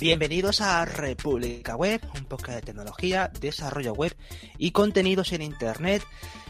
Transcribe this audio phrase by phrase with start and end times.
[0.00, 4.16] Bienvenidos a República Web, un poco de tecnología, desarrollo web
[4.56, 6.02] y contenidos en Internet.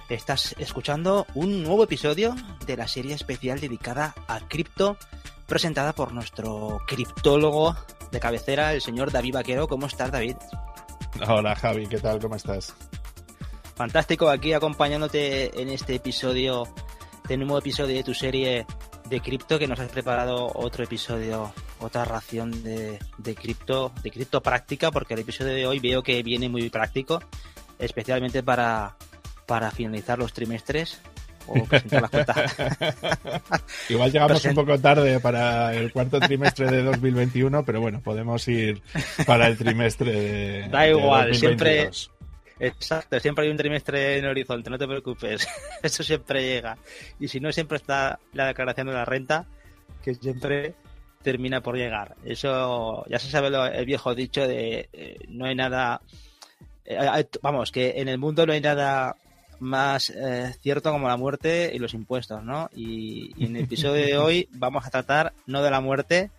[0.09, 4.97] Estás escuchando un nuevo episodio de la serie especial dedicada a cripto,
[5.49, 7.75] presentada por nuestro criptólogo
[8.13, 9.67] de cabecera, el señor David Vaquero.
[9.67, 10.37] ¿Cómo estás, David?
[11.27, 12.21] Hola, Javi, ¿qué tal?
[12.21, 12.73] ¿Cómo estás?
[13.75, 16.69] Fantástico, aquí acompañándote en este episodio,
[17.27, 18.65] de nuevo episodio de tu serie
[19.07, 24.43] de cripto, que nos has preparado otro episodio, otra ración de, de cripto, de cripto
[24.43, 27.23] práctica, porque el episodio de hoy veo que viene muy práctico,
[27.79, 28.97] especialmente para,
[29.47, 31.01] para finalizar los trimestres
[31.47, 32.57] o presentar las cuentas.
[33.89, 38.83] Igual llegamos un poco tarde para el cuarto trimestre de 2021, pero bueno, podemos ir
[39.27, 40.69] para el trimestre de.
[40.71, 41.91] Da igual, siempre.
[42.61, 45.49] Exacto, siempre hay un trimestre en el horizonte, no te preocupes.
[45.83, 46.77] Eso siempre llega.
[47.19, 49.47] Y si no, siempre está la declaración de la renta,
[50.05, 50.75] que siempre
[51.23, 52.17] termina por llegar.
[52.25, 56.01] Eso ya se sabe lo, el viejo dicho de eh, no hay nada.
[56.85, 59.17] Eh, vamos, que en el mundo no hay nada
[59.61, 62.71] más eh, cierto como la muerte y los impuestos, ¿no?
[62.75, 66.31] Y, y, en el episodio de hoy vamos a tratar no de la muerte,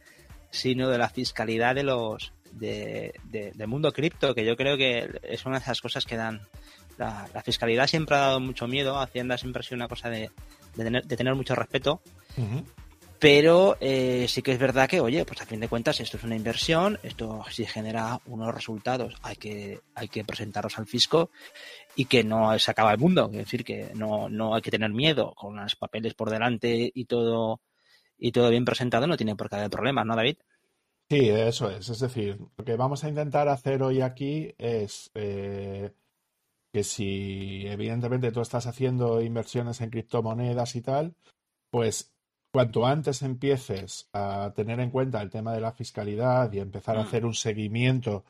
[0.50, 5.20] sino de la fiscalidad de los de, de, del mundo cripto, que yo creo que
[5.24, 6.42] es una de esas cosas que dan.
[6.98, 10.30] La, la, fiscalidad siempre ha dado mucho miedo, Hacienda siempre ha sido una cosa de,
[10.76, 12.02] de tener, de tener mucho respeto.
[12.38, 12.66] Uh -huh.
[13.22, 16.24] Pero eh, sí que es verdad que, oye, pues a fin de cuentas esto es
[16.24, 21.30] una inversión, esto si genera unos resultados hay que, hay que presentarlos al fisco
[21.96, 24.90] y que no se acaba el mundo, es decir, que no, no hay que tener
[24.90, 27.62] miedo con los papeles por delante y todo,
[28.18, 30.38] y todo bien presentado, no tiene por qué haber problemas, ¿no, David?
[31.08, 31.90] Sí, eso es.
[31.90, 35.92] Es decir, lo que vamos a intentar hacer hoy aquí es eh,
[36.74, 41.14] que si evidentemente tú estás haciendo inversiones en criptomonedas y tal,
[41.70, 42.11] pues
[42.52, 47.02] cuanto antes empieces a tener en cuenta el tema de la fiscalidad y empezar a
[47.02, 48.26] hacer un seguimiento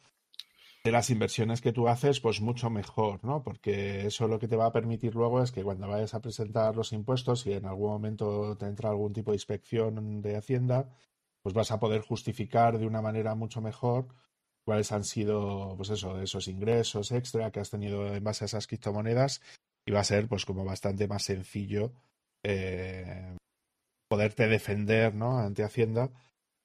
[0.84, 3.44] de las inversiones que tú haces, pues mucho mejor, ¿no?
[3.44, 6.76] Porque eso lo que te va a permitir luego es que cuando vayas a presentar
[6.76, 10.90] los impuestos y en algún momento te entra algún tipo de inspección de Hacienda,
[11.44, 14.08] pues vas a poder justificar de una manera mucho mejor
[14.64, 18.68] cuáles han sido, pues eso, esos ingresos extra que has tenido en base a esas
[18.68, 19.42] criptomonedas
[19.86, 21.92] y va a ser pues como bastante más sencillo
[22.44, 23.36] eh,
[24.12, 25.38] poderte defender, ¿no?
[25.38, 26.12] Ante Hacienda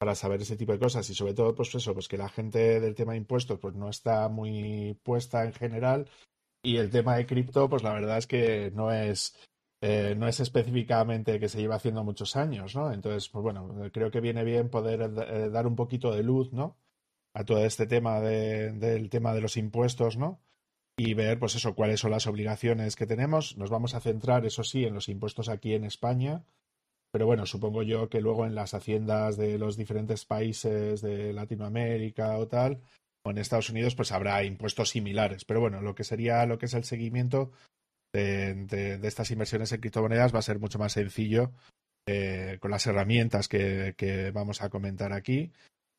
[0.01, 2.81] para saber ese tipo de cosas y sobre todo pues eso, pues que la gente
[2.81, 6.11] del tema de impuestos pues no está muy puesta en general
[6.61, 9.37] y el tema de cripto pues la verdad es que no es
[9.81, 12.93] eh, no es específicamente que se lleva haciendo muchos años, ¿no?
[12.93, 16.77] Entonces, pues bueno, creo que viene bien poder eh, dar un poquito de luz, ¿no?
[17.33, 20.41] A todo este tema de, del tema de los impuestos, ¿no?
[20.97, 23.57] Y ver, pues eso, cuáles son las obligaciones que tenemos.
[23.57, 26.45] Nos vamos a centrar, eso sí, en los impuestos aquí en España.
[27.16, 32.37] Pero bueno, supongo yo que luego en las haciendas de los diferentes países de Latinoamérica
[32.37, 32.82] o tal,
[33.25, 35.47] o en Estados Unidos, pues habrá impuestos similares.
[35.47, 37.53] Pero bueno, lo que sería lo que es el seguimiento,
[38.12, 41.53] de, de, de, estas inversiones en criptomonedas va a ser mucho más sencillo
[42.06, 45.53] eh, con las herramientas que, que, vamos a comentar aquí,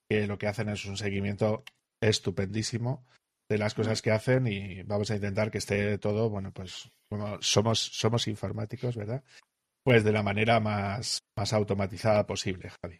[0.07, 1.63] que lo que hacen es un seguimiento
[1.99, 3.07] estupendísimo
[3.49, 7.41] de las cosas que hacen y vamos a intentar que esté todo, bueno, pues como
[7.41, 9.23] somos, somos informáticos, ¿verdad?
[9.87, 12.99] Pues de la manera más, más automatizada posible, Javi.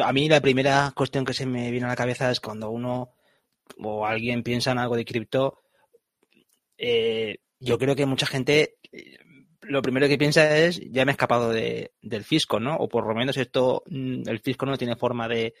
[0.00, 3.10] A mí la primera cuestión que se me viene a la cabeza es cuando uno
[3.76, 5.62] o alguien piensa en algo de cripto,
[6.78, 8.76] eh, yo creo que mucha gente
[9.62, 12.76] lo primero que piensa es ya me he escapado de, del fisco, ¿no?
[12.76, 15.54] O por lo menos esto, el fisco no tiene forma de,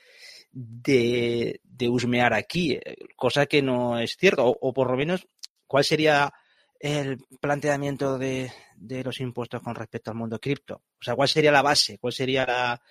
[0.52, 2.78] de, husmear aquí,
[3.16, 4.46] cosa que no es cierto.
[4.46, 5.26] O, por lo menos,
[5.66, 6.32] ¿cuál sería
[6.80, 10.76] el planteamiento de, de, los impuestos con respecto al mundo cripto?
[10.76, 11.98] O sea, ¿cuál sería la base?
[11.98, 12.82] ¿Cuál sería la,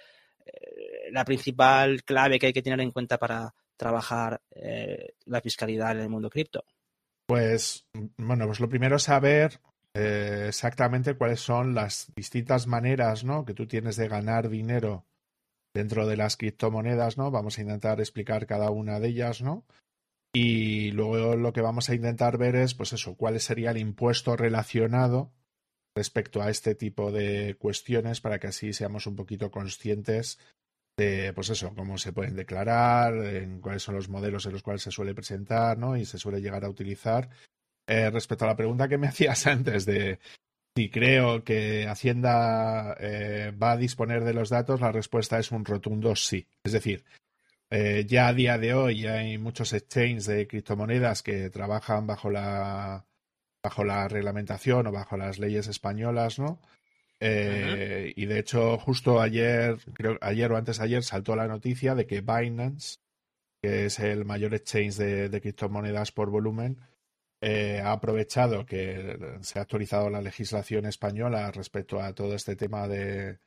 [0.45, 5.91] eh, la principal clave que hay que tener en cuenta para trabajar eh, la fiscalidad
[5.91, 6.63] en el mundo cripto?
[7.25, 7.85] Pues,
[8.17, 9.59] bueno, pues lo primero es saber
[9.95, 13.45] eh, exactamente cuáles son las distintas maneras, ¿no?
[13.45, 15.05] Que tú tienes de ganar dinero
[15.73, 17.31] dentro de las criptomonedas, ¿no?
[17.31, 19.65] Vamos a intentar explicar cada una de ellas, ¿no?
[20.33, 24.35] Y luego lo que vamos a intentar ver es, pues eso, cuál sería el impuesto
[24.35, 25.31] relacionado
[25.95, 30.39] respecto a este tipo de cuestiones para que así seamos un poquito conscientes
[30.97, 34.81] de, pues eso, cómo se pueden declarar, en cuáles son los modelos en los cuales
[34.83, 35.97] se suele presentar, ¿no?
[35.97, 37.29] Y se suele llegar a utilizar.
[37.87, 40.19] Eh, respecto a la pregunta que me hacías antes de
[40.75, 45.65] si creo que Hacienda eh, va a disponer de los datos, la respuesta es un
[45.65, 46.47] rotundo sí.
[46.63, 47.03] Es decir,
[47.69, 53.05] eh, ya a día de hoy hay muchos exchanges de criptomonedas que trabajan bajo la
[53.63, 56.61] bajo la reglamentación o bajo las leyes españolas, ¿no?
[57.19, 58.13] Eh, uh -huh.
[58.15, 62.07] Y de hecho, justo ayer, creo ayer o antes de ayer, saltó la noticia de
[62.07, 62.99] que Binance
[63.61, 66.79] que es el mayor exchange de, criptomonedas por volumen,
[67.41, 72.87] eh, ha aprovechado que se ha actualizado la legislación española respecto a todo este tema
[72.87, 73.39] de,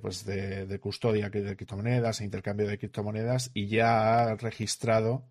[0.00, 5.24] pues de, custodia de criptomonedas e intercambio de criptomonedas y ya ha registrado,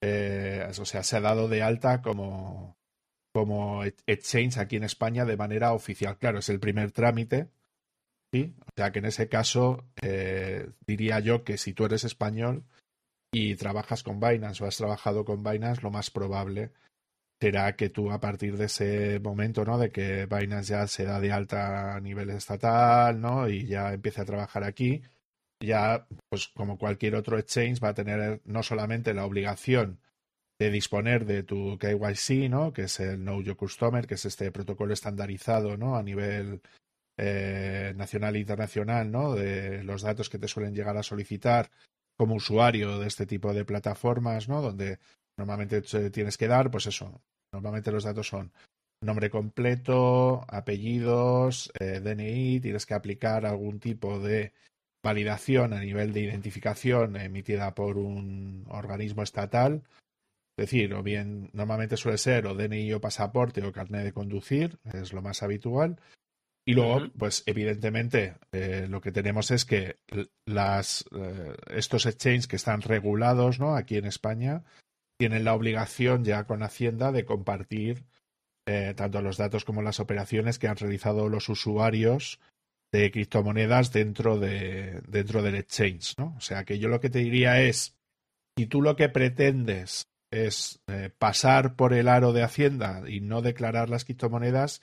[0.00, 2.78] eh, o sea, se ha dado de alta como,
[3.34, 6.16] como exchange aquí en España de manera oficial.
[6.16, 7.50] Claro, es el primer trámite,
[8.32, 8.54] ¿sí?
[8.60, 12.64] O sea que en ese caso eh, diría yo que si tú eres español
[13.30, 16.72] y trabajas con Binance o has trabajado con Binance, lo más probable
[17.40, 19.78] será que tú a partir de ese momento, ¿no?
[19.78, 23.48] De que Binance ya se da de alta a nivel estatal, ¿no?
[23.48, 25.02] Y ya empiece a trabajar aquí,
[25.60, 30.00] ya, pues como cualquier otro exchange, va a tener no solamente la obligación
[30.58, 32.72] de disponer de tu KYC, ¿no?
[32.72, 35.96] Que es el Know Your Customer, que es este protocolo estandarizado, ¿no?
[35.96, 36.60] A nivel
[37.16, 39.34] eh, nacional e internacional, ¿no?
[39.34, 41.70] De los datos que te suelen llegar a solicitar
[42.16, 44.60] como usuario de este tipo de plataformas, ¿no?
[44.60, 44.98] Donde
[45.38, 45.80] normalmente
[46.10, 48.52] tienes que dar, pues eso, normalmente los datos son
[49.00, 54.52] nombre completo, apellidos, eh, DNI, tienes que aplicar algún tipo de
[55.04, 59.84] validación a nivel de identificación emitida por un organismo estatal,
[60.58, 64.78] es decir, o bien normalmente suele ser o DNI o pasaporte o carnet de conducir,
[64.92, 66.00] es lo más habitual,
[66.68, 69.96] y luego, pues evidentemente, eh, lo que tenemos es que
[70.44, 73.74] las, eh, estos exchanges que están regulados ¿no?
[73.74, 74.64] aquí en España
[75.18, 78.04] tienen la obligación ya con Hacienda de compartir
[78.66, 82.40] eh, tanto los datos como las operaciones que han realizado los usuarios
[82.92, 86.14] de criptomonedas dentro, de, dentro del exchange.
[86.18, 86.34] ¿no?
[86.36, 87.96] O sea que yo lo que te diría es,
[88.56, 90.80] si tú lo que pretendes es
[91.18, 94.82] pasar por el aro de Hacienda y no declarar las criptomonedas,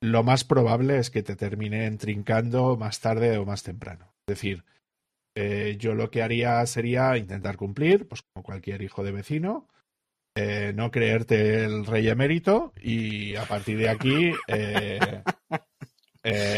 [0.00, 4.12] lo más probable es que te termine trincando más tarde o más temprano.
[4.26, 4.64] Es decir,
[5.36, 9.68] eh, yo lo que haría sería intentar cumplir, pues como cualquier hijo de vecino,
[10.34, 15.22] eh, no creerte el rey emérito y a partir de aquí, eh,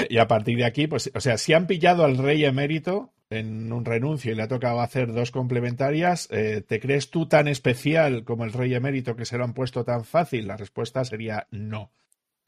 [0.09, 3.71] y a partir de aquí, pues, o sea, si han pillado al rey emérito en
[3.73, 8.45] un renuncio y le ha tocado hacer dos complementarias, ¿te crees tú tan especial como
[8.45, 10.47] el rey emérito que se lo han puesto tan fácil?
[10.47, 11.91] La respuesta sería no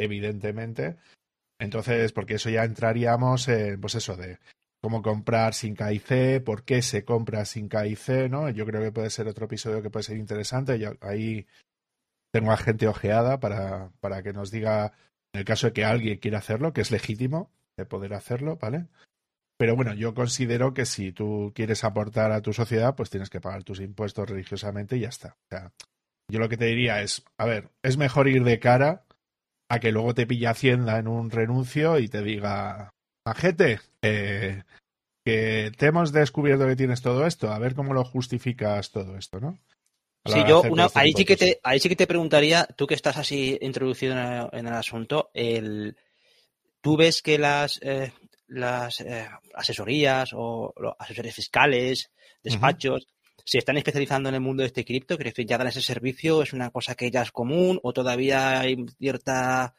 [0.00, 0.96] evidentemente.
[1.58, 4.38] Entonces, porque eso ya entraríamos en, pues eso, de
[4.80, 8.48] cómo comprar sin KIC, por qué se compra sin KIC, ¿no?
[8.50, 10.78] Yo creo que puede ser otro episodio que puede ser interesante.
[10.78, 11.46] Yo ahí
[12.32, 14.92] tengo a gente ojeada para, para que nos diga,
[15.32, 18.86] en el caso de que alguien quiera hacerlo, que es legítimo de poder hacerlo, ¿vale?
[19.58, 23.42] Pero bueno, yo considero que si tú quieres aportar a tu sociedad, pues tienes que
[23.42, 25.36] pagar tus impuestos religiosamente y ya está.
[25.44, 25.72] O sea,
[26.30, 29.04] yo lo que te diría es, a ver, es mejor ir de cara
[29.68, 32.94] a que luego te pilla Hacienda en un renuncio y te diga,
[33.24, 34.62] majete, eh,
[35.24, 39.40] que te hemos descubierto que tienes todo esto, a ver cómo lo justificas todo esto,
[39.40, 39.58] ¿no?
[40.26, 40.62] Sí, yo
[40.94, 44.12] ahí, sí que te, ahí sí que te preguntaría, tú que estás así introducido
[44.52, 45.96] en el, asunto, el,
[46.82, 48.12] ¿tú ves que las, eh,
[48.46, 52.10] las eh, asesorías o los asesores fiscales,
[52.42, 53.06] despachos,
[53.46, 56.42] se están especializando en el mundo de este cripto, ¿crees que ya dan ese servicio?
[56.42, 59.74] ¿Es una cosa que ya es común o todavía hay cierta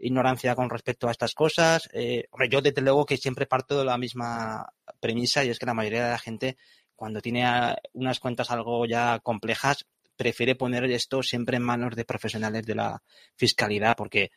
[0.00, 1.88] ignorancia con respecto a estas cosas?
[1.92, 5.66] Eh, hombre, yo desde luego que siempre parto de la misma premisa y es que
[5.66, 6.56] la mayoría de la gente
[6.94, 9.86] cuando tiene unas cuentas algo ya complejas
[10.16, 13.02] prefiere poner esto siempre en manos de profesionales de la
[13.36, 14.32] fiscalidad porque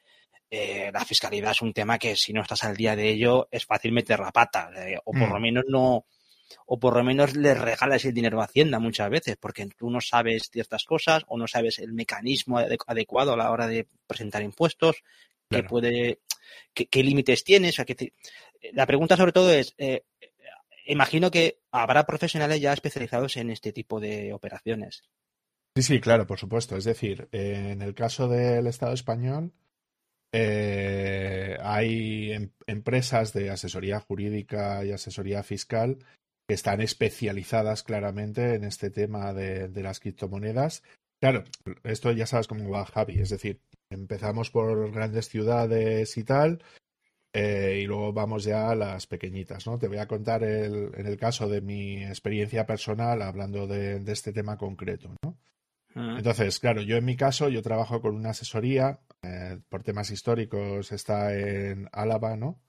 [0.50, 3.66] eh, la fiscalidad es un tema que si no estás al día de ello es
[3.66, 5.34] fácil meter la pata eh, o por mm.
[5.34, 6.06] lo menos no
[6.66, 10.00] o por lo menos le regalas el dinero a Hacienda muchas veces, porque tú no
[10.02, 15.04] sabes ciertas cosas o no sabes el mecanismo adecuado a la hora de presentar impuestos,
[15.54, 16.20] qué puede,
[16.74, 17.78] qué, límites tienes.
[18.74, 20.04] la pregunta sobre todo es, eh,
[20.86, 25.04] imagino que habrá profesionales ya especializados en este tipo de operaciones.
[25.76, 26.78] Sí, sí, claro, por supuesto.
[26.78, 29.54] Es decir, en el caso del Estado español,
[30.32, 36.00] eh, hay em, empresas de asesoría jurídica y asesoría fiscal
[36.48, 40.84] que están especializadas claramente en este tema de, las criptomonedas.
[41.22, 41.44] Claro,
[41.84, 46.64] esto ya sabes cómo va Javi, es decir, empezamos por grandes ciudades y tal,
[47.34, 49.80] eh, y luego vamos ya a las pequeñitas, ¿no?
[49.80, 54.34] Te voy a contar el, en el caso de mi experiencia personal hablando de, este
[54.34, 55.38] tema concreto, ¿no?
[55.96, 56.16] Ah.
[56.18, 60.92] Entonces, claro, yo en mi caso, yo trabajo con una asesoría, eh, por temas históricos
[60.92, 62.60] está en Álava, ¿no?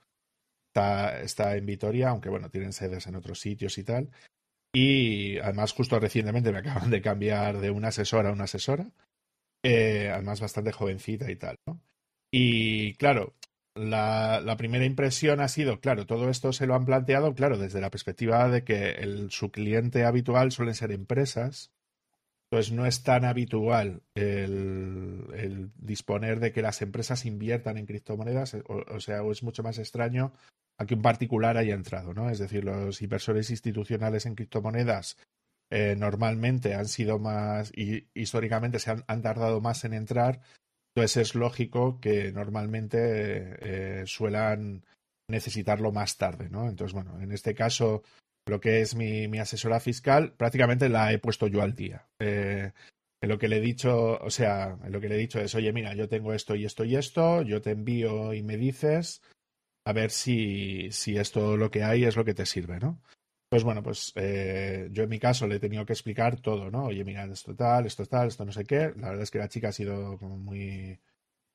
[0.74, 4.10] está, en Vitoria, aunque bueno, tienen sedes en otros sitios y tal.
[4.72, 8.86] Y además, justo recientemente me acaban de cambiar de una asesora a una asesora.
[9.64, 11.80] Eh, además, bastante jovencita y tal, ¿no?
[12.30, 13.34] Y claro,
[13.74, 17.90] la, primera impresión ha sido, claro, todo esto se lo han planteado, claro, desde la
[17.90, 21.72] perspectiva de que su cliente habitual suelen ser empresas.
[22.50, 28.84] Entonces no es tan habitual el, disponer de que las empresas inviertan en criptomonedas, o,
[28.86, 30.32] o, sea, o es mucho más extraño
[30.76, 32.28] a que un particular haya entrado, ¿no?
[32.28, 35.16] Es decir, los inversores institucionales en criptomonedas
[35.70, 40.40] eh, normalmente han sido más y históricamente se han, han, tardado más en entrar,
[40.94, 42.98] entonces es lógico que normalmente
[44.00, 44.84] eh, suelan
[45.28, 46.68] necesitarlo más tarde, ¿no?
[46.68, 48.02] Entonces, bueno, en este caso,
[48.46, 52.06] lo que es mi, mi asesora fiscal, prácticamente la he puesto yo al día.
[52.18, 52.72] Eh,
[53.22, 55.54] en lo que le he dicho, o sea, en lo que le he dicho es,
[55.54, 59.22] oye, mira, yo tengo esto y esto y esto, yo te envío y me dices,
[59.86, 63.00] a ver si, si esto lo que hay es lo que te sirve, ¿no?
[63.54, 66.86] Pues bueno, pues eh, yo en mi caso le he tenido que explicar todo, ¿no?
[66.86, 68.92] Oye, mira, esto tal, esto tal, esto no sé qué.
[68.96, 70.98] La verdad es que la chica ha sido como muy,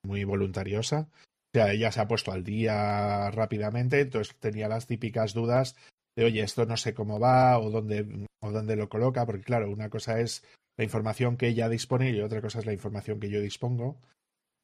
[0.04, 1.10] muy voluntariosa.
[1.12, 5.76] O sea, ella se ha puesto al día rápidamente, entonces tenía las típicas dudas
[6.16, 9.70] de, oye, esto no sé cómo va o dónde, o dónde lo coloca, porque claro,
[9.70, 10.46] una cosa es
[10.78, 14.00] la información que ella dispone y otra cosa es la información que yo dispongo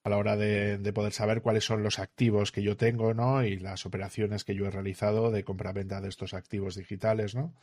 [0.05, 3.43] a la hora de, de, poder saber cuáles son los activos que yo tengo, ¿no?
[3.43, 7.55] Y las operaciones que yo he realizado de compra-venta de estos activos digitales, ¿no?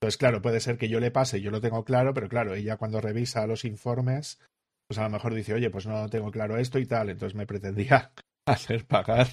[0.00, 2.78] Entonces, claro, puede ser que yo le pase, yo lo tengo claro, pero claro, ella
[2.78, 4.40] cuando revisa los informes,
[4.88, 7.46] pues a lo mejor dice, oye, pues no tengo claro esto y tal, entonces me
[7.46, 8.12] pretendía
[8.46, 9.26] hacer pagar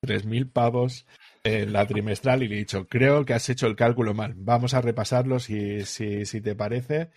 [0.00, 1.06] tres mil pavos
[1.44, 4.72] en la trimestral y le he dicho, creo que has hecho el cálculo mal, vamos
[4.72, 7.10] a repasarlo si, si, si te parece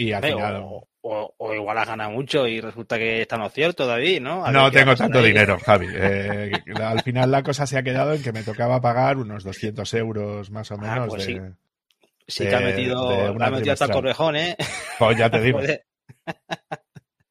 [0.00, 0.56] y al final...
[0.62, 4.44] O, o, o, igual has ganado mucho y resulta que está no cierto, David, ¿no?
[4.44, 5.86] A no tengo tanto dinero, Javi.
[6.02, 9.92] Eh, al final la cosa se ha quedado en que me tocaba pagar unos 200
[9.94, 10.98] euros más o menos.
[10.98, 11.40] Ah, pues de, sí.
[12.26, 14.56] sí de, que ha metido, ha metido hasta el correjón, ¿eh?
[14.98, 15.60] Pues ya te digo.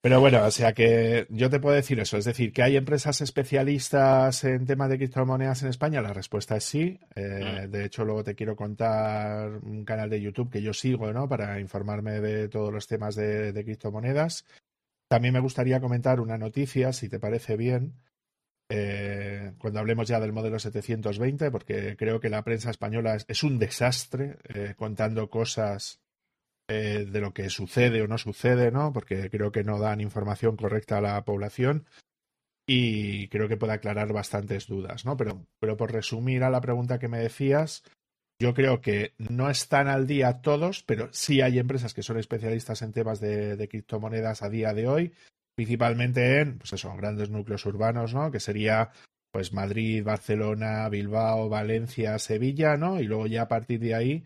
[0.01, 3.19] Pero bueno, o sea que yo te puedo decir eso, es decir, que hay empresas
[3.19, 6.99] especialistas en temas de criptomonedas en España, la respuesta es sí.
[7.15, 7.71] Eh, mm.
[7.71, 11.27] De hecho, luego te quiero contar un canal de YouTube que yo sigo, ¿no?
[11.27, 14.45] Para informarme de todos los temas de, de criptomonedas.
[15.09, 17.95] También me gustaría comentar una noticia, si te parece bien,
[18.69, 23.43] eh, cuando hablemos ya del modelo 720, porque creo que la prensa española es, es
[23.43, 25.99] un desastre eh, contando cosas
[26.69, 28.93] eh, de lo que sucede o no sucede, ¿no?
[28.93, 31.87] Porque creo que no dan información correcta a la población
[32.67, 35.17] y creo que puede aclarar bastantes dudas, ¿no?
[35.17, 37.83] Pero, pero por resumir a la pregunta que me decías,
[38.39, 42.83] yo creo que no están al día todos, pero sí hay empresas que son especialistas
[42.83, 45.13] en temas de, de criptomonedas a día de hoy,
[45.55, 48.29] principalmente en, pues eso, grandes núcleos urbanos, ¿no?
[48.29, 48.91] Que sería
[49.31, 52.99] pues Madrid, Barcelona, Bilbao, Valencia, Sevilla, ¿no?
[52.99, 54.23] Y luego ya a partir de ahí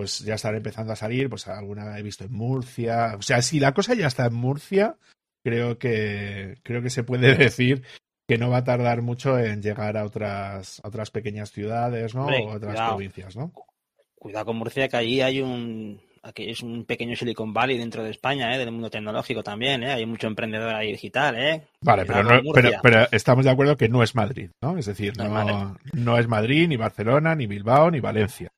[0.00, 3.16] pues ya están empezando a salir, pues alguna he visto en Murcia.
[3.18, 4.96] O sea, si la cosa ya está en Murcia,
[5.44, 7.82] creo que, creo que se puede decir
[8.26, 12.22] que no va a tardar mucho en llegar a otras, a otras pequeñas ciudades, ¿no?
[12.22, 12.90] Hombre, o otras cuidado.
[12.92, 13.52] provincias, ¿no?
[14.14, 18.10] Cuidado con Murcia, que allí hay un, aquí es un pequeño Silicon Valley dentro de
[18.10, 18.58] España, ¿eh?
[18.58, 19.92] del mundo tecnológico también, ¿eh?
[19.92, 21.36] hay mucho emprendedor ahí digital.
[21.36, 21.66] ¿eh?
[21.82, 24.78] Vale, pero, no, pero, pero, estamos de acuerdo que no es Madrid, ¿no?
[24.78, 28.50] Es decir, no, no, es Madrid, ni Barcelona, ni Bilbao, ni Valencia.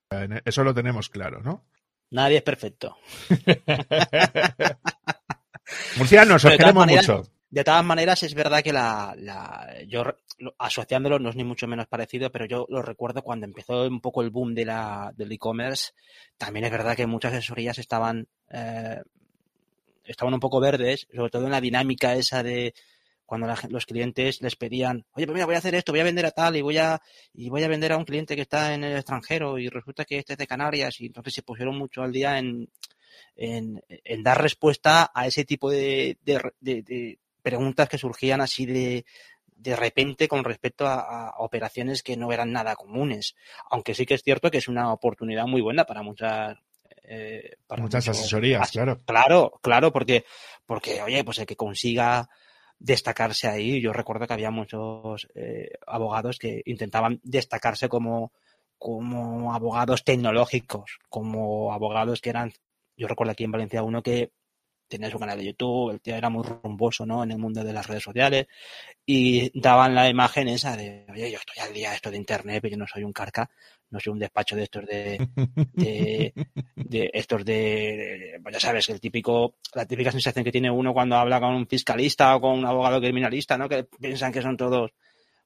[0.45, 1.65] Eso lo tenemos claro, ¿no?
[2.11, 2.97] Nadie es perfecto.
[5.97, 7.31] Murcianos, os queremos maneras, mucho.
[7.53, 10.05] De todas maneras, es verdad que la, la, yo
[10.59, 14.23] asociándolo no es ni mucho menos parecido, pero yo lo recuerdo cuando empezó un poco
[14.23, 15.93] el boom de la, del e-commerce.
[16.39, 19.01] También es verdad que muchas asesorías estaban, eh,
[20.05, 22.75] estaban un poco verdes, sobre todo en la dinámica esa de
[23.27, 26.05] cuando la, los clientes les pedían, oye, pues mira, voy a hacer esto, voy a
[26.05, 27.01] vender a tal y voy a,
[27.33, 30.19] y voy a vender a un cliente que está en el extranjero y resulta que
[30.19, 32.69] este es de Canarias y entonces se pusieron mucho al día en,
[33.37, 38.67] en, en dar respuesta a ese tipo de, de, de, de preguntas que surgían así
[38.67, 39.05] de,
[39.63, 43.37] de repente con respecto a, a, operaciones que no eran nada comunes.
[43.71, 46.59] Aunque sí que es cierto que es una oportunidad muy buena para muchas.
[47.05, 49.01] Eh, para muchas muchos, asesorías, claro.
[49.05, 50.25] Claro, claro, porque,
[50.67, 52.29] porque, oye, pues el que consiga
[52.83, 58.33] destacarse ahí, yo recuerdo que había muchos eh, abogados que intentaban destacarse como,
[58.77, 62.53] como abogados tecnológicos, como abogados que eran,
[62.97, 64.33] yo recuerdo aquí en Valencia uno que
[64.93, 67.25] tenía su canal de YouTube, el tío era muy rumboso, ¿no?
[67.25, 68.47] En el mundo de las redes sociales
[69.07, 72.73] y daban la imagen esa de, oye, yo estoy al día esto de internet, pero
[72.73, 73.51] yo no soy un carca,
[73.91, 75.29] no soy un despacho de estos de,
[75.73, 76.33] de,
[76.77, 81.17] de estos de, pues ya sabes, el típico, la típica sensación que tiene uno cuando
[81.17, 83.69] habla con un fiscalista o con un abogado criminalista, ¿no?
[83.69, 84.91] Que piensan que son todos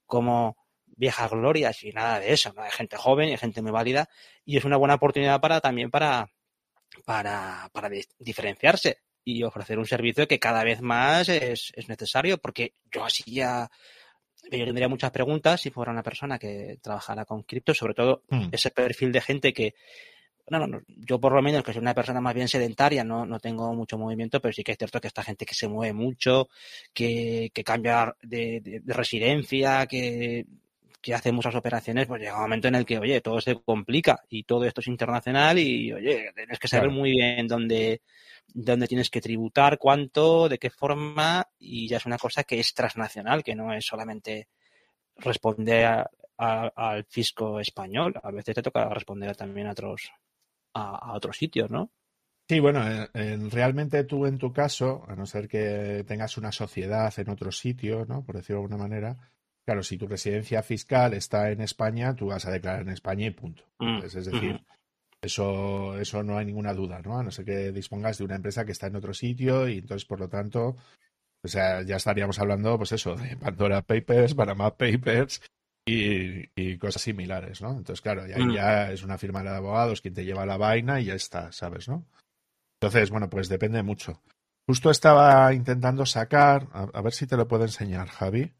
[0.06, 2.62] como viejas glorias y nada de eso, ¿no?
[2.62, 4.08] Hay gente joven y gente muy válida
[4.44, 6.30] y es una buena oportunidad para también para,
[7.04, 7.88] para, para
[8.18, 13.24] diferenciarse y ofrecer un servicio que cada vez más es, es necesario, porque yo así
[13.26, 13.68] ya
[14.52, 18.48] yo tendría muchas preguntas si fuera una persona que trabajara con cripto, sobre todo Mm.
[18.52, 19.74] ese perfil de gente que,
[20.48, 23.26] no, no, no, yo por lo menos que soy una persona más bien sedentaria, no,
[23.26, 25.92] no tengo mucho movimiento, pero sí que es cierto que esta gente que se mueve
[25.92, 26.48] mucho,
[26.94, 30.46] que, que cambia de, de- de residencia, que,
[31.06, 34.20] que hace muchas operaciones, pues llega un momento en el que, oye, todo se complica
[34.28, 36.96] y todo esto es internacional y, oye, tienes que saber Claro.
[36.98, 38.02] muy bien dónde,
[38.48, 42.74] dónde tienes que tributar, cuánto, de qué forma, y ya es una cosa que es
[42.74, 44.48] transnacional, que no es solamente
[45.16, 48.14] responder a- a- al fisco español.
[48.22, 50.10] A veces te toca responder también a otros,
[50.74, 51.90] a, a otros sitios, ¿no?
[52.48, 56.52] Sí, bueno, en- en- realmente tú en tu caso, a no ser que tengas una
[56.52, 58.24] sociedad en otro sitio, ¿no?
[58.24, 59.16] Por decirlo de alguna manera,
[59.66, 63.30] claro, si tu residencia fiscal está en España, tú vas a declarar en España y
[63.30, 63.64] punto.
[63.80, 64.60] Mm, es decir,
[65.20, 67.18] eso, eso no hay ninguna duda, ¿no?
[67.18, 70.04] A no ser que dispongas de una empresa que está en otro sitio y entonces,
[70.06, 70.76] por lo tanto,
[71.44, 75.42] o sea, ya estaríamos hablando, pues eso, de Pandora Papers, Panama Papers
[75.84, 77.70] y, y cosas similares, ¿no?
[77.70, 78.52] Entonces, claro, ya, Mm.
[78.52, 81.88] ya es una firma de abogados quien te lleva la vaina y ya está, ¿sabes,
[81.88, 82.06] no?
[82.80, 84.20] Entonces, bueno, pues depende mucho.
[84.68, 88.52] Justo estaba intentando sacar, a, a ver si te lo puedo enseñar, Javi,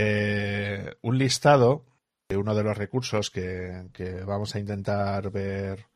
[0.00, 1.84] eh, un listado
[2.28, 5.86] de uno de los recursos que, que vamos a intentar ver,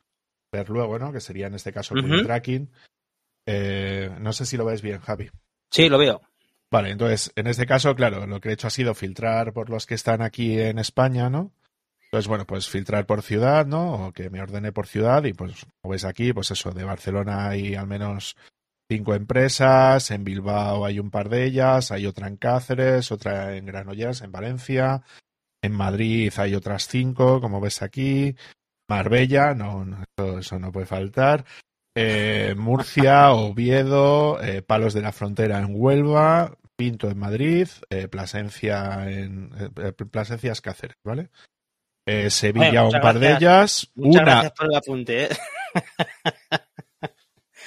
[0.51, 1.13] ver luego, ¿no?
[1.13, 2.69] Que sería en este caso el tracking.
[3.47, 5.31] Eh, no sé si lo ves bien, Javi.
[5.71, 6.21] Sí, lo veo.
[6.69, 9.87] Vale, entonces, en este caso, claro, lo que he hecho ha sido filtrar por los
[9.87, 11.53] que están aquí en España, ¿no?
[12.07, 14.07] Entonces, bueno, pues filtrar por ciudad, ¿no?
[14.07, 17.49] O que me ordene por ciudad y pues, como ves aquí, pues eso, de Barcelona
[17.51, 18.37] hay al menos
[18.93, 23.65] cinco empresas, en Bilbao hay un par de ellas, hay otra en Cáceres, otra en
[23.65, 25.03] Granollers, en Valencia,
[25.63, 28.37] en Madrid hay otras cinco, como ves aquí,
[28.91, 31.47] Marbella, no, no eso, eso no puede faltar,
[31.97, 39.09] eh, Murcia, Oviedo, eh, Palos de la Frontera en Huelva, Pinto en Madrid, eh, Plasencia
[39.11, 39.49] en
[40.11, 41.31] Plasencia es Cáceres, ¿vale?
[42.29, 45.29] Sevilla un par de ellas, Muchas una gracias por el apunte.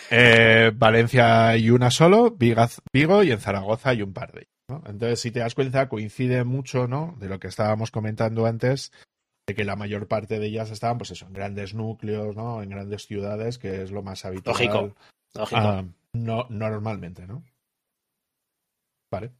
[0.10, 0.72] ¿eh?
[0.76, 4.84] Valencia hay una solo, Vigo y en Zaragoza hay un par de ellas, ¿no?
[4.88, 7.16] Entonces, si te das cuenta, coincide mucho, ¿no?
[7.20, 8.92] De lo que estábamos comentando antes,
[9.48, 12.64] de que la mayor parte de ellas estaban, pues eso, en grandes núcleos, ¿no?
[12.64, 14.54] En grandes ciudades, que es lo más habitual.
[14.54, 14.96] Lógico.
[15.34, 15.62] Lógico.
[15.62, 17.44] Ah, no, normalmente, ¿no?
[19.12, 19.32] Vale.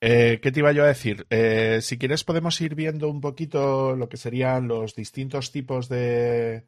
[0.00, 1.26] Eh, ¿Qué te iba yo a decir?
[1.30, 6.66] Eh, si quieres podemos ir viendo un poquito lo que serían los distintos tipos de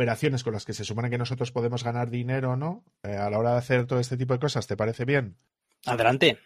[0.00, 2.82] operaciones con las que se supone que nosotros podemos ganar dinero, ¿no?
[3.02, 5.36] Eh, a la hora de hacer todo este tipo de cosas, ¿te parece bien?
[5.84, 6.38] Adelante.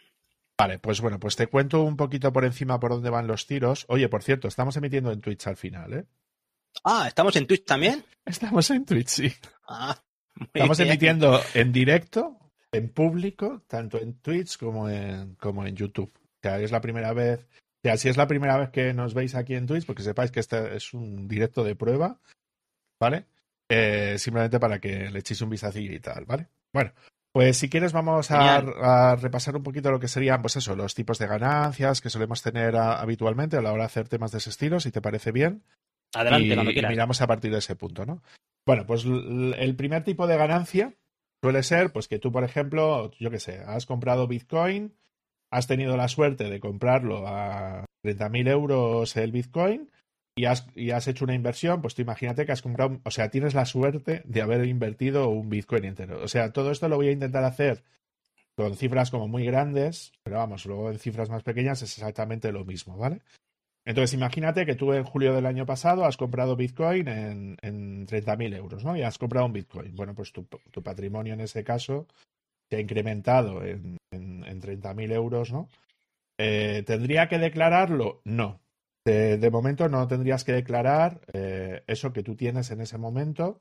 [0.59, 3.87] Vale, pues bueno, pues te cuento un poquito por encima por dónde van los tiros.
[3.89, 6.05] Oye, por cierto, estamos emitiendo en Twitch al final, ¿eh?
[6.83, 8.05] Ah, ¿estamos en Twitch también?
[8.25, 9.33] Estamos en Twitch, sí.
[9.69, 10.03] Ah,
[10.35, 10.89] muy Estamos bien.
[10.91, 12.37] emitiendo en directo,
[12.73, 16.13] en público, tanto en Twitch como en, como en YouTube.
[16.13, 17.47] O sea, es la primera vez.
[17.53, 20.33] O sea, si es la primera vez que nos veis aquí en Twitch, porque sepáis
[20.33, 22.19] que este es un directo de prueba,
[22.99, 23.27] ¿vale?
[23.69, 26.49] Eh, simplemente para que le echéis un vistacillo y tal, ¿vale?
[26.73, 26.93] Bueno,
[27.33, 31.19] pues si quieres vamos a, repasar un poquito lo que serían, pues eso, los tipos
[31.19, 34.51] de ganancias que solemos tener a- habitualmente a la hora de hacer temas de ese
[34.51, 35.65] estilo, si te parece bien
[36.15, 36.91] Adelante, y, cuando y quieras.
[36.91, 38.23] miramos a partir de ese punto, ¿no?
[38.67, 40.95] Bueno, pues el primer tipo de ganancia
[41.43, 44.97] suele ser, pues que tú, por ejemplo, yo qué sé, has comprado Bitcoin,
[45.51, 49.91] has tenido la suerte de comprarlo a 30.000 euros el Bitcoin
[50.37, 53.31] y has, y has hecho una inversión, pues tú imagínate que has comprado, o sea,
[53.31, 56.23] tienes la suerte de haber invertido un Bitcoin entero.
[56.23, 57.85] O sea, todo esto lo voy a intentar hacer
[58.57, 62.65] con cifras como muy grandes, pero vamos, luego en cifras más pequeñas es exactamente lo
[62.65, 63.21] mismo, ¿vale?
[63.85, 68.57] Entonces, imagínate que tú en julio del año pasado has comprado Bitcoin en, en 30.000
[68.57, 68.97] euros, ¿no?
[68.97, 69.95] Y has comprado un Bitcoin.
[69.95, 72.07] Bueno, pues tu, tu patrimonio en ese caso
[72.71, 75.69] se ha incrementado en, en, en 30.000 euros, ¿no?
[76.39, 78.23] Eh, ¿Tendría que declararlo?
[78.25, 78.61] No.
[79.05, 83.61] De, momento no tendrías que declarar eh, eso que tú tienes en ese momento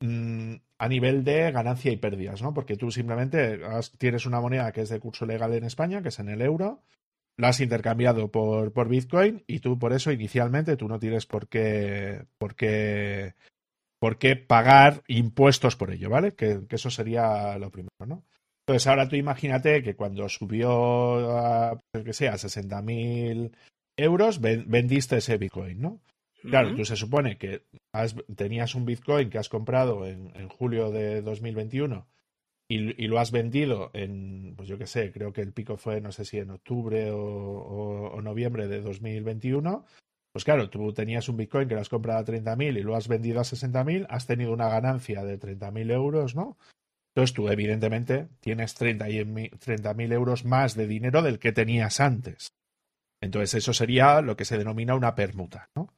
[0.00, 2.54] mm, a nivel de ganancia y pérdidas, ¿no?
[2.54, 3.60] Porque tú simplemente
[3.98, 6.82] tienes una moneda que es de curso legal en España, que es en el euro,
[7.36, 11.48] la has intercambiado por, por Bitcoin y tú por eso inicialmente tú no tienes por
[11.48, 13.34] qué, por qué,
[13.98, 16.34] por qué pagar impuestos por ello, ¿vale?
[16.34, 18.24] Que, eso sería lo primero, ¿no?
[18.66, 23.52] Entonces ahora tú imagínate que cuando subió a, que sea, 60.000
[23.96, 26.00] euros, ven- vendiste ese Bitcoin, ¿no?
[26.50, 30.90] Claro, tú se supone que has- tenías un Bitcoin que has comprado en, en julio
[30.90, 32.06] de 2021
[32.68, 36.00] y, y lo has vendido en, pues yo qué sé, creo que el pico fue,
[36.00, 39.84] no sé si en octubre o, o- o noviembre de 2021.
[40.32, 43.08] Pues claro, tú tenías un Bitcoin que lo has comprado a 30.000 y lo has
[43.08, 46.58] vendido a 60.000, has tenido una ganancia de 30.000 euros, ¿no?
[47.14, 52.48] Entonces tú, evidentemente, tienes 30.000 euros más de dinero del que tenías antes.
[53.20, 55.92] Entonces eso sería lo que se denomina una permuta, ¿no?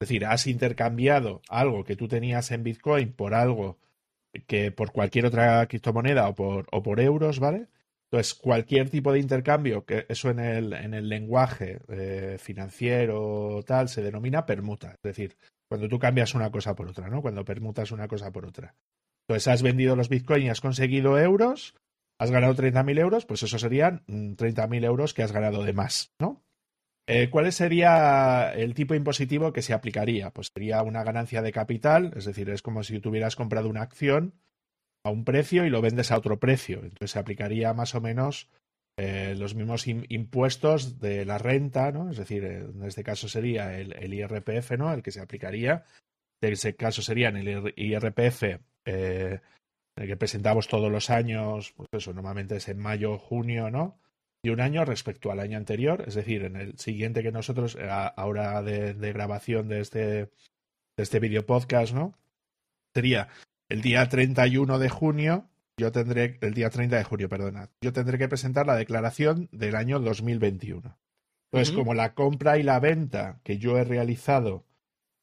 [0.00, 3.78] Es decir, has intercambiado algo que tú tenías en Bitcoin por algo
[4.46, 7.68] que por cualquier otra criptomoneda o por, euros, ¿vale?
[8.10, 13.88] Entonces, cualquier tipo de intercambio, que eso en el, en el lenguaje eh, financiero tal,
[13.88, 14.92] se denomina permuta.
[14.94, 15.36] Es decir,
[15.68, 17.22] cuando tú cambias una cosa por otra, ¿no?
[17.22, 18.74] Cuando permutas una cosa por otra.
[19.26, 21.74] Entonces, has vendido los bitcoins y has conseguido euros,
[22.18, 26.12] has ganado 30.000 euros, pues eso serían 30.000 mm, euros que has ganado de más,
[26.20, 26.43] ¿no?
[27.06, 30.30] Eh, ¿Cuál sería el tipo impositivo que se aplicaría?
[30.30, 34.34] Pues sería una ganancia de capital, es decir, es como si tuvieras comprado una acción
[35.04, 36.78] a un precio y lo vendes a otro precio.
[36.82, 38.48] Entonces se aplicaría más o menos
[38.96, 42.10] eh, los mismos impuestos de la renta, ¿no?
[42.10, 44.92] Es decir, en este caso sería el, IRPF, ¿no?
[44.92, 45.84] El que se aplicaría.
[46.40, 48.42] En ese caso sería en el IRPF
[48.86, 49.40] eh,
[49.96, 53.98] el que presentamos todos los años, pues eso, normalmente es en mayo o junio, ¿no?
[54.44, 57.88] De un año respecto al año anterior, es decir, en el siguiente que nosotros, eh,
[57.88, 60.28] ahora de, de grabación de este, de
[60.98, 62.12] este video podcast, ¿no?
[62.92, 63.28] Sería
[63.70, 68.18] el día 31 de junio, yo tendré, el día 30 de junio, perdona, yo tendré
[68.18, 70.94] que presentar la declaración del año 2021.
[71.50, 74.66] Entonces, como la compra y la venta que yo he realizado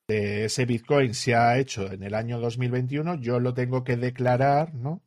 [0.07, 4.73] de ese Bitcoin se ha hecho en el año 2021, yo lo tengo que declarar,
[4.73, 5.03] ¿no?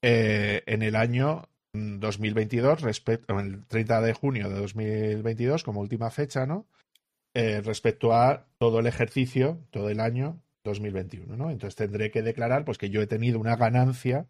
[0.00, 6.46] Eh, en el año 2022, respecto, el 30 de junio de 2022 como última fecha,
[6.46, 6.66] ¿no?
[7.34, 11.50] Eh, respecto a todo el ejercicio, todo el año 2021, ¿no?
[11.50, 14.26] Entonces tendré que declarar pues que yo he tenido una ganancia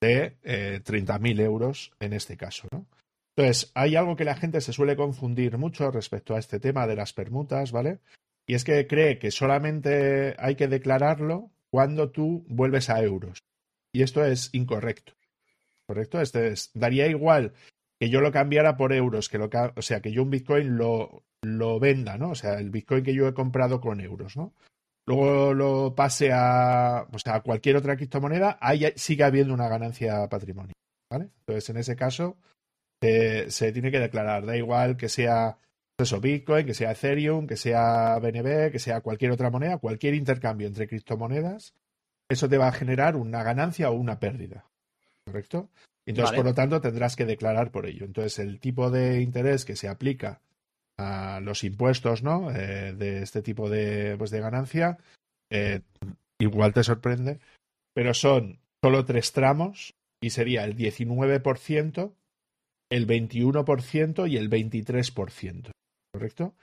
[0.00, 2.86] de eh, 30.000 euros en este caso, ¿no?
[3.36, 6.96] Entonces, hay algo que la gente se suele confundir mucho respecto a este tema de
[6.96, 8.00] las permutas, ¿vale?
[8.46, 13.40] Y es que cree que solamente hay que declararlo cuando tú vuelves a euros.
[13.92, 15.15] Y esto es incorrecto.
[15.86, 16.20] ¿Correcto?
[16.20, 17.52] Este es, daría igual
[18.00, 21.24] que yo lo cambiara por euros, que lo, o sea, que yo un Bitcoin lo,
[21.42, 22.30] lo venda, ¿no?
[22.30, 24.52] O sea, el Bitcoin que yo he comprado con euros, ¿no?
[25.06, 30.28] Luego lo pase a, o sea, a cualquier otra criptomoneda, ahí sigue habiendo una ganancia
[30.28, 30.74] patrimonial,
[31.10, 31.30] ¿vale?
[31.40, 32.36] Entonces, en ese caso,
[33.00, 35.58] se tiene que declarar, da igual que sea
[35.98, 40.66] eso, Bitcoin, que sea Ethereum, que sea BNB, que sea cualquier otra moneda, cualquier intercambio
[40.66, 41.74] entre criptomonedas,
[42.28, 44.66] eso te va a generar una ganancia o una pérdida,
[45.26, 45.68] ¿correcto?
[46.06, 48.06] Entonces, por lo tanto, tendrás que declarar por ello.
[48.06, 50.40] Entonces, el tipo de interés que se aplica
[50.98, 52.50] a los impuestos, ¿no?
[52.50, 54.98] Eh, de este tipo de, pues, de ganancia,
[55.50, 55.80] eh,
[56.38, 57.40] igual te sorprende,
[57.92, 62.14] pero son solo tres tramos y sería el 19%,
[62.90, 65.70] el 21% y el 23%,
[66.14, 66.54] ¿correcto?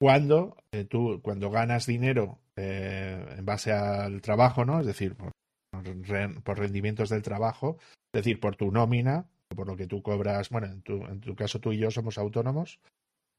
[0.00, 4.80] Cuando eh, tú, cuando ganas dinero en base al trabajo, ¿no?
[4.80, 7.78] Es decir, por rendimientos del trabajo,
[8.12, 11.34] es decir, por tu nómina, por lo que tú cobras, bueno, en tu, en tu
[11.34, 12.78] caso tú y yo somos autónomos,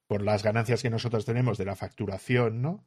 [0.07, 2.83] por las ganancias que nosotros tenemos de la facturación, ¿no?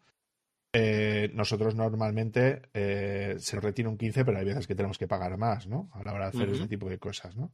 [0.72, 5.36] Eh, nosotros normalmente eh, se retiene un 15, pero hay veces que tenemos que pagar
[5.38, 5.88] más, ¿no?
[5.92, 7.52] A la hora de hacer ese tipo de cosas, ¿no?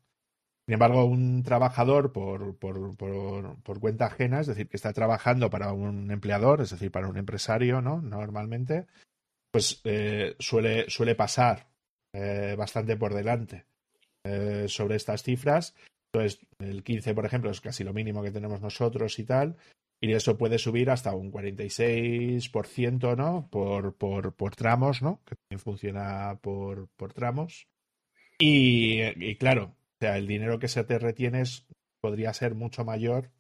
[0.66, 5.72] Sin embargo, un trabajador por, por, por, cuenta ajena, es decir, que está trabajando para
[5.72, 8.00] un empleador, es decir, para un empresario, ¿no?
[8.00, 8.86] Normalmente,
[9.50, 11.68] pues eh, suele, suele pasar
[12.56, 13.64] bastante por delante.
[14.24, 15.74] Eh, sobre estas cifras.
[16.12, 19.56] Entonces, el 15, por ejemplo, es casi lo mínimo que tenemos nosotros y tal.
[20.00, 23.48] Y eso puede subir hasta un 46%, ¿no?
[23.50, 25.20] Por, por, por tramos, ¿no?
[25.24, 27.66] Que también funciona por, por tramos.
[28.38, 31.42] Y, claro, o sea, el dinero que se te retiene
[32.00, 33.30] podría ser mucho mayor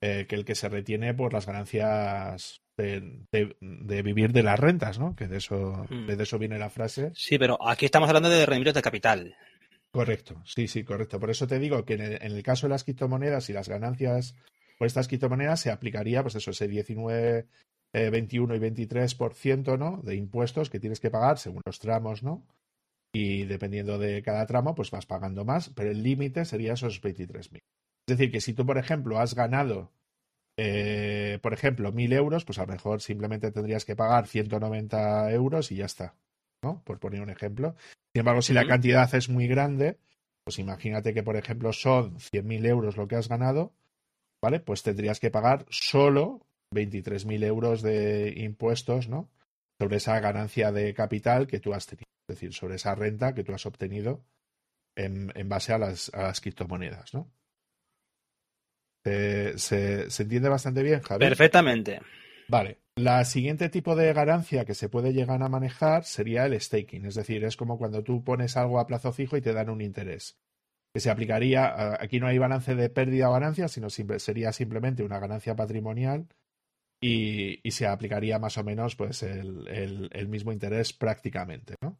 [0.00, 4.98] eh, que el que se retiene por las ganancias de, de, vivir de las rentas,
[4.98, 5.14] ¿no?
[5.14, 6.06] Que de eso, hmm.
[6.06, 7.10] de eso viene la frase.
[7.14, 9.36] Sí, pero aquí estamos hablando de rendimientos de capital.
[9.92, 11.18] Correcto, sí, sí, correcto.
[11.18, 14.36] Por eso te digo que en el, caso de las criptomonedas y las ganancias
[14.78, 17.48] por estas criptomonedas se aplicaría, pues eso, ese 19,
[17.92, 20.00] 21 eh, y 23%, ¿no?
[20.02, 22.46] De impuestos que tienes que pagar según los tramos, ¿no?
[23.12, 27.58] Y dependiendo de cada tramo, pues vas pagando más, pero el límite sería esos 23.000.
[28.06, 29.92] Es decir, que si tú, por ejemplo, has ganado,
[30.56, 35.72] eh, por ejemplo, 1.000 euros, pues a lo mejor simplemente tendrías que pagar 190 euros
[35.72, 36.14] y ya está,
[36.62, 36.82] ¿no?
[36.84, 37.74] Por poner un ejemplo.
[38.12, 39.98] Sin embargo, si la cantidad es muy grande,
[40.44, 43.72] pues imagínate que, por ejemplo, son 100.000 euros lo que has ganado,
[44.42, 44.58] ¿vale?
[44.58, 49.30] Pues tendrías que pagar solo 23.000 euros de impuestos, ¿no?
[49.78, 53.44] Sobre esa ganancia de capital que tú has tenido, es decir, sobre esa renta que
[53.44, 54.24] tú has obtenido
[54.96, 57.30] en, base a las, criptomonedas, ¿no?
[59.04, 61.30] ¿Se, entiende bastante bien, Javier?
[61.30, 62.00] Perfectamente.
[62.50, 62.78] Vale.
[62.96, 67.14] La siguiente tipo de ganancia que se puede llegar a manejar sería el staking, es
[67.14, 70.36] decir, es como cuando tú pones algo a plazo fijo y te dan un interés.
[70.92, 75.20] Que se aplicaría, aquí no hay balance de pérdida o ganancia, sino sería simplemente una
[75.20, 76.26] ganancia patrimonial
[77.00, 81.96] y, se aplicaría más o menos pues el, mismo interés prácticamente, ¿no?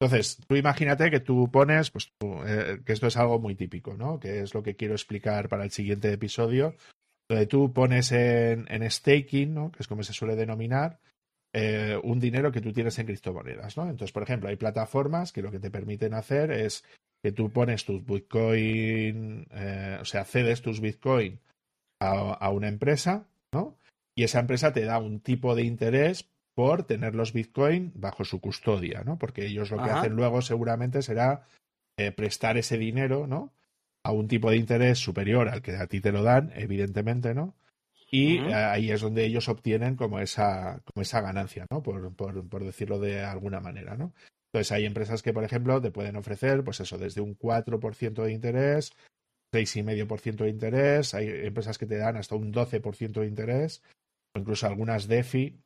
[0.00, 2.10] Entonces, tú imagínate que tú pones, pues
[2.46, 4.18] eh, que esto es algo muy típico, ¿no?
[4.18, 6.74] Que es lo que quiero explicar para el siguiente episodio,
[7.30, 9.70] donde tú pones en, staking, ¿no?
[9.70, 10.98] que es como se suele denominar,
[11.52, 13.76] eh, un dinero que tú tienes en criptomonedas.
[13.76, 13.84] ¿no?
[13.84, 16.82] Entonces, por ejemplo, hay plataformas que lo que te permiten hacer es
[17.22, 21.38] que tú pones tus Bitcoin, eh, o sea, cedes tus Bitcoin
[22.00, 23.76] a, una empresa, ¿no?
[24.16, 28.40] Y esa empresa te da un tipo de interés por tener los Bitcoin bajo su
[28.40, 29.18] custodia, ¿no?
[29.18, 31.46] Porque ellos lo que hacen luego seguramente será
[31.98, 33.52] eh, prestar ese dinero, ¿no?
[34.02, 37.54] A un tipo de interés superior al que a ti te lo dan, evidentemente, ¿no?
[38.12, 41.82] Y ahí es donde ellos obtienen como esa, como esa ganancia, ¿no?
[41.82, 44.12] Por, por, por, decirlo de alguna manera, ¿no?
[44.52, 48.32] Entonces hay empresas que, por ejemplo, te pueden ofrecer, pues eso, desde un 4% de
[48.32, 48.92] interés,
[49.52, 53.82] 6,5% de interés, hay empresas que te dan hasta un 12% de interés,
[54.34, 55.60] o incluso algunas DeFi,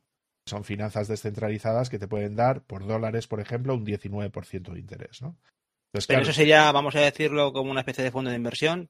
[0.47, 5.23] son finanzas descentralizadas que te pueden dar por dólares, por ejemplo, un 19% de interés,
[5.23, 5.35] ¿no?
[6.07, 8.89] Pero eso sería, vamos a decirlo, como una especie de fondo de inversión.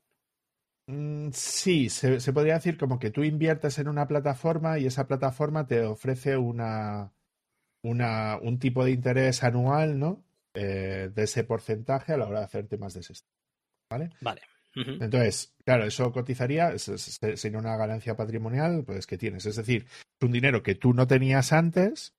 [0.87, 5.65] Mm, sí, se, podría decir como que tú inviertes en una plataforma y esa plataforma
[5.65, 7.11] te ofrece una,
[7.83, 10.23] una un tipo de interés anual, ¿no?
[10.53, 13.13] Eh, de ese porcentaje a la hora de hacer temas de ese
[13.89, 14.11] ¿Vale?
[14.21, 14.41] Vale.
[14.75, 19.45] Entonces, claro, eso cotizaría, sería una ganancia patrimonial pues que tienes.
[19.45, 22.14] Es decir, es un dinero que tú no tenías antes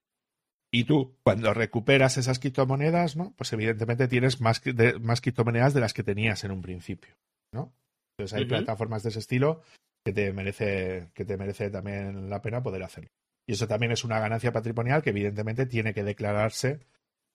[0.79, 3.33] y tú, cuando recuperas esas criptomonedas, ¿no?
[3.35, 4.61] Pues evidentemente tienes más,
[5.01, 7.15] más criptomonedas de las que tenías en un principio,
[7.51, 7.73] ¿no?
[8.11, 9.61] Entonces hay plataformas de ese estilo
[10.05, 13.09] que te merece, que te merece también la pena poder hacerlo.
[13.47, 16.81] Y eso también es una ganancia patrimonial que evidentemente tiene que declararse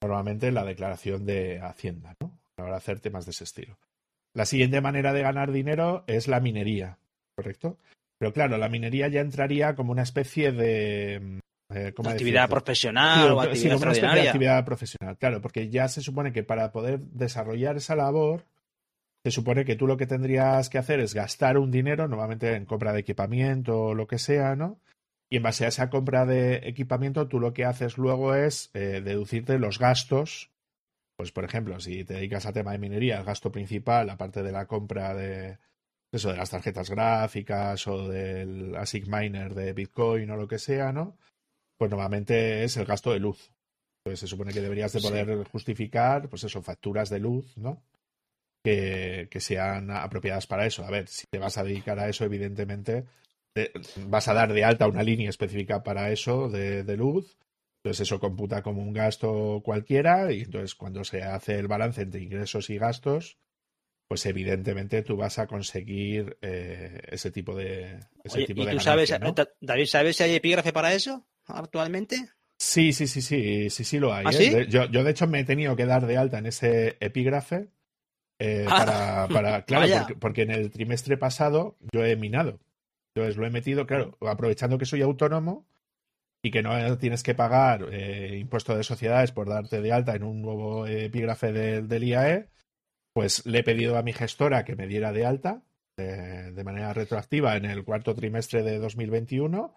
[0.00, 2.38] normalmente en la declaración de Hacienda, ¿no?
[2.54, 3.76] Para hacer temas de ese estilo.
[4.34, 6.98] La siguiente manera de ganar dinero es la minería,
[7.34, 7.76] ¿correcto?
[8.18, 11.40] Pero claro, la minería ya entraría como una especie de,
[11.74, 16.72] eh, actividad profesional o actividad sí, actividad profesional, claro, porque ya se supone que para
[16.72, 18.44] poder desarrollar esa labor,
[19.24, 22.64] se supone que tú lo que tendrías que hacer es gastar un dinero, normalmente en
[22.64, 24.80] compra de equipamiento o lo que sea, ¿no?
[25.30, 29.00] Y en base a esa compra de equipamiento, tú lo que haces luego es eh,
[29.02, 30.50] deducirte los gastos.
[31.16, 34.52] Pues, por ejemplo, si te dedicas a tema de minería, el gasto principal, aparte de
[34.52, 35.58] la compra de,
[36.12, 40.92] eso, de las tarjetas gráficas o del ASIC miner de Bitcoin o lo que sea,
[40.92, 41.16] ¿no?
[41.82, 43.50] Pues normalmente es el gasto de luz.
[44.04, 47.82] Pues se supone que deberías de poder justificar, pues eso, facturas de luz, ¿no?
[48.62, 50.84] Que, sean apropiadas para eso.
[50.84, 53.04] A ver, si te vas a dedicar a eso, evidentemente,
[54.06, 57.36] vas a dar de alta una línea específica para eso de, luz.
[57.82, 62.22] Entonces eso computa como un gasto cualquiera y entonces cuando se hace el balance entre
[62.22, 63.38] ingresos y gastos,
[64.06, 69.12] pues evidentemente tú vas a conseguir eh, ese tipo de ese tipo ¿y tú sabes,
[69.60, 71.26] David, ¿sabes si hay epígrafe para eso?
[71.46, 72.28] Actualmente?
[72.62, 74.24] Sí, sí, sí, sí, sí, sí lo hay.
[74.24, 74.66] ¿Ah, ¿eh?
[74.68, 77.70] Yo, yo, de hecho, me he tenido que dar de alta en ese epígrafe
[78.38, 79.26] eh, ah.
[79.32, 82.60] para, claro, porque, en el trimestre pasado yo he minado.
[83.14, 85.66] Entonces lo he metido, claro, aprovechando que soy autónomo
[86.40, 90.22] y que no tienes que pagar eh, impuesto de sociedades por darte de alta en
[90.22, 92.48] un nuevo epígrafe del IAE,
[93.12, 95.62] pues le he pedido a mi gestora que me diera de alta
[95.96, 99.74] de manera retroactiva en el cuarto trimestre de 2021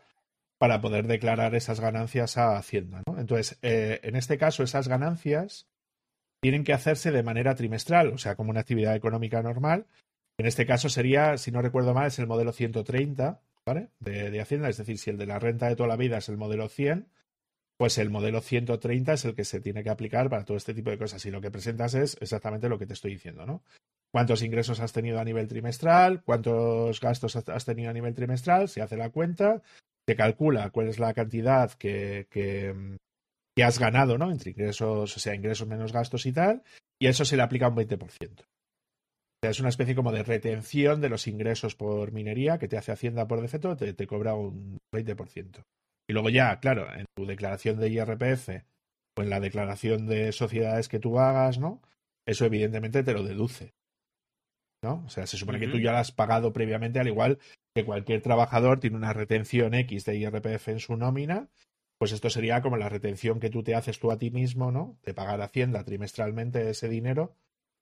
[0.58, 3.04] para poder declarar esas ganancias a Hacienda.
[3.08, 3.20] ¿no?
[3.20, 5.68] Entonces, eh, en este caso, esas ganancias
[6.42, 9.88] tienen que hacerse de manera trimestral, o sea, como una actividad económica normal.
[10.38, 13.90] En este caso sería, si no recuerdo mal, es el modelo 130 ¿vale?
[14.00, 16.30] de, de Hacienda, es decir, si el de la renta de toda la vida es
[16.30, 17.08] el modelo 100,
[17.78, 20.90] pues el modelo 130 es el que se tiene que aplicar para todo este tipo
[20.90, 21.26] de cosas.
[21.26, 23.64] Y lo que presentas es exactamente lo que te estoy diciendo, ¿no?
[24.12, 26.24] ¿Cuántos ingresos has tenido a nivel trimestral?
[26.24, 28.70] ¿Cuántos gastos has tenido a nivel trimestral?
[28.70, 29.62] Se hace la cuenta,
[30.08, 32.74] se calcula cuál es la cantidad que, que,
[33.64, 34.32] has ganado, ¿no?
[34.32, 36.64] Entre ingresos, o sea, ingresos menos gastos y tal,
[37.00, 38.42] y eso se le aplica un 20%.
[38.42, 38.46] O
[39.42, 42.92] sea, es una especie como de retención de los ingresos por minería que te hace
[42.92, 45.64] Hacienda por defecto, te, te cobra un 20%.
[46.08, 48.50] Y luego ya, claro, en tu declaración de IRPF
[49.18, 51.82] o en la declaración de sociedades que tú hagas, ¿no?
[52.28, 53.74] Eso evidentemente te lo deduce.
[54.86, 55.04] ¿No?
[55.06, 57.40] O sea, se supone que tú ya lo has pagado previamente, al igual
[57.76, 61.50] que cualquier trabajador tiene una retención X de IRPF en su nómina,
[61.98, 64.98] pues esto sería como la retención que tú te haces tú a ti mismo, ¿no?
[65.04, 67.36] De pagar Hacienda trimestralmente ese dinero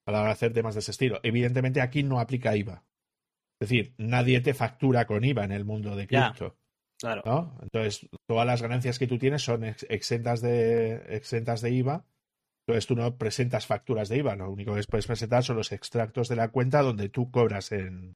[0.06, 1.20] a la hora de hacer temas de ese estilo.
[1.24, 2.86] Evidentemente aquí no aplica IVA.
[3.60, 6.56] Es decir, nadie te factura con IVA en el mundo de cripto.
[7.00, 7.22] Claro.
[7.26, 7.60] ¿no?
[7.62, 12.06] Entonces, todas las ganancias que tú tienes son exentas de, exentas de IVA.
[12.66, 14.36] Entonces, tú no presentas facturas de IVA.
[14.36, 18.16] Lo único que puedes presentar son los extractos de la cuenta donde tú cobras en,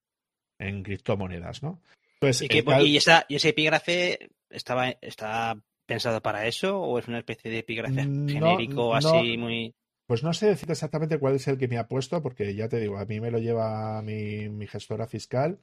[0.60, 1.82] en criptomonedas, ¿no?
[2.22, 7.52] Entonces, ¿Y, esa, ¿Y ese epígrafe estaba, está pensado para eso o es una especie
[7.52, 9.74] de epígrafe genérico así muy...?
[10.08, 12.80] Pues no sé decir exactamente cuál es el que me ha puesto, porque ya te
[12.80, 15.60] digo, a mí me lo lleva mi, mi gestora fiscal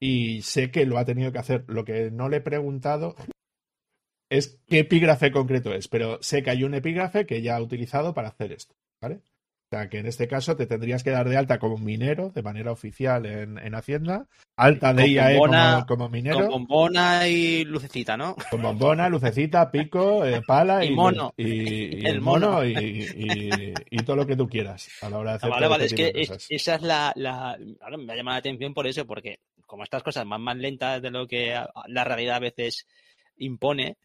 [0.00, 1.64] y sé que lo ha tenido que hacer.
[1.68, 3.14] Lo que no le he preguntado
[4.30, 8.14] es qué epígrafe concreto es, pero sé que hay un epígrafe que ya ha utilizado
[8.14, 9.22] para hacer esto, ¿vale?
[9.70, 12.42] O sea, que en este caso te tendrías que dar de alta como minero de
[12.42, 15.38] manera oficial en, en Hacienda, alta de IAE
[15.86, 16.38] como, minero.
[16.38, 18.34] Con bombona y lucecita, ¿no?
[18.50, 21.34] Con bombona, lucecita, pico, eh, pala y, mono.
[21.36, 23.74] Y, el mono, y,
[24.06, 25.50] todo lo que tú quieras a la hora de hacer.
[25.50, 27.58] vale, vale, es que esa es la, la...
[27.82, 31.02] Ahora me ha llamado la atención por eso, porque como estas cosas van más lentas
[31.02, 31.54] de lo que
[31.88, 32.86] la realidad a veces
[33.36, 33.98] impone,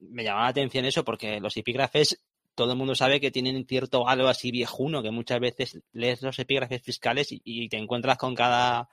[0.00, 2.18] me llama la atención eso porque los epígrafes
[2.54, 6.38] todo el mundo sabe que tienen cierto algo así viejuno, que muchas veces lees los
[6.38, 8.88] epígrafes fiscales y, te encuentras con cada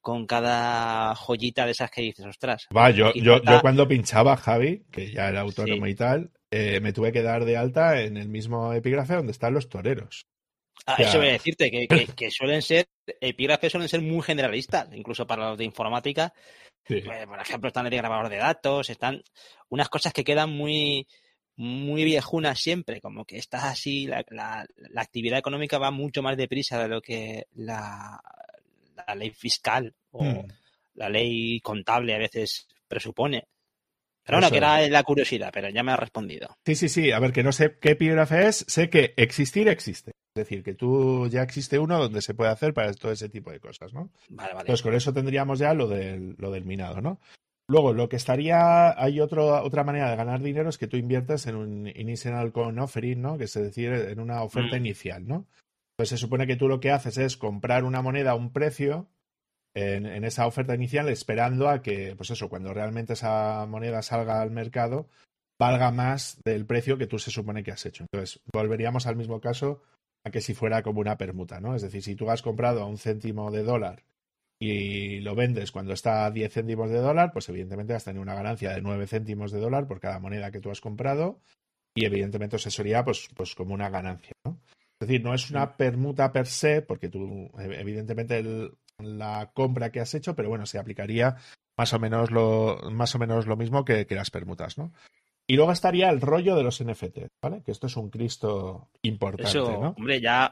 [0.00, 2.68] con cada joyita de esas que dices, ostras.
[2.76, 6.92] Va, yo, yo, yo cuando pinchaba Javi, que ya era autónomo y tal, eh, me
[6.92, 10.26] tuve que dar de alta en el mismo epígrafe donde están los toreros.
[10.86, 12.86] Ah, eso voy a decirte, que, que, suelen ser,
[13.20, 16.32] epígrafes suelen ser muy generalistas, incluso para los de informática.
[16.86, 19.22] Pues, por ejemplo, están el grabador de datos, están
[19.70, 21.06] unas cosas que quedan muy,
[21.56, 26.82] muy viejunas siempre, como que estás así, la, la, actividad económica va mucho más deprisa
[26.82, 28.20] de lo que la,
[29.06, 30.46] la ley fiscal o hmm.
[30.94, 33.48] la ley contable a veces presupone.
[34.24, 36.56] Pero bueno, que era la curiosidad, pero ya me ha respondido.
[36.64, 37.12] Sí, sí, sí.
[37.12, 40.12] A ver, que no sé qué epígrafe es, sé que existir existe.
[40.36, 43.52] Es decir, que tú ya existe uno donde se puede hacer para todo ese tipo
[43.52, 44.10] de cosas, ¿no?
[44.30, 44.60] Vale, vale.
[44.62, 47.20] Entonces, con eso tendríamos ya lo del, lo del minado, ¿no?
[47.68, 51.46] Luego, lo que estaría, hay otro, otra manera de ganar dinero es que tú inviertas
[51.46, 53.38] en un initial con offering, ¿no?
[53.38, 54.80] Que es decir, en una oferta mm.
[54.80, 55.46] inicial, ¿no?
[55.96, 59.08] Pues se supone que tú lo que haces es comprar una moneda a un precio
[59.72, 64.42] en, en, esa oferta inicial esperando a que, pues eso, cuando realmente esa moneda salga
[64.42, 65.08] al mercado,
[65.60, 68.04] valga más del precio que tú se supone que has hecho.
[68.04, 69.80] Entonces, volveríamos al mismo caso
[70.24, 71.74] a que si fuera como una permuta, ¿no?
[71.74, 74.04] Es decir, si tú has comprado a un céntimo de dólar
[74.58, 78.22] y lo vendes cuando está a 10 céntimos de dólar, pues evidentemente vas a tener
[78.22, 81.40] una ganancia de 9 céntimos de dólar por cada moneda que tú has comprado
[81.94, 84.32] y evidentemente eso sería pues, pues como una ganancia.
[84.44, 84.58] ¿no?
[85.00, 88.42] Es decir, no es una permuta per se, porque tú, evidentemente,
[88.98, 91.36] la compra que has hecho, pero bueno, se aplicaría
[91.76, 94.92] más o menos lo, más o menos lo mismo que, que las permutas, ¿no?
[95.46, 97.62] Y luego estaría el rollo de los NFT, ¿vale?
[97.62, 99.94] Que esto es un Cristo importante, Eso, ¿no?
[99.96, 100.50] Hombre, ya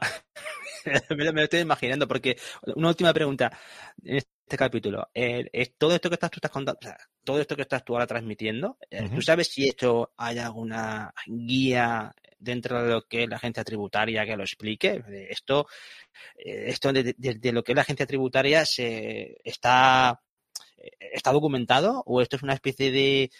[1.09, 2.37] me, lo, estoy imaginando, porque
[2.75, 3.57] una última pregunta
[4.03, 5.09] en este capítulo.
[5.13, 7.93] Eh, todo esto que estás, tú estás contando, o sea, todo esto que estás tú
[7.93, 13.29] ahora transmitiendo, eh, ¿tú sabes si esto hay alguna guía dentro de lo que es
[13.29, 15.03] la agencia tributaria que lo explique?
[15.27, 15.65] Esto,
[16.37, 20.21] eh, esto de, lo que es la agencia tributaria se está,
[20.99, 23.31] está documentado o esto es una especie de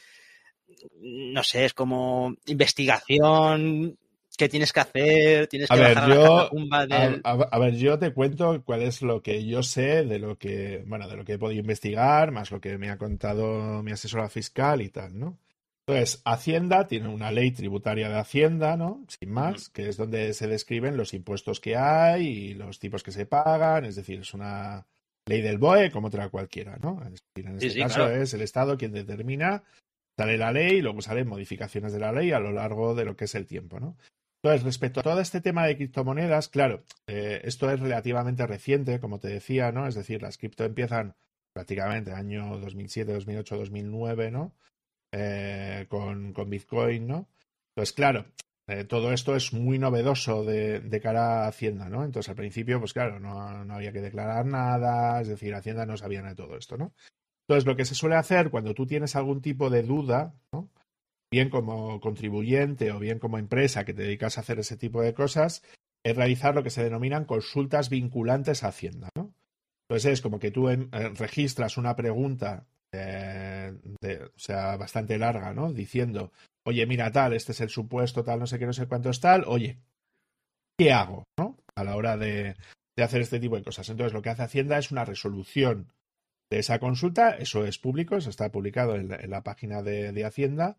[1.02, 3.98] no sé, es como investigación
[4.36, 5.48] ¿Qué tienes que hacer?
[5.48, 6.50] Tienes que a ver, yo,
[7.24, 11.08] a, ver, yo te cuento cuál es lo que yo sé de lo que, bueno,
[11.08, 14.82] de lo que he podido investigar, más lo que me ha contado mi asesora fiscal
[14.82, 15.38] y tal, ¿no?
[15.86, 19.06] Entonces, Hacienda tiene una ley tributaria de Hacienda, ¿no?
[19.08, 23.12] Sin más, que es donde se describen los impuestos que hay y los tipos que
[23.12, 24.88] se pagan, es decir, es una
[25.26, 27.02] ley del BOE como otra cualquiera, ¿no?
[27.06, 27.14] en
[27.58, 29.64] este caso es el Estado quien determina,
[30.18, 33.16] sale la ley y luego salen modificaciones de la ley a lo largo de lo
[33.16, 33.98] que es el tiempo, ¿no?
[34.44, 39.20] Entonces, respecto a todo este tema de criptomonedas, claro, eh, esto es relativamente reciente, como
[39.20, 39.88] te decía, ¿no?
[39.88, 41.16] Es decir, las cripto empiezan
[41.54, 44.54] prácticamente año 2007, 2008, 2009, ¿no?
[45.14, 47.30] Eh, con, con, Bitcoin, ¿no?
[47.70, 48.26] Entonces, claro,
[48.68, 52.04] eh, todo esto es muy novedoso de, de, cara a Hacienda, ¿no?
[52.04, 55.96] Entonces, al principio, pues claro, no, no había que declarar nada, es decir, Hacienda no
[55.96, 56.94] sabía nada de todo esto, ¿no?
[57.48, 60.70] Entonces, lo que se suele hacer cuando tú tienes algún tipo de duda, ¿no?
[61.32, 65.16] bien como contribuyente o bien como empresa que te dedicas a hacer ese tipo de
[65.16, 65.64] cosas,
[66.04, 69.10] es realizar lo que se denominan consultas vinculantes a Hacienda.
[69.16, 69.34] ¿no?
[69.90, 75.74] Entonces es como que tú eh, registras una pregunta, eh, o sea, bastante larga, ¿no?
[75.74, 76.32] Diciendo,
[76.66, 79.20] oye, mira tal, este es el supuesto, tal, no sé qué, no sé cuánto es
[79.20, 79.80] tal, oye,
[80.78, 81.24] ¿qué hago?
[81.40, 81.58] ¿no?
[81.76, 82.56] A la hora de,
[82.96, 83.90] de hacer este tipo de cosas.
[83.90, 85.92] Entonces lo que hace Hacienda es una resolución
[86.50, 90.78] de esa consulta, eso es público, eso está publicado en la, página de, de, Hacienda,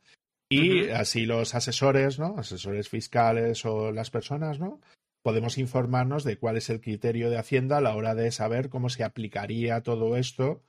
[0.49, 2.39] y así los asesores, ¿no?
[2.39, 4.81] Asesores fiscales o las personas, ¿no?
[5.23, 8.91] Podemos informarnos de cuál es el criterio de Hacienda a la hora de saber cómo
[8.91, 10.63] se aplicaría todo esto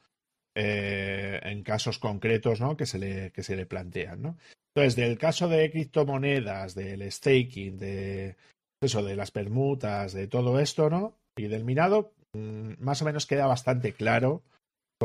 [0.55, 2.77] eh, en casos concretos ¿no?
[2.77, 4.21] que, se le, que se le plantean.
[4.21, 4.37] ¿no?
[4.73, 8.37] Entonces, del caso de criptomonedas, del staking, de
[8.81, 11.17] eso, de las permutas, de todo esto, ¿no?
[11.35, 14.43] Y del minado, mm, más o menos queda bastante claro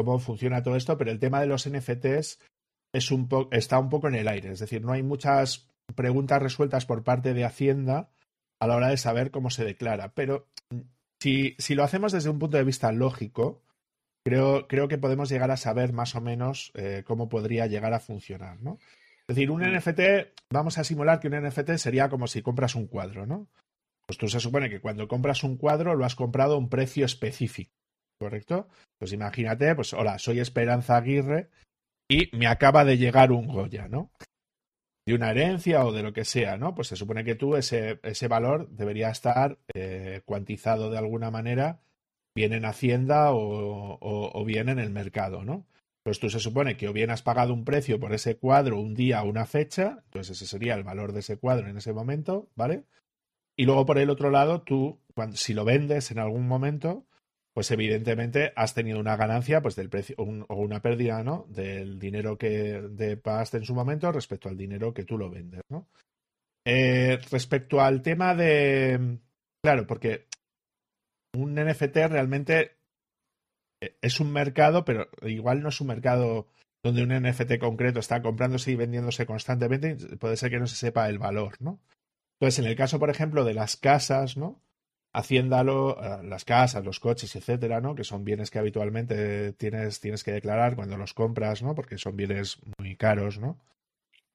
[0.05, 2.39] cómo funciona todo esto, pero el tema de los NFTs
[2.93, 4.53] es un está un poco en el aire.
[4.53, 8.11] Es decir, no hay muchas preguntas resueltas por parte de Hacienda
[8.61, 10.13] a la hora de saber cómo se declara.
[10.15, 10.49] Pero
[11.21, 13.63] si, si lo hacemos desde un punto de vista lógico,
[14.25, 18.01] creo, creo que podemos llegar a saber más o menos eh, cómo podría llegar a
[18.01, 18.79] funcionar, ¿no?
[19.29, 19.77] Es decir, un mm.
[19.77, 20.01] NFT,
[20.51, 23.49] vamos a simular que un NFT sería como si compras un cuadro, ¿no?
[24.07, 27.07] Pues tú se supone que cuando compras un cuadro lo has comprado a un precio
[27.07, 27.71] específico,
[28.21, 28.69] ¿correcto?
[28.99, 31.49] Pues imagínate, pues hola, soy Esperanza Aguirre
[32.09, 34.11] y me acaba de llegar un Goya, ¿no?
[35.07, 36.75] De una herencia o de lo que sea, ¿no?
[36.75, 41.81] Pues se supone que tú ese, ese valor debería estar eh, cuantizado de alguna manera,
[42.37, 45.67] bien en Hacienda o, o bien en el mercado, ¿no?
[46.05, 48.95] Pues tú se supone que o bien has pagado un precio por ese cuadro un
[48.95, 52.51] día o una fecha, entonces ese sería el valor de ese cuadro en ese momento,
[52.55, 52.85] ¿vale?
[53.57, 57.07] Y luego por el otro lado, tú, cuando, si lo vendes en algún momento,
[57.61, 61.45] pues evidentemente has tenido una ganancia pues del precio o una pérdida, ¿no?
[61.51, 65.61] Del dinero que de pagaste en su momento respecto al dinero que tú lo vendes,
[65.69, 65.87] ¿no?
[66.65, 69.19] Eh, respecto al tema de,
[69.63, 70.25] claro, porque
[71.35, 72.79] un NFT realmente
[74.01, 76.47] es un mercado, pero igual no es un mercado
[76.83, 81.11] donde un NFT concreto está comprándose y vendiéndose constantemente, puede ser que no se sepa
[81.11, 81.79] el valor, ¿no?
[82.41, 84.63] Entonces, en el caso, por ejemplo, de las casas, ¿no?
[85.13, 87.95] Haciéndalo, eh, las casas, los coches, etcétera, ¿no?
[87.95, 91.75] Que son bienes que habitualmente tienes, tienes que declarar cuando los compras, ¿no?
[91.75, 93.59] Porque son bienes muy caros, ¿no?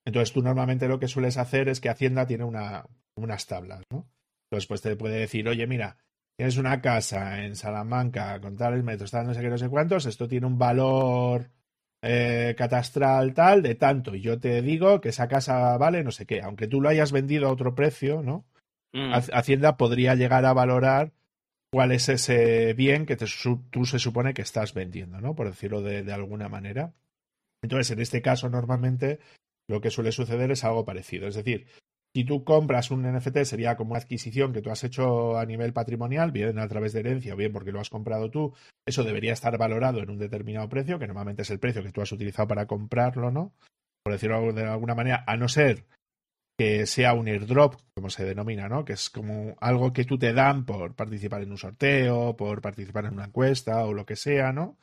[0.06, 4.08] Entonces, tú normalmente lo que sueles hacer es que Hacienda tiene una, unas tablas, ¿no?
[4.46, 5.98] Entonces, pues te puede decir, oye, mira,
[6.36, 10.06] tienes una casa en Salamanca con tales metros, tal, no sé qué, no sé cuántos,
[10.06, 11.50] esto tiene un valor
[12.02, 16.26] eh, catastral tal de tanto, y yo te digo que esa casa vale no sé
[16.26, 18.46] qué, aunque tú lo hayas vendido a otro precio, ¿no?
[18.96, 19.12] Mm.
[19.34, 21.12] Hacienda podría llegar a valorar
[21.72, 25.36] cuál es ese bien que tú se supone que estás vendiendo, ¿no?
[25.36, 26.94] Por decirlo de alguna manera.
[27.62, 29.20] Entonces, en este caso, normalmente
[29.68, 31.28] lo que suele suceder es algo parecido.
[31.28, 31.68] Es decir,
[32.16, 35.74] si tú compras un NFT sería como una adquisición que tú has hecho a nivel
[35.74, 38.54] patrimonial, bien a través de herencia o bien porque lo has comprado tú.
[38.86, 42.02] Eso debería estar valorado en un determinado precio, que normalmente es el precio que tú
[42.02, 43.52] has utilizado para comprarlo, ¿no?
[44.04, 45.84] Por decirlo de alguna manera, a no ser
[46.58, 48.86] que sea un airdrop, como se denomina, ¿no?
[48.86, 53.06] Que es como algo que tú te dan por participar en un sorteo, por participar
[53.06, 54.78] en una encuesta o lo que sea, ¿no?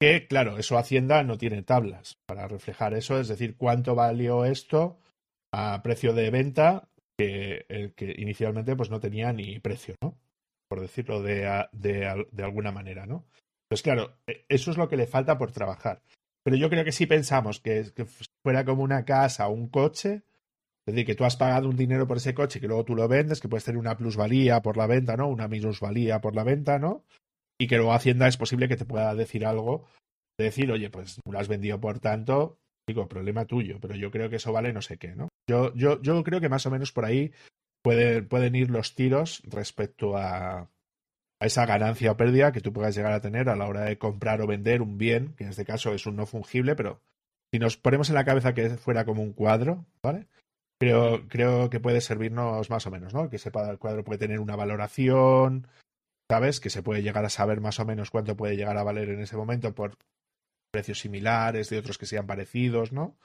[0.00, 4.98] Que, claro, eso Hacienda no tiene tablas para reflejar eso, es decir, cuánto valió esto
[5.52, 10.18] a precio de venta que, inicialmente pues no tenía ni precio, ¿no?
[10.68, 13.26] Por decirlo de, de, de alguna manera, ¿no?
[13.68, 16.02] Pues claro, e, eso es lo que le falta por trabajar.
[16.42, 18.06] Pero yo creo que si pensamos que, que
[18.44, 20.22] fuera como una casa o un coche,
[20.84, 23.06] es decir, que tú has pagado un dinero por ese coche que luego tú lo
[23.06, 25.28] vendes, que puedes tener una plusvalía por la venta, ¿no?
[25.28, 27.04] Una minusvalía por la venta, ¿no?
[27.60, 29.86] Y que luego Hacienda es posible que te pueda decir algo,
[30.36, 32.58] de decir, oye, pues lo has vendido por tanto,
[32.88, 35.28] digo, problema tuyo, pero yo creo que eso vale no sé qué, ¿no?
[35.48, 37.32] Yo, yo, yo creo que más o menos por ahí
[37.82, 40.68] pueden ir los tiros respecto a,
[41.42, 43.98] a esa ganancia o pérdida que tú puedas llegar a tener a la hora de
[43.98, 47.00] comprar o vender un bien, que en este caso es un no fungible, pero
[47.52, 50.26] si nos ponemos en la cabeza que fuera como un cuadro, ¿vale?
[50.82, 53.30] Creo, creo que puede servirnos más o menos, ¿no?
[53.30, 55.68] Que sepa el cuadro puede tener una valoración,
[56.28, 56.58] ¿sabes?
[56.58, 59.20] Que se puede llegar a saber más o menos cuánto puede llegar a valer en
[59.20, 59.96] ese momento por
[60.72, 63.16] precios similares de otros que sean parecidos, ¿no?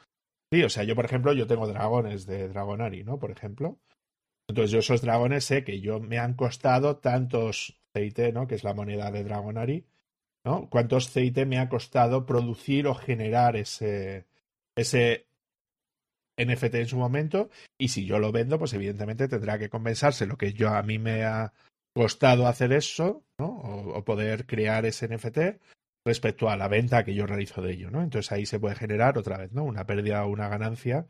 [0.53, 3.18] Sí, o sea, yo, por ejemplo, yo tengo dragones de Dragonari, ¿no?
[3.18, 3.80] Por ejemplo.
[4.47, 8.45] Entonces, yo esos dragones sé que yo me han costado tantos CIT, ¿no?
[8.45, 9.88] Que es la moneda de Dragonari,
[10.45, 10.70] ¿no?
[10.70, 14.28] ¿Cuántos CIT me ha costado producir o generar ese,
[14.76, 15.26] ese
[16.38, 17.49] NFT en su momento?
[17.77, 20.99] Y si yo lo vendo, pues evidentemente tendrá que compensarse lo que yo a mí
[20.99, 21.53] me ha
[21.93, 23.47] costado hacer eso, ¿no?
[23.47, 25.59] O, o poder crear ese NFT
[26.05, 28.01] respecto a la venta que yo realizo de ello, ¿no?
[28.01, 29.63] Entonces ahí se puede generar otra vez, ¿no?
[29.63, 31.05] Una pérdida o una ganancia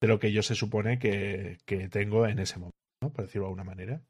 [0.00, 3.12] de lo que yo se supone que, que tengo en ese momento, ¿no?
[3.12, 4.02] Por decirlo de alguna manera.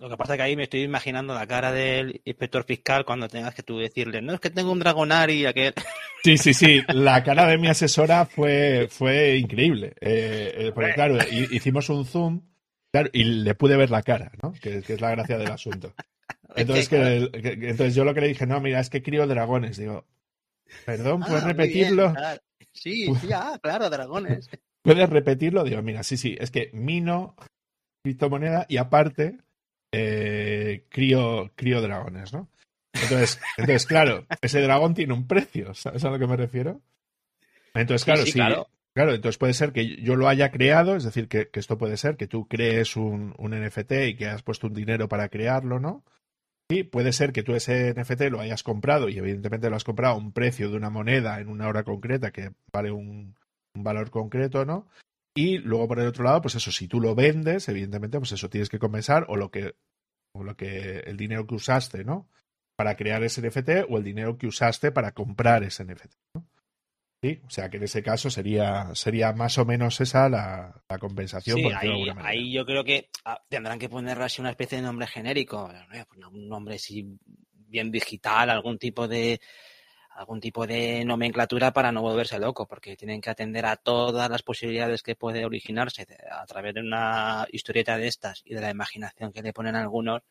[0.00, 3.28] Lo que pasa es que ahí me estoy imaginando la cara del inspector fiscal cuando
[3.28, 5.74] tengas que tú decirle, no, es que tengo un Dragonari aquel.
[6.24, 6.82] Sí, sí, sí.
[6.88, 9.94] La cara de mi asesora fue, fue increíble.
[10.00, 12.42] Eh, eh, porque claro, hicimos un zoom
[12.92, 14.52] claro, y le pude ver la cara, ¿no?
[14.52, 15.94] Que, que es la gracia del asunto.
[16.54, 17.30] Entonces, que,
[17.68, 19.78] entonces yo lo que le dije, no, mira, es que crío dragones.
[19.78, 20.04] Digo,
[20.84, 22.14] perdón, ¿puedes ah, repetirlo?
[22.72, 24.50] Sí, sí, ah, claro, dragones.
[24.82, 25.64] ¿Puedes repetirlo?
[25.64, 27.36] Digo, mira, sí, sí, es que mino
[28.02, 29.38] criptomoneda y aparte
[29.92, 32.48] eh, crío, crío dragones, ¿no?
[32.94, 36.80] Entonces, entonces, claro, ese dragón tiene un precio, ¿sabes a lo que me refiero?
[37.74, 38.68] Entonces, claro, sí, claro.
[38.94, 39.14] claro.
[39.14, 42.26] entonces puede ser que yo lo haya creado, es decir, que, esto puede ser que
[42.26, 46.04] tú crees un, un, NFT y que has puesto un dinero para crearlo, ¿no?
[46.68, 50.14] Y puede ser que tú ese NFT lo hayas comprado y evidentemente lo has comprado
[50.14, 53.34] a un precio de una moneda en una hora concreta que vale un,
[53.74, 54.86] un valor concreto, ¿no?
[55.34, 58.50] Y luego por el otro lado, pues eso, si tú lo vendes, evidentemente, pues eso
[58.50, 59.74] tienes que compensar o lo que,
[60.34, 62.28] o lo que, el dinero que usaste, ¿no?
[62.76, 66.46] Para crear ese NFT o el dinero que usaste para comprar ese NFT, ¿no?
[67.24, 71.56] Sí, o sea que en ese caso sería, sería más o menos esa la, compensación.
[71.56, 75.06] Sí, ahí, ahí, yo creo que ah, tendrán que ponerle así una especie de nombre
[75.06, 75.70] genérico,
[76.32, 77.16] un nombre así
[77.54, 79.40] bien digital, algún tipo de
[80.14, 84.42] algún tipo de nomenclatura para no volverse loco, porque tienen que atender a todas las
[84.42, 89.32] posibilidades que puede originarse a través de una historieta de estas y de la imaginación
[89.32, 90.22] que le ponen algunos.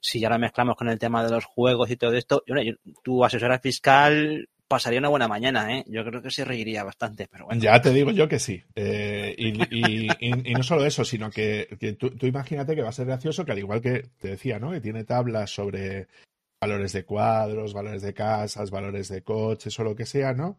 [0.00, 2.54] Si ya la mezclamos con el tema de los juegos y todo esto, yo,
[3.02, 5.84] tu asesora fiscal pasaría una buena mañana, ¿eh?
[5.86, 7.60] Yo creo que se reiría bastante, pero bueno.
[7.60, 8.62] Ya te digo yo que sí.
[8.74, 11.68] Eh, y, no solo eso, sino que,
[11.98, 14.72] tú, tú, imagínate que va a ser gracioso que al igual que te decía, ¿no?
[14.72, 16.08] Que tiene tablas sobre
[16.64, 20.58] valores de cuadros, valores de casas, valores de coches o lo que sea, ¿no?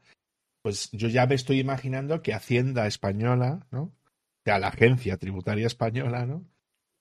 [0.61, 3.81] Pues yo ya me estoy imaginando que Hacienda Española, ¿no?
[3.83, 6.45] O sea, la agencia tributaria española, ¿no?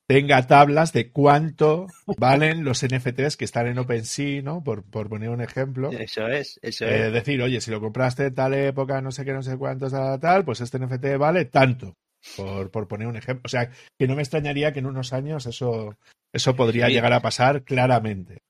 [0.07, 1.87] Tenga tablas de cuánto
[2.19, 4.65] valen los NFTs que están en OpenSea, ¿no?
[4.65, 5.91] Por, por poner un ejemplo.
[5.93, 7.13] Eso es, eso es.
[7.13, 10.19] decir, oye, si lo compraste en tal época, no sé qué, no sé cuánto, tal,
[10.19, 11.95] tal, pues este NFT vale tanto.
[12.37, 13.43] Por, por poner un ejemplo.
[13.45, 15.99] O sea, que no me extrañaría que en unos años eso,
[16.33, 18.43] eso podría llegar a pasar claramente.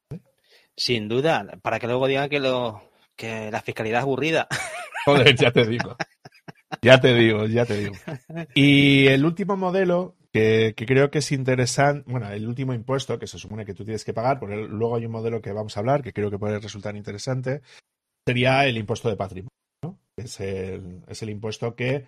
[0.76, 2.82] Sin duda, para que luego digan que lo
[3.16, 4.48] que la fiscalidad es aburrida.
[5.06, 5.96] Joder, ya te digo.
[6.82, 7.94] Ya te digo, ya te digo.
[8.54, 13.38] Y el último modelo que, creo que es interesante, bueno, el último impuesto que se
[13.38, 16.02] supone que tú tienes que pagar, porque luego hay un modelo que vamos a hablar
[16.02, 17.62] que creo que puede resultar interesante,
[18.26, 19.50] sería el impuesto de patrimonio.
[20.16, 22.06] Es el, es el impuesto que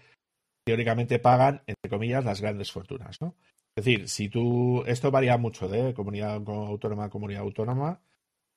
[0.64, 3.36] teóricamente pagan, entre comillas, las grandes fortunas, ¿no?
[3.76, 8.00] Es decir, si tú, esto varía mucho de comunidad autónoma a comunidad autónoma,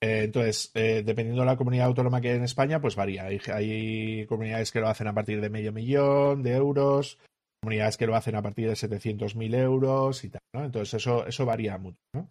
[0.02, 3.26] eh, entonces, eh, dependiendo de la comunidad autónoma que hay en España, pues varía.
[3.26, 7.18] Hay, comunidades que lo hacen a partir de medio millón de euros,
[7.62, 10.64] comunidades que lo hacen a partir de 700.000 euros y tal, ¿no?
[10.64, 12.30] Entonces, eso, eso varía mucho, ¿no?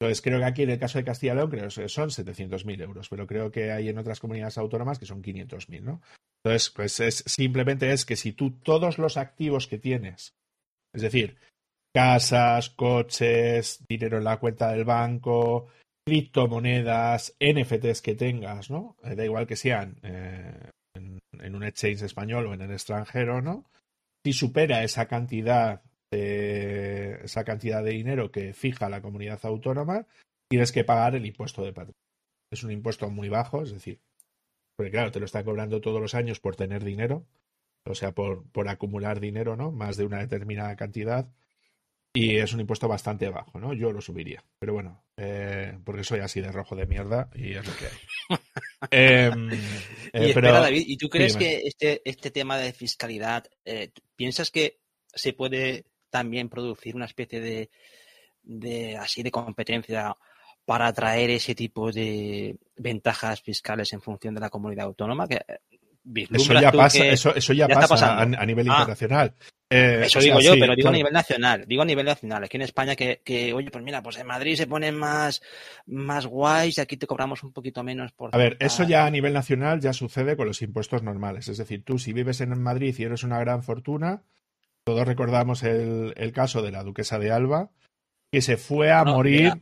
[0.00, 2.82] Entonces, creo que aquí en el caso de Castilla y León creo que son 700.000
[2.82, 6.02] euros, pero creo que hay en otras comunidades autónomas que son 500.000, ¿no?
[6.44, 10.34] Entonces, pues es, simplemente es que si tú todos los activos que tienes,
[10.94, 11.36] es decir,
[11.92, 15.68] casas, coches, dinero en la cuenta del banco,
[16.08, 18.96] criptomonedas, NFTs que tengas, ¿no?
[19.04, 23.66] Eh, da igual que sean eh, en, un exchange español o en el extranjero, ¿no?
[24.24, 30.06] Si supera esa cantidad de esa cantidad de dinero que fija la comunidad autónoma,
[30.48, 31.92] tienes que pagar el impuesto de patrimonio.
[32.50, 34.00] Es un impuesto muy bajo, es decir,
[34.76, 37.26] porque claro, te lo están cobrando todos los años por tener dinero,
[37.84, 39.70] o sea, por, por acumular dinero, ¿no?
[39.72, 41.28] Más de una determinada cantidad.
[42.12, 43.74] Y es un impuesto bastante bajo, ¿no?
[43.74, 44.42] Yo lo subiría.
[44.58, 48.38] Pero bueno, eh, porque soy así de rojo de mierda y es lo que hay.
[48.92, 53.90] Em, y eh, espera, David, ¿y tú crees que este, este tema de fiscalidad, eh,
[54.14, 54.78] piensas que
[55.12, 57.70] se puede también producir una especie de,
[58.42, 60.16] de así de competencia
[60.64, 65.26] para atraer ese tipo de ventajas fiscales en función de la comunidad autónoma?
[65.26, 65.40] Que
[66.30, 68.72] eso ya pasa, eso, eso ya, pasa a, nivel ah.
[68.72, 69.34] internacional.
[69.70, 71.64] Eh, eso digo yo, pero digo a nivel nacional.
[71.66, 72.44] Digo a nivel nacional.
[72.44, 75.42] Aquí en España que, que, oye, pues mira, pues en Madrid se ponen más,
[75.86, 78.34] más guays y aquí te cobramos un poquito menos por.
[78.34, 81.48] A ver, eso ya a nivel nacional ya sucede con los impuestos normales.
[81.48, 84.22] Es decir, tú si vives en Madrid y eres una gran fortuna,
[84.84, 87.70] todos recordamos el, el caso de la duquesa de Alba,
[88.32, 89.52] que se fue a morir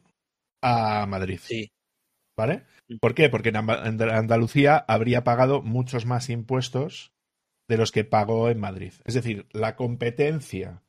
[0.62, 1.40] a Madrid.
[1.42, 1.72] Sí.
[2.36, 2.62] ¿Vale?
[2.88, 2.98] Mm.
[2.98, 3.28] ¿Por qué?
[3.28, 7.12] Porque en Andalucía habría pagado muchos más impuestos
[7.68, 8.92] de los que pagó en Madrid.
[9.04, 10.82] Es decir, la competencia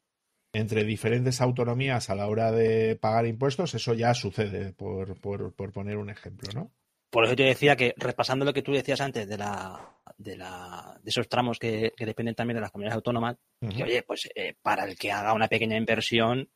[0.53, 5.97] entre diferentes autonomías a la hora de pagar impuestos, eso ya sucede, por, por, poner
[5.97, 6.71] un ejemplo, ¿no?
[7.09, 10.99] Por eso te decía que, repasando lo que tú decías antes de la de, la,
[11.01, 14.85] de esos tramos que, dependen también de las comunidades autónomas, que oye, pues eh, para
[14.85, 16.49] el que haga una pequeña inversión,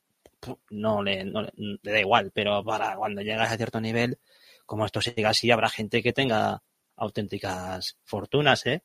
[0.70, 1.52] no le, no le,
[1.84, 4.18] da igual, pero para cuando llegas a cierto nivel,
[4.66, 6.64] como esto siga así, habrá gente que tenga
[7.02, 8.84] auténticas fortunas, ¿eh?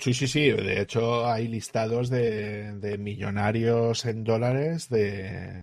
[0.00, 0.50] Sí, sí, sí.
[0.50, 5.62] De hecho, hay listados de, millonarios en dólares de,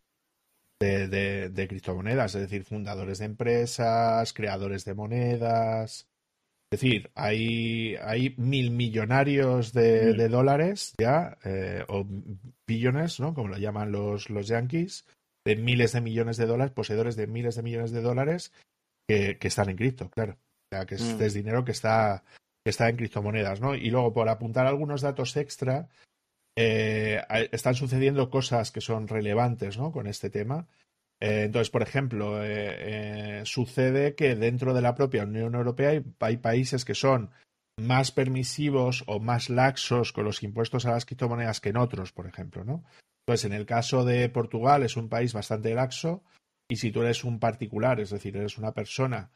[0.79, 6.07] de, de, criptomonedas, es decir, fundadores de empresas, creadores de monedas.
[6.71, 10.31] Es decir, hay, hay mil millonarios de, mm.
[10.31, 12.07] dólares ya, eh, o
[12.65, 13.34] billones, ¿no?
[13.34, 15.05] Como lo llaman los, los yankees,
[15.45, 18.53] de miles de millones de dólares, poseedores de miles de millones de dólares,
[19.05, 20.38] que, están en cripto, claro.
[20.74, 21.34] Sea, que es, Mm.
[21.34, 22.24] dinero que está,
[22.63, 23.76] que está en criptomonedas, ¿no?
[23.76, 25.88] Y luego, por apuntar algunos datos extra,
[26.57, 27.21] eh,
[27.51, 29.91] están sucediendo cosas que son relevantes, ¿no?
[29.91, 30.67] Con este tema.
[31.21, 36.38] Eh, entonces, por ejemplo, eh, sucede que dentro de la propia Unión Europea hay, hay,
[36.38, 37.30] países que son
[37.80, 42.26] más permisivos o más laxos con los impuestos a las criptomonedas que en otros, por
[42.26, 42.84] ejemplo, ¿no?
[43.28, 46.24] Entonces, en el caso de Portugal es un país bastante laxo
[46.67, 49.32] y si tú eres un particular, es decir, eres una persona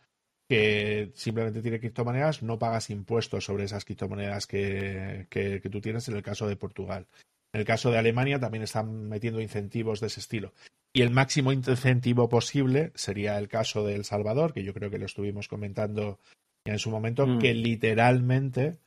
[0.47, 6.07] que simplemente tiene criptomonedas, no pagas impuestos sobre esas criptomonedas que, que, que, tú tienes
[6.07, 7.05] en el caso de Portugal.
[7.53, 10.53] En el caso de Alemania también están metiendo incentivos de ese estilo.
[10.93, 14.97] Y el máximo incentivo posible sería el caso de El Salvador, que yo creo que
[14.97, 16.19] lo estuvimos comentando
[16.65, 17.39] en su momento, mm.
[17.39, 18.77] que literalmente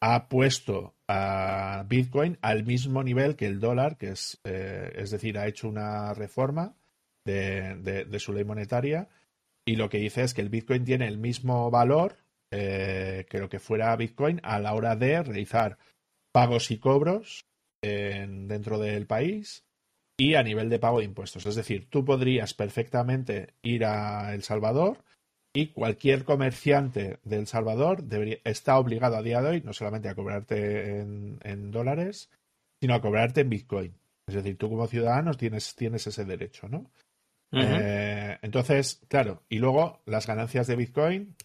[0.00, 5.38] ha puesto a Bitcoin al mismo nivel que el dólar, que es, eh, es decir,
[5.38, 6.74] ha hecho una reforma
[7.24, 9.08] de, de, de, su ley monetaria
[9.66, 12.16] y lo que dice es que el Bitcoin tiene el mismo valor
[12.50, 15.78] eh, que lo que fuera Bitcoin a la hora de realizar
[16.32, 17.46] pagos y cobros
[17.82, 19.64] en, dentro del país
[20.16, 21.46] y a nivel de pago de impuestos.
[21.46, 25.04] Es decir, tú podrías perfectamente ir a El Salvador
[25.52, 28.04] y cualquier comerciante de El Salvador
[28.44, 32.30] está obligado a día de hoy no solamente a cobrarte en, en, dólares,
[32.80, 33.94] sino a cobrarte en Bitcoin.
[34.26, 36.90] Es decir, tú como ciudadano tienes, tienes ese derecho, ¿no?
[37.56, 41.36] Eh, entonces, claro, y luego las ganancias de Bitcoin,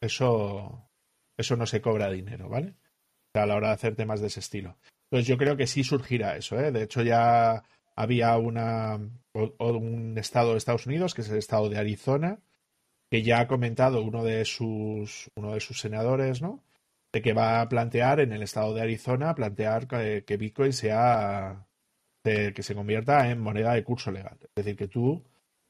[0.00, 0.88] eso,
[1.36, 2.74] eso no se cobra dinero, ¿vale?
[3.34, 4.76] A la hora de hacer temas de ese estilo.
[5.10, 6.72] Entonces yo creo que sí surgirá eso, ¿eh?
[6.72, 7.62] De hecho ya
[7.94, 8.98] había una,
[9.32, 12.40] o, un estado de Estados Unidos, que es el estado de Arizona,
[13.10, 16.62] que ya ha comentado uno de sus, uno de sus senadores, ¿no?
[17.12, 21.66] De que va a plantear en el estado de Arizona, plantear que, que Bitcoin sea,
[22.24, 24.38] de, que se convierta en moneda de curso legal.
[24.42, 25.24] Es decir, que tú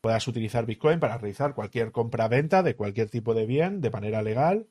[0.06, 4.68] puedas utilizar Bitcoin para realizar cualquier compra-venta de cualquier tipo de bien de manera legal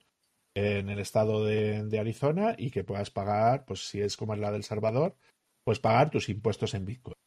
[0.56, 4.40] en el estado de, de, Arizona y que puedas pagar, pues si es como es
[4.40, 5.18] la del Salvador,
[5.66, 7.18] pues pagar tus impuestos en Bitcoin.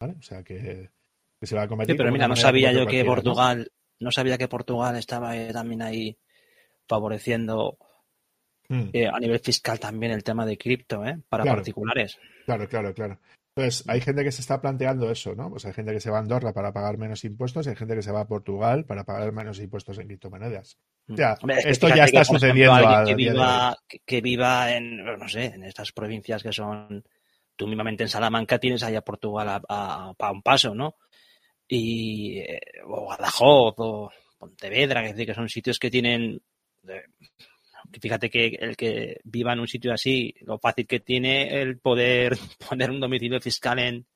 [0.00, 0.14] ¿vale?
[0.18, 0.88] O sea que,
[1.38, 1.96] que, se va a convertir.
[1.96, 4.06] Sí, pero mira, no sabía yo que Portugal, ¿no?
[4.06, 6.16] no sabía que Portugal estaba eh, también ahí
[6.88, 7.76] favoreciendo
[8.70, 8.88] hmm.
[8.94, 11.20] eh, a nivel fiscal también el tema de cripto, ¿eh?
[11.28, 12.18] Para claro, particulares.
[12.46, 13.18] Claro, claro, claro.
[13.58, 15.50] Entonces, hay gente que se está planteando eso, ¿no?
[15.50, 17.96] Pues hay gente que se va a Andorra para pagar menos impuestos y hay gente
[17.96, 20.78] que se va a Portugal para pagar menos impuestos en criptomonedas.
[21.08, 24.72] O sea, Hombre, es que esto ya está sucediendo ejemplo, que, viva, que, que, viva
[24.72, 27.04] en, no sé, en estas provincias que son,
[27.56, 30.94] tú mismamente en Salamanca tienes allá Portugal a, a, a un paso, ¿no?
[31.66, 36.40] Y, eh, o Guadajoz, o Pontevedra, que, es decir, que son sitios que tienen,
[36.86, 37.02] eh,
[38.00, 42.36] fíjate que el que viva en un sitio así, lo fácil que tiene el poder
[42.68, 44.06] poner un domicilio fiscal en,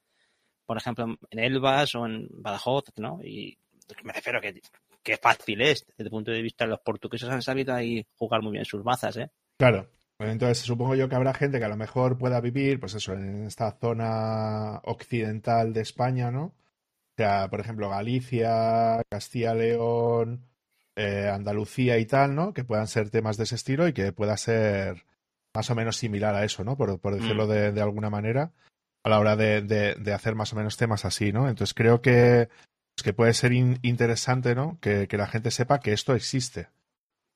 [0.67, 3.21] por ejemplo, en Elvas o en Badajoz, ¿no?
[3.23, 3.57] Y
[4.05, 4.61] me refiero que,
[5.03, 8.43] que fácil es, desde el punto de vista de los portugueses han sabido ahí jugar
[8.43, 9.31] muy bien sus mazas, ¿eh?
[9.59, 9.89] Claro.
[10.19, 13.45] Entonces supongo yo que habrá gente que a lo mejor pueda vivir, pues eso, en
[13.47, 16.45] esta zona occidental de España, ¿no?
[16.45, 20.47] O sea, por ejemplo, Galicia, Castilla-León,
[20.97, 22.53] eh, Andalucía y tal, ¿no?
[22.53, 25.05] Que puedan ser temas de ese estilo y que pueda ser
[25.55, 26.77] más o menos similar a eso, ¿no?
[26.77, 27.51] Por, por decirlo mm.
[27.51, 28.53] de, de, alguna manera,
[29.05, 31.49] a la hora de, de, de, hacer más o menos temas así, ¿no?
[31.49, 32.49] Entonces creo que,
[32.95, 34.79] pues que puede ser in, interesante, ¿no?
[34.81, 36.69] Que, que, la gente sepa que esto existe.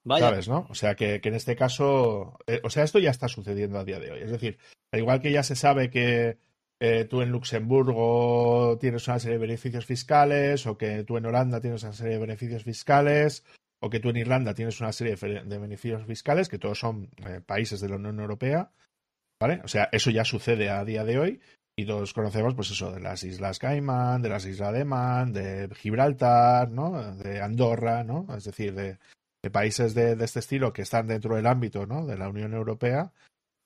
[0.04, 0.28] Vaya.
[0.28, 0.66] ¿Sabes, no?
[0.70, 3.84] O sea, que, que en este caso, eh, o sea, esto ya está sucediendo a
[3.84, 4.20] día de hoy.
[4.22, 4.58] Es decir,
[4.92, 6.38] al igual que ya se sabe que
[6.78, 11.60] eh, tú en Luxemburgo tienes una serie de beneficios fiscales, o que tú en Holanda
[11.60, 13.44] tienes una serie de beneficios fiscales,
[13.80, 17.40] o que tú en Irlanda tienes una serie de, beneficios fiscales, que todos son eh,
[17.44, 18.70] países de la Unión Europea,
[19.40, 19.60] ¿vale?
[19.64, 21.40] O sea, eso ya sucede a día de hoy,
[21.78, 25.68] y todos conocemos, pues eso, de las Islas Caimán, de las Islas de Man, de
[25.76, 27.14] Gibraltar, ¿no?
[27.16, 28.26] De Andorra, ¿no?
[28.36, 28.98] Es decir, de,
[29.42, 32.06] de países de, de, este estilo que están dentro del ámbito, ¿no?
[32.06, 33.12] De la Unión Europea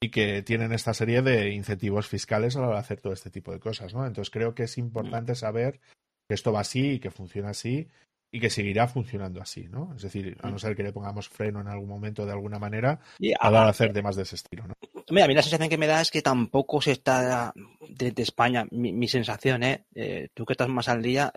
[0.03, 3.31] y que tienen esta serie de incentivos fiscales a la hora de hacer todo este
[3.31, 4.07] tipo de cosas, ¿no?
[4.07, 5.81] Entonces creo que es importante saber
[6.27, 7.89] que esto va así y que funciona así
[8.33, 9.93] y que seguirá funcionando así, ¿no?
[9.95, 13.01] Es decir, a no ser que le pongamos freno en algún momento de alguna manera
[13.19, 14.75] y a la hora de hacer temas de ese estilo, ¿no?
[15.11, 17.53] Mira, a mí la sensación que me da es que tampoco se está
[17.89, 19.85] desde de España, mi, mi sensación, ¿eh?
[19.95, 20.29] ¿eh?
[20.33, 21.33] Tú que estás más al día,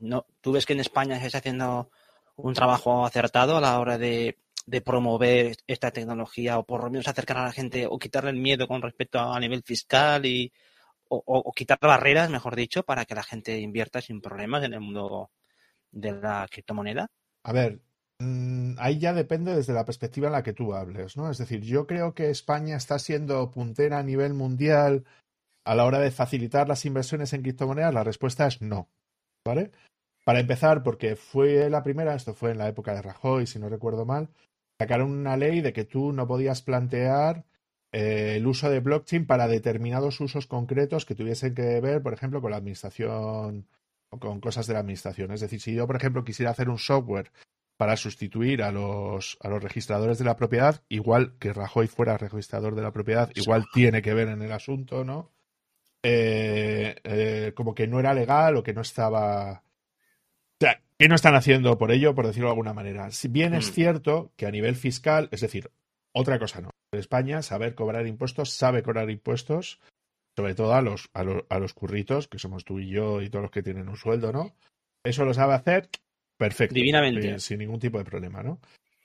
[0.00, 1.90] no, tú ves que en España se está haciendo
[2.36, 4.38] un trabajo acertado a la hora de
[4.68, 8.36] de promover esta tecnología o por lo menos acercar a la gente o quitarle el
[8.36, 10.52] miedo con respecto a, nivel fiscal y
[11.08, 14.80] o, o, quitar barreras, mejor dicho, para que la gente invierta sin problemas en el
[14.80, 15.30] mundo
[15.90, 17.10] de la criptomoneda?
[17.44, 17.80] A ver,
[18.18, 21.30] mmm, ahí ya depende desde la perspectiva en la que tú hables, ¿no?
[21.30, 25.06] Es decir, yo creo que España está siendo puntera a nivel mundial
[25.64, 27.94] a la hora de facilitar las inversiones en criptomonedas.
[27.94, 28.90] La respuesta es no,
[29.46, 29.70] ¿vale?
[30.28, 33.70] para empezar, porque fue la primera, esto fue en la época de Rajoy, si no
[33.70, 34.28] recuerdo mal,
[34.78, 37.44] sacaron una ley de que tú no podías plantear
[37.92, 42.40] eh, el uso de blockchain para determinados usos concretos que tuviesen que ver, por ejemplo,
[42.40, 43.66] con la administración
[44.10, 45.32] o con cosas de la administración.
[45.32, 47.30] Es decir, si yo, por ejemplo, quisiera hacer un software
[47.76, 52.74] para sustituir a los, a los registradores de la propiedad, igual que Rajoy fuera registrador
[52.74, 55.30] de la propiedad, igual tiene que ver en el asunto, ¿no?
[56.02, 59.62] Eh, eh, como que no era legal o que no estaba...
[60.98, 63.10] ¿qué no están haciendo por ello, por decirlo de alguna manera?
[63.10, 63.72] Si bien es mm.
[63.72, 65.70] cierto que a nivel fiscal, es decir,
[66.12, 66.70] otra cosa no.
[66.92, 69.78] En España, saber cobrar impuestos, sabe cobrar impuestos,
[70.36, 73.30] sobre todo a los, a los, a los curritos, que somos tú y yo y
[73.30, 74.54] todos los que tienen un sueldo, ¿no?
[75.04, 75.88] Eso lo sabe hacer
[76.36, 76.74] perfecto.
[76.74, 77.38] Divinamente.
[77.40, 78.60] Sin, ningún tipo de problema, ¿no?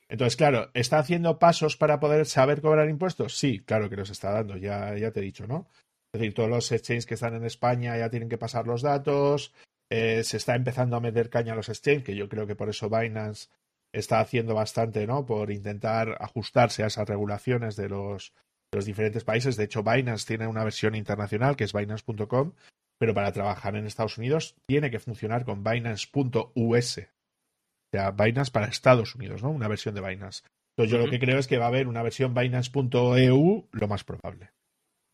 [0.07, 3.37] Entonces, claro, ¿está haciendo pasos para poder saber cobrar impuestos?
[3.37, 5.67] Sí, claro que los está dando, ya, ya te he dicho, ¿no?
[6.13, 9.51] Es decir, todos los exchanges que están en España ya tienen que pasar los datos,
[9.95, 12.67] eh, se está empezando a meter caña a los exchanges, que yo creo que por
[12.67, 13.49] eso Binance
[13.93, 15.27] está haciendo bastante, ¿no?
[15.27, 18.33] Por intentar ajustarse a esas regulaciones de los,
[18.71, 19.55] de los diferentes países.
[19.55, 22.53] De hecho, Binance tiene una versión internacional que es Binance.com,
[22.97, 26.97] pero para trabajar en Estados Unidos tiene que funcionar con Binance.us.
[26.97, 29.51] O sea, Binance para Estados Unidos, ¿no?
[29.51, 30.41] Una versión de Binance.
[30.75, 34.03] Entonces, yo lo que creo es que va a haber una versión Binance.eu lo más
[34.03, 34.49] probable.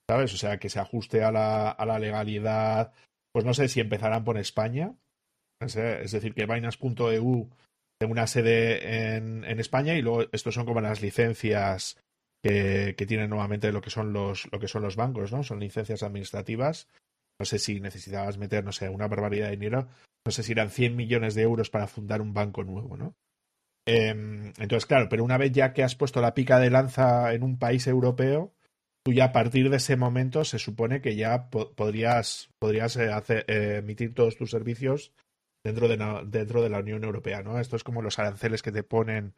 [0.10, 0.34] ¿Sabes?
[0.34, 2.94] O sea, que se ajuste a la, a la legalidad.
[3.32, 4.96] Pues no sé si empezarán por España.
[5.60, 7.50] Es decir, que Binance.eu
[8.00, 11.98] tengo una sede en, en, España y luego estos son como las licencias
[12.42, 15.44] que, que, tienen nuevamente lo que son los lo que son los bancos, ¿no?
[15.44, 16.88] Son licencias administrativas.
[17.38, 19.90] No sé si necesitabas meter, no sé, una barbaridad de dinero.
[20.26, 23.16] No sé si eran 100 millones de euros para fundar un banco nuevo, ¿no?
[23.86, 27.44] Eh, entonces, claro, pero una vez ya que has puesto la pica de lanza en
[27.44, 28.54] un país europeo,
[29.04, 33.12] tú ya a partir de ese momento se supone que ya po podrías, podrías eh,
[33.12, 35.14] hacer, eh, emitir todos tus servicios
[35.64, 37.60] dentro de, la, dentro de la Unión Europea, ¿no?
[37.60, 39.34] Esto es como los aranceles que te ponen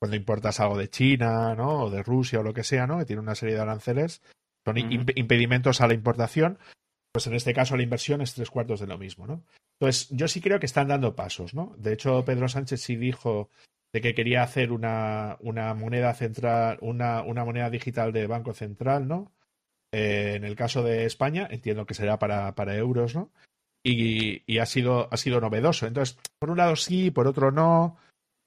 [0.00, 1.84] cuando importas algo de China, ¿no?
[1.84, 2.98] O de Rusia o lo que sea, ¿no?
[2.98, 4.22] Que tiene una serie de aranceles.
[4.64, 6.58] Son impedimentos a la importación.
[7.12, 9.44] Pues en este caso la inversión es tres cuartos de lo mismo, ¿no?
[9.80, 11.74] Entonces, yo sí creo que están dando pasos, ¿no?
[11.76, 13.50] De hecho, Pedro Sánchez sí dijo
[13.92, 19.06] de que quería hacer una, una moneda central, una, una moneda digital de Banco Central,
[19.06, 19.32] ¿no?
[19.92, 23.30] Eh, en el caso de España, entiendo que será para, para euros, ¿no?
[23.84, 25.86] y, ha, sido, ha sido novedoso.
[25.86, 27.96] Entonces, por un lado sí, por otro no.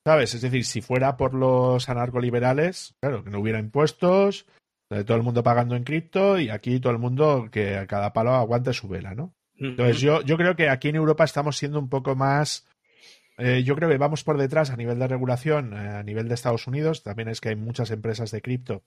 [0.06, 0.36] ¿Sabes?
[0.36, 4.46] Es decir, si fuera por los anarcoliberales, claro, que no hubiera impuestos,
[4.92, 8.14] eh, todo el mundo pagando en cripto y aquí todo el mundo que a cada
[8.14, 9.34] palo aguante su vela, ¿no?
[9.58, 12.68] Entonces, yo, yo creo que aquí en Europa estamos siendo un poco más.
[13.38, 16.36] Eh, yo creo que vamos por detrás a nivel de regulación, eh, a nivel de
[16.36, 17.04] Estados Unidos.
[17.04, 18.84] También es que hay muchas empresas de cripto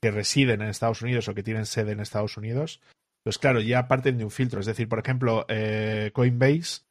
[0.00, 2.80] que residen en Estados Unidos o que tienen sede en Estados Unidos.
[3.22, 4.60] Pues claro, ya parten de un filtro.
[4.60, 6.82] Es decir, por ejemplo, eh, Coinbase,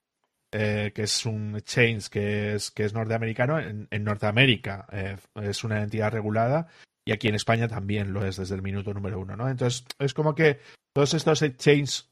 [0.54, 5.82] eh, que es un exchange que es, que es norteamericano, en, Norteamérica eh, es una
[5.82, 6.68] entidad regulada
[7.06, 9.50] y aquí en España también lo es desde el minuto número uno, ¿no?
[9.50, 10.60] Entonces, es como que
[10.94, 12.12] todos estos exchanges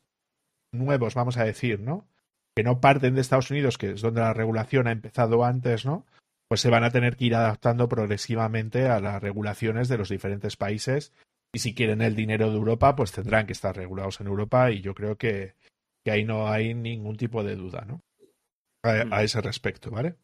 [0.71, 2.07] nuevos, vamos a decir, ¿no?
[2.59, 6.05] Que no parten de Estados Unidos, que es donde la regulación ha empezado antes, ¿no?
[6.49, 10.57] Pues se van a tener que ir adaptando progresivamente a las regulaciones de los diferentes
[10.57, 11.13] países
[11.53, 14.81] y si quieren el dinero de Europa, pues tendrán que estar regulados en Europa y
[14.81, 15.55] yo creo que,
[16.03, 18.01] que ahí no hay ningún tipo de duda, ¿no?
[18.83, 19.13] A, mm.
[19.23, 20.15] ese respecto, ¿vale?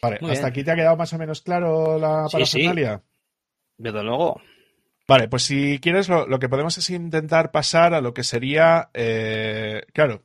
[0.00, 2.96] Vale, ¿hasta aquí te ha quedado más o menos claro la parafernalia?
[2.96, 3.04] Sí,
[3.76, 4.40] Desde luego.
[5.06, 8.88] Vale, pues si quieres, lo, lo, que podemos es intentar pasar a lo que sería,
[8.94, 10.22] eh, claro,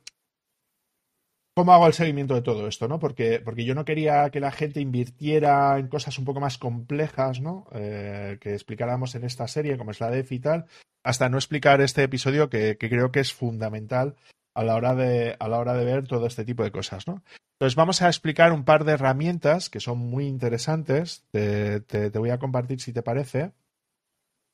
[1.58, 2.86] ¿Cómo hago el seguimiento de todo esto?
[2.86, 3.00] ¿no?
[3.00, 7.40] Porque, porque yo no quería que la gente invirtiera en cosas un poco más complejas,
[7.40, 7.66] ¿no?
[7.72, 10.66] Eh, que explicáramos en esta serie, como es la DEF y tal,
[11.02, 14.14] hasta no explicar este episodio que, creo que es fundamental
[14.54, 17.24] a la hora de, a la hora de ver todo este tipo de cosas, ¿no?
[17.54, 21.24] Entonces vamos a explicar un par de herramientas que son muy interesantes.
[21.32, 23.50] Te, te, voy a compartir si te parece.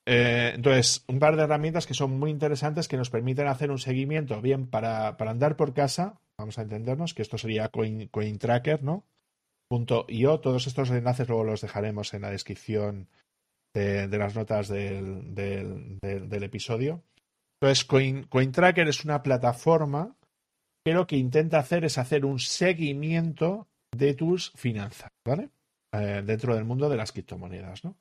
[0.06, 3.78] Eh, entonces, un par de herramientas que son muy interesantes que nos permiten hacer un
[3.78, 9.04] seguimiento bien para, para andar por casa, vamos a entendernos, que esto sería CoinTracker, ¿no?
[9.68, 10.40] Punto .io.
[10.40, 13.08] Todos estos enlaces luego los dejaremos en la descripción
[13.74, 17.02] de, las notas del, del, episodio.
[17.60, 20.16] Entonces, Coin, CoinTracker es una plataforma
[20.84, 23.66] que lo que intenta hacer es hacer un seguimiento
[23.96, 25.50] de tus finanzas, ¿vale?
[25.92, 27.96] Eh, dentro del mundo de las criptomonedas, ¿no?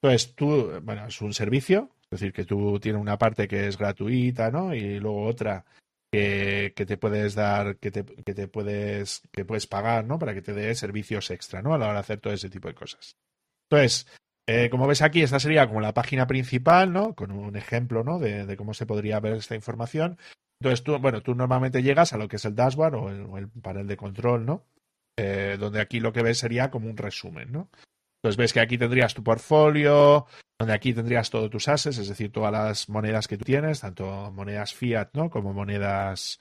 [0.00, 3.76] Entonces, tú, bueno, es un servicio, es decir, que tú tienes una parte que es
[3.76, 4.74] gratuita, ¿no?
[4.74, 5.64] Y luego otra
[6.10, 10.18] que, te puedes dar, que te, que te puedes, que puedes pagar, ¿no?
[10.18, 11.74] Para que te dé servicios extra, ¿no?
[11.74, 13.16] A la hora de hacer todo ese tipo de cosas.
[13.70, 14.06] Entonces,
[14.46, 17.14] eh, como ves aquí, esta sería como la página principal, ¿no?
[17.14, 18.18] Con un ejemplo, ¿no?
[18.18, 20.18] De, cómo se podría ver esta información.
[20.60, 23.86] Entonces tú, bueno, tú normalmente llegas a lo que es el dashboard o el, panel
[23.86, 24.64] de control, ¿no?
[25.18, 27.70] Eh, donde aquí lo que ves sería como un resumen, ¿no?
[28.28, 30.26] Entonces ves que aquí tendrías tu portfolio,
[30.58, 34.30] donde aquí tendrías todos tus assets, es decir, todas las monedas que tú tienes, tanto
[34.32, 35.30] monedas fiat, ¿no?
[35.30, 36.38] Como monedas,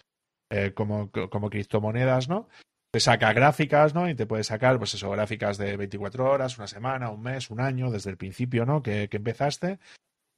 [0.52, 2.50] eh, como, como criptomonedas, ¿no?
[2.92, 4.10] Te saca gráficas, ¿no?
[4.10, 7.62] Y te puede sacar, pues eso, gráficas de 24 horas, una semana, un mes, un
[7.62, 8.84] año, desde el principio, ¿no?
[8.84, 9.80] Que, que empezaste.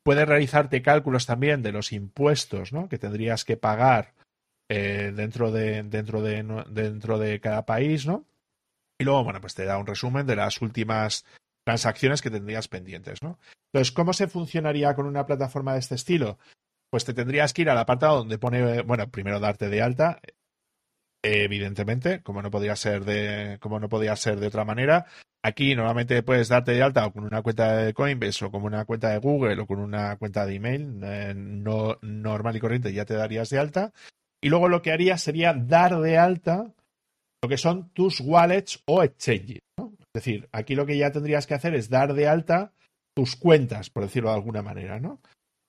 [0.04, 2.90] Puede realizarte cálculos también de los impuestos, ¿no?
[2.90, 4.14] Que tendrías que pagar
[4.70, 8.29] eh, dentro, de, dentro, de, dentro de cada país, ¿no?
[9.00, 11.26] Y luego, bueno, pues te da un resumen de las últimas
[11.66, 13.40] transacciones que tendrías pendientes, ¿no?
[13.72, 16.38] Entonces, ¿cómo se funcionaría con una plataforma de este estilo?
[16.92, 20.20] Pues te tendrías que ir al apartado donde pone, bueno, primero darte de alta,
[21.24, 25.06] evidentemente, como no podría ser de, como no podía ser de otra manera.
[25.44, 28.84] Aquí normalmente puedes darte de alta o con una cuenta de Coinbase o con una
[28.84, 33.06] cuenta de Google o con una cuenta de email eh, no normal y corriente ya
[33.06, 33.94] te darías de alta.
[34.42, 36.74] Y luego lo que harías sería dar de alta
[37.42, 39.60] lo que son tus wallets o exchanges.
[39.78, 42.74] Es decir, aquí lo que ya tendrías que hacer es dar de alta
[43.16, 45.22] tus cuentas, por decirlo de alguna manera, ¿no?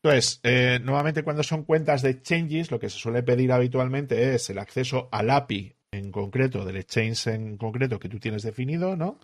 [0.02, 4.48] Entonces, eh, nuevamente cuando son cuentas de exchanges, lo que se suele pedir habitualmente es
[4.48, 9.18] el acceso al API en concreto, del exchange en concreto que tú tienes definido, ¿no?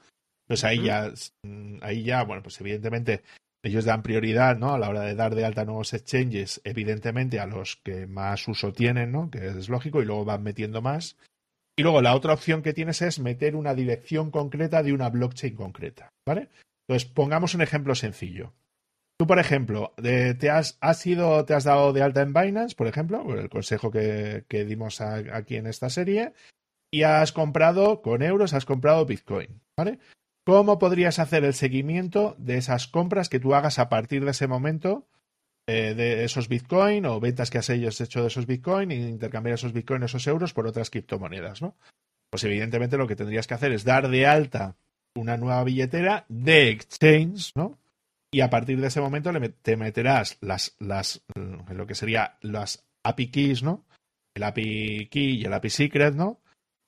[0.44, 3.22] Entonces ahí ya, mm, ahí ya, bueno, pues evidentemente
[3.62, 4.74] ellos dan prioridad, ¿no?
[4.74, 8.72] A la hora de dar de alta nuevos exchanges, evidentemente a los que más uso
[8.72, 9.30] tienen, ¿no?
[9.30, 11.16] Que es lógico, y luego van metiendo más.
[11.79, 15.55] Y luego la otra opción que tienes es meter una dirección concreta de una blockchain
[15.55, 16.49] concreta, ¿vale?
[16.89, 18.55] Entonces, pongamos un ejemplo sencillo.
[19.18, 23.39] Tú, por ejemplo, te has, sido, te has dado de alta en Binance, por ejemplo,
[23.39, 26.33] el consejo que, dimos aquí en esta serie,
[26.91, 29.99] y has comprado con euros, has comprado Bitcoin, ¿vale?
[30.45, 34.47] ¿Cómo podrías hacer el seguimiento de esas compras que tú hagas a partir de ese
[34.47, 35.09] momento
[35.69, 39.55] eh, de esos Bitcoin o ventas que has ellos hecho de esos Bitcoin e intercambiar
[39.55, 41.75] esos Bitcoin, esos euros por otras criptomonedas, ¿no?
[42.31, 44.77] Pues evidentemente lo que tendrías que hacer es dar de alta
[45.17, 47.79] una nueva billetera de exchange, ¿no?
[48.31, 53.31] Y a partir de ese momento te meterás las, las, lo que sería las API
[53.31, 53.85] keys, ¿no?
[54.35, 56.41] El API key y el API secret, ¿no?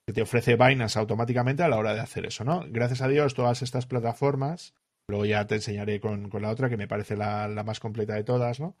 [0.05, 2.63] Que te ofrece Binance automáticamente a la hora de hacer eso, ¿no?
[2.69, 4.73] Gracias a Dios, todas estas plataformas
[5.09, 8.59] Luego ya te enseñaré con, la otra, que me parece la, más completa de todas,
[8.59, 8.77] ¿no?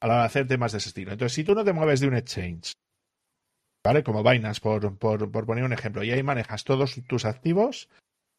[0.00, 1.12] A la hora de hacer temas de ese estilo.
[1.12, 2.72] Entonces, si tú no te mueves de un exchange,
[3.84, 4.02] ¿vale?
[4.02, 7.88] Como Binance, por, por, poner un ejemplo, y ahí manejas todos tus activos,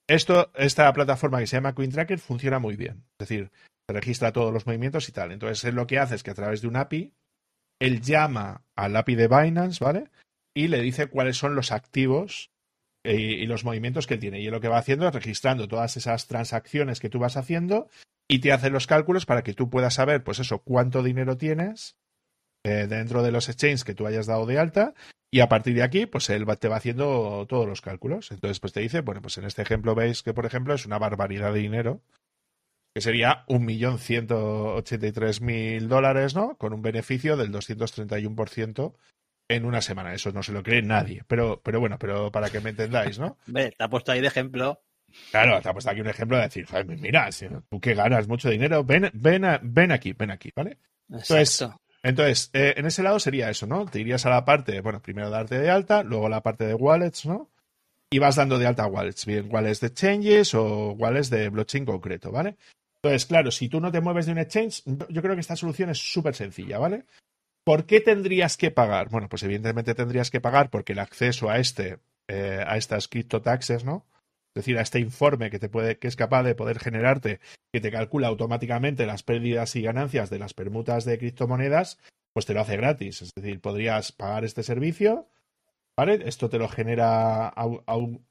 [0.07, 3.05] esto, esta plataforma que se llama CoinTracker funciona muy bien.
[3.17, 3.51] Es decir,
[3.87, 5.31] te registra todos los movimientos y tal.
[5.31, 7.13] Entonces, él lo que hace es que a través de un API,
[7.79, 10.11] él llama al API de Binance, ¿vale?
[10.53, 12.51] Y le dice cuáles son los activos
[13.03, 14.41] y, los movimientos que tiene.
[14.41, 17.89] Y lo que va haciendo es registrando todas esas transacciones que tú vas haciendo
[18.27, 21.97] y te hace los cálculos para que tú puedas saber, pues eso, cuánto dinero tienes
[22.65, 24.93] eh, dentro de los exchanges que tú hayas dado de alta
[25.31, 28.31] y a partir de aquí, pues él te va haciendo todos los cálculos.
[28.31, 30.97] Entonces, pues te dice, bueno, pues en este ejemplo veis que, por ejemplo, es una
[30.97, 32.01] barbaridad de dinero,
[32.95, 36.57] que sería un millón ciento ochenta y tres mil dólares, ¿no?
[36.57, 38.95] Con un beneficio del 231%
[39.49, 40.13] en una semana.
[40.13, 41.23] Eso no se lo cree nadie.
[41.27, 43.37] Pero, pero bueno, pero para que me entendáis, ¿no?
[43.47, 44.81] Ve, te ha puesto ahí de ejemplo.
[45.31, 48.47] Claro, te ha puesto aquí un ejemplo de decir, mira, si tú que ganas mucho
[48.47, 50.77] dinero, ven, ven, ven aquí, ven aquí, ¿vale?
[51.09, 51.67] Entonces,
[52.03, 53.87] entonces eh, en ese lado sería eso, ¿no?
[53.87, 57.25] Te irías a la parte, bueno, primero darte de alta, luego la parte de wallets,
[57.25, 57.49] ¿no?
[58.11, 62.31] Y vas dando de alta wallets, bien wallets de exchanges o wallets de blockchain concreto,
[62.31, 62.55] ¿vale?
[63.01, 65.89] Entonces, claro, si tú no te mueves de un exchange, yo creo que esta solución
[65.89, 67.05] es súper sencilla, ¿vale?
[67.69, 69.09] ¿Por qué tendrías que pagar?
[69.09, 73.85] Bueno, pues evidentemente tendrías que pagar porque el acceso a este, eh, a estas criptotaxes,
[73.85, 74.07] ¿no?
[74.55, 77.39] Es decir, a este informe que te puede, que es capaz de poder generarte,
[77.71, 81.99] que te calcula automáticamente las pérdidas y ganancias de las permutas de criptomonedas,
[82.33, 83.21] pues te lo hace gratis.
[83.21, 85.27] Es decir, podrías pagar este servicio,
[85.95, 86.23] ¿vale?
[86.25, 87.49] Esto te lo genera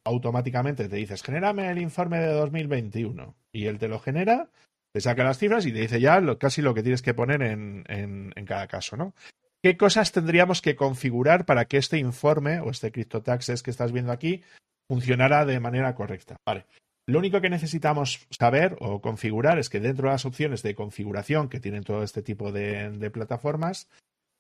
[0.02, 0.88] automáticamente.
[0.88, 3.36] Te dices, genérame el informe de 2021.
[3.52, 4.50] Y él te lo genera
[4.92, 7.84] te saca las cifras y te dice ya casi lo que tienes que poner en,
[7.88, 9.14] en, cada caso, ¿no?
[9.62, 14.12] ¿Qué cosas tendríamos que configurar para que este informe o este CryptoTaxes que estás viendo
[14.12, 14.42] aquí
[14.88, 16.36] funcionara de manera correcta?
[16.46, 16.64] Vale.
[17.08, 21.48] Lo único que necesitamos saber o configurar es que dentro de las opciones de configuración
[21.48, 23.88] que tienen todo este tipo de, plataformas,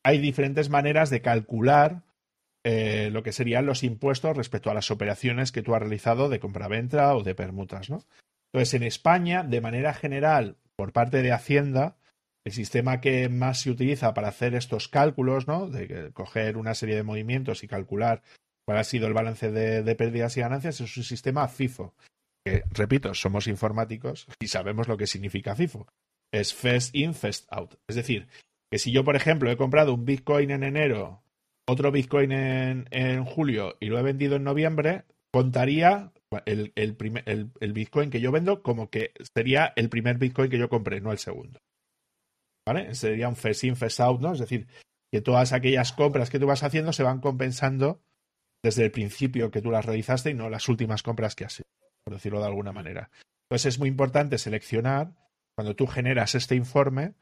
[0.04, 2.02] hay diferentes maneras de calcular
[2.64, 6.40] eh, lo que serían los impuestos respecto a las operaciones que tú has realizado de
[6.40, 8.04] compraventa o de permutas, ¿no?
[8.52, 11.98] Entonces, en España, de manera general, por parte de Hacienda,
[12.44, 15.68] el sistema que más se utiliza para hacer estos cálculos, ¿no?
[15.68, 18.22] De coger una serie de movimientos y calcular
[18.64, 21.94] cuál ha sido el balance de, pérdidas y ganancias, es un sistema FIFO.
[22.44, 25.86] Que, repito, somos informáticos y sabemos lo que significa FIFO.
[26.32, 27.74] Es First In, First Out.
[27.88, 28.28] Es decir,
[28.70, 31.22] que si yo, por ejemplo, he comprado un Bitcoin en enero
[31.66, 36.12] otro Bitcoin en, en julio y lo he vendido en noviembre, contaría
[36.44, 40.50] el, el, primer, el, el, Bitcoin que yo vendo como que sería el primer Bitcoin
[40.50, 41.60] que yo compré, no el segundo.
[42.66, 42.94] ¿Vale?
[42.94, 44.32] Sería un first in, first out, ¿no?
[44.32, 44.66] Es decir,
[45.10, 48.02] que todas aquellas compras que tú vas haciendo se van compensando
[48.62, 51.68] desde el principio que tú las realizaste y no las últimas compras que has hecho,
[52.04, 53.10] por decirlo de alguna manera.
[53.48, 55.14] Entonces es muy importante seleccionar,
[55.56, 57.14] cuando tú generas este informe,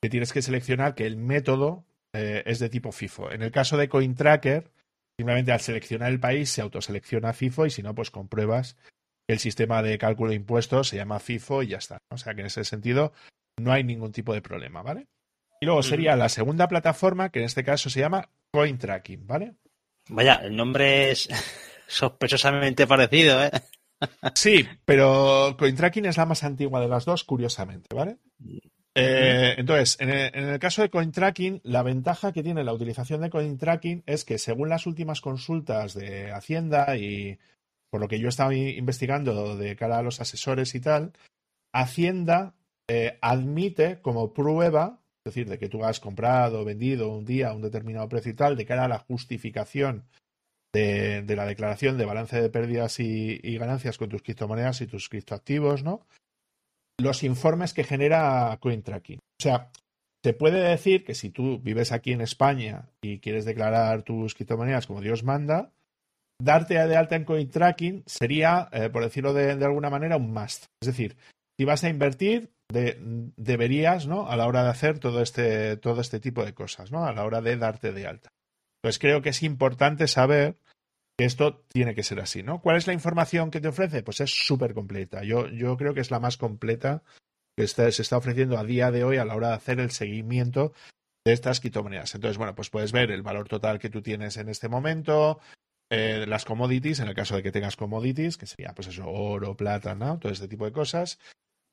[0.00, 3.32] que tienes que seleccionar que el método eh, es de tipo FIFO.
[3.32, 4.70] En el caso de CoinTracker,
[5.18, 8.76] Simplemente al seleccionar el país se autoselecciona FIFO y si no, pues compruebas
[9.26, 11.98] que el sistema de cálculo de impuestos se llama FIFO y ya está.
[12.10, 13.12] O sea que en ese sentido
[13.60, 15.06] no hay ningún tipo de problema, ¿vale?
[15.60, 19.54] Y luego sería la segunda plataforma, que en este caso se llama CoinTracking, ¿vale?
[20.08, 21.28] Vaya, el nombre es
[21.86, 23.50] sospechosamente parecido, ¿eh?
[24.34, 28.16] Sí, pero CoinTracking es la más antigua de las dos, curiosamente, ¿vale?
[28.94, 34.02] Eh, entonces, en el, caso de CoinTracking, la ventaja que tiene la utilización de CoinTracking
[34.06, 37.38] es que según las últimas consultas de Hacienda y
[37.90, 41.12] por lo que yo he estado investigando de cara a los asesores y tal,
[41.72, 42.54] Hacienda
[42.88, 47.50] eh, admite como prueba, es decir, de que tú has comprado o vendido un día
[47.50, 50.04] a un determinado precio y tal, de cara a la justificación
[50.72, 55.08] de, la declaración de balance de pérdidas y, y, ganancias con tus criptomonedas y tus
[55.08, 56.06] criptoactivos, ¿no?
[56.98, 59.18] Los informes que genera CoinTracking.
[59.18, 59.70] O sea,
[60.24, 64.86] se puede decir que si tú vives aquí en España y quieres declarar tus criptomonedas
[64.86, 65.72] como Dios manda,
[66.40, 70.66] darte de alta en CoinTracking sería, eh, por decirlo de, alguna manera, un must.
[70.80, 71.16] Es decir,
[71.58, 74.28] si vas a invertir, deberías, ¿no?
[74.28, 77.04] A la hora de hacer todo este, todo este tipo de cosas, ¿no?
[77.04, 78.30] A la hora de darte de alta.
[78.80, 80.56] Pues creo que es importante saber
[81.18, 82.60] esto tiene que ser así, ¿no?
[82.60, 84.02] ¿Cuál es la información que te ofrece?
[84.02, 85.22] Pues es súper completa.
[85.24, 87.02] Yo, yo creo que es la más completa
[87.56, 90.72] que se está ofreciendo a día de hoy a la hora de hacer el seguimiento
[91.24, 92.14] de estas criptomonedas.
[92.14, 95.38] Entonces, bueno, pues puedes ver el valor total que tú tienes en este momento,
[95.90, 99.56] eh, las commodities, en el caso de que tengas commodities, que sería pues eso, oro,
[99.56, 100.18] plata, ¿no?
[100.18, 101.18] Todo este tipo de cosas.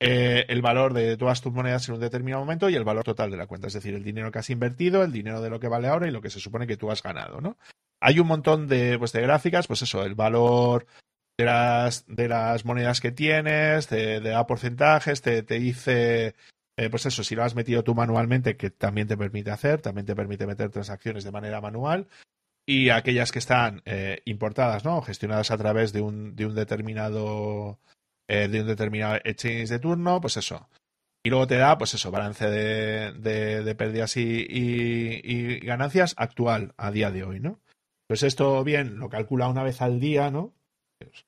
[0.01, 3.31] Eh, el valor de todas tus monedas en un determinado momento y el valor total
[3.31, 5.67] de la cuenta, es decir, el dinero que has invertido, el dinero de lo que
[5.67, 7.57] vale ahora y lo que se supone que tú has ganado, ¿no?
[7.99, 10.87] Hay un montón de, pues, de gráficas, pues eso, el valor
[11.37, 16.35] de las, de las monedas que tienes, te, da porcentajes, te, te dice,
[16.77, 20.05] eh, pues eso, si lo has metido tú manualmente, que también te permite hacer, también
[20.05, 22.07] te permite meter transacciones de manera manual,
[22.65, 25.01] y aquellas que están eh, importadas, ¿no?
[25.01, 27.79] Gestionadas a través de un, de un determinado
[28.29, 30.69] eh, de un determinado exchange de turno, pues eso.
[31.25, 33.11] Y luego te da, pues eso, balance de,
[33.63, 37.59] de, pérdidas y, ganancias actual, a día de hoy, ¿no?
[38.07, 40.53] Pues esto bien lo calcula una vez al día, ¿no?
[40.99, 41.25] Pues,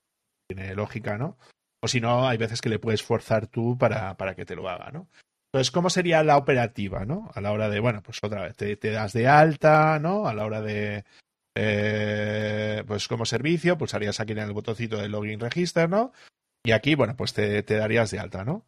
[0.48, 1.38] tiene lógica, ¿no?
[1.82, 4.68] O si no, hay veces que le puedes forzar tú para, para que te lo
[4.68, 5.08] haga, ¿no?
[5.52, 7.32] Entonces, ¿cómo sería la operativa, ¿no?
[7.34, 10.28] A la hora de, bueno, pues otra vez, te, das de alta, ¿no?
[10.28, 11.04] A la hora de,
[11.56, 16.12] eh, pues como servicio, pulsarías aquí en el botoncito de login register, ¿no?
[16.64, 18.64] Y aquí, bueno, pues te, te darías de alta, ¿no?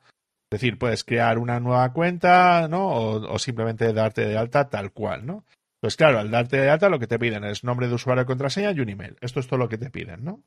[0.51, 2.89] Es decir, puedes crear una nueva cuenta, ¿no?
[2.89, 5.45] O, o, simplemente darte de alta tal cual, ¿no?
[5.81, 8.73] Pues claro, al darte de alta lo que te piden es nombre de usuario, contraseña
[8.73, 9.17] y un email.
[9.21, 10.43] Esto es todo lo que te piden, ¿no?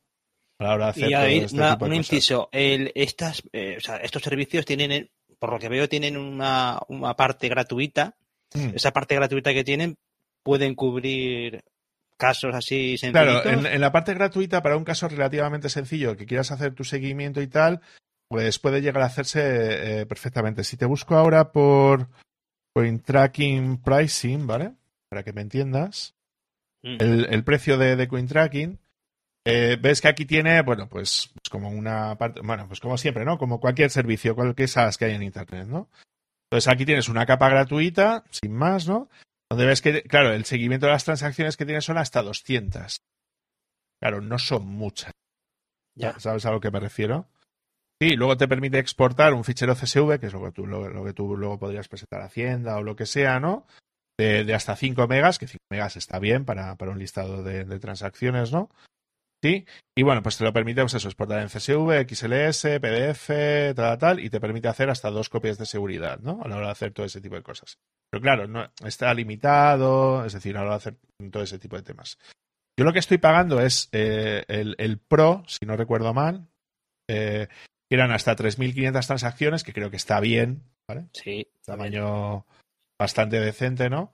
[0.59, 2.49] A la hora de hacer y ahí, este un inciso.
[2.51, 7.15] El, estas, eh, o sea, estos servicios tienen, por lo que veo, tienen una, una
[7.15, 8.15] parte gratuita.
[8.53, 8.75] Mm.
[8.75, 9.95] Esa parte gratuita que tienen
[10.41, 11.63] pueden cubrir
[12.17, 13.41] casos así sencillos.
[13.41, 17.41] Claro, en, la parte gratuita, para un caso relativamente sencillo, que quieras hacer tu seguimiento
[17.41, 17.81] y tal,
[18.27, 20.63] pues puede llegar a hacerse eh, perfectamente.
[20.63, 22.09] Si te busco ahora por
[23.05, 24.73] Tracking Pricing, ¿vale?
[25.09, 26.15] para que me entiendas,
[26.83, 26.97] mm.
[26.99, 28.79] el, precio de, de CoinTracking,
[29.45, 33.23] eh, ves que aquí tiene, bueno, pues, pues, como una parte, bueno, pues como siempre,
[33.23, 33.37] ¿no?
[33.37, 35.89] Como cualquier servicio, cualquier SaaS que hay en Internet, ¿no?
[36.49, 39.09] Entonces aquí tienes una capa gratuita, sin más, ¿no?
[39.49, 43.01] Donde ves que, claro, el seguimiento de las transacciones que tienes son hasta 200.
[43.99, 45.11] Claro, no son muchas.
[45.95, 46.19] Ya.
[46.19, 47.27] ¿Sabes a lo que me refiero?
[47.99, 51.13] Sí, luego te permite exportar un fichero CSV, que es lo que tú, lo que
[51.13, 53.65] tú luego podrías presentar a Hacienda o lo que sea, ¿no?
[54.17, 58.51] de, hasta 5 megas, que 5 megas está bien para, para un listado de, transacciones,
[58.51, 58.69] ¿no?
[59.43, 59.65] Sí,
[59.95, 64.19] y bueno, pues te lo permite, pues eso, exportar en CSV, XLS, PDF, tal, tal,
[64.19, 66.41] y te permite hacer hasta dos copias de seguridad, ¿no?
[66.43, 67.77] A la hora de hacer todo ese tipo de cosas.
[68.09, 70.97] Pero claro, no, está limitado, es decir, a la hora de hacer
[71.31, 72.17] todo ese tipo de temas.
[72.79, 76.47] Yo lo que estoy pagando es eh, el, el, Pro, si no recuerdo mal,
[77.07, 77.47] eh,
[77.91, 81.07] eran hasta 3.500 transacciones, que creo que está bien, ¿vale?
[81.13, 81.47] Sí.
[81.63, 82.45] Tamaño
[82.99, 84.11] bastante decente, ¿no?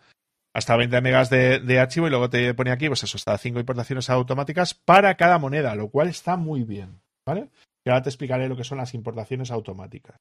[0.56, 4.10] Hasta 20 megas de, archivo y luego te pone aquí, pues eso, hasta 5 importaciones
[4.10, 7.50] automáticas para cada moneda, lo cual está muy bien, ¿vale?
[7.86, 10.18] Y ahora te explicaré lo que son las importaciones automáticas.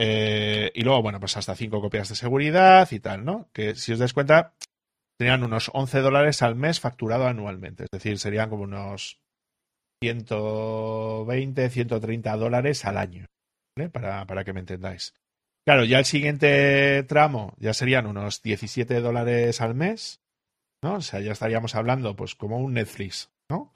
[0.00, 3.50] Eh, y luego, bueno, pues hasta 5 copias de seguridad y tal, ¿no?
[3.52, 4.54] Que si os dais cuenta,
[5.18, 7.84] serían unos 11 dólares al mes facturado anualmente.
[7.84, 9.20] Es decir, serían como unos
[10.02, 13.26] 120, 130 dólares al año.
[13.92, 15.12] Para, para que me entendáis.
[15.66, 20.20] Claro, ya el siguiente tramo ya serían unos 17 dólares al mes,
[20.82, 20.94] ¿no?
[20.94, 23.72] O sea, ya estaríamos hablando, pues, como un Netflix, ¿no?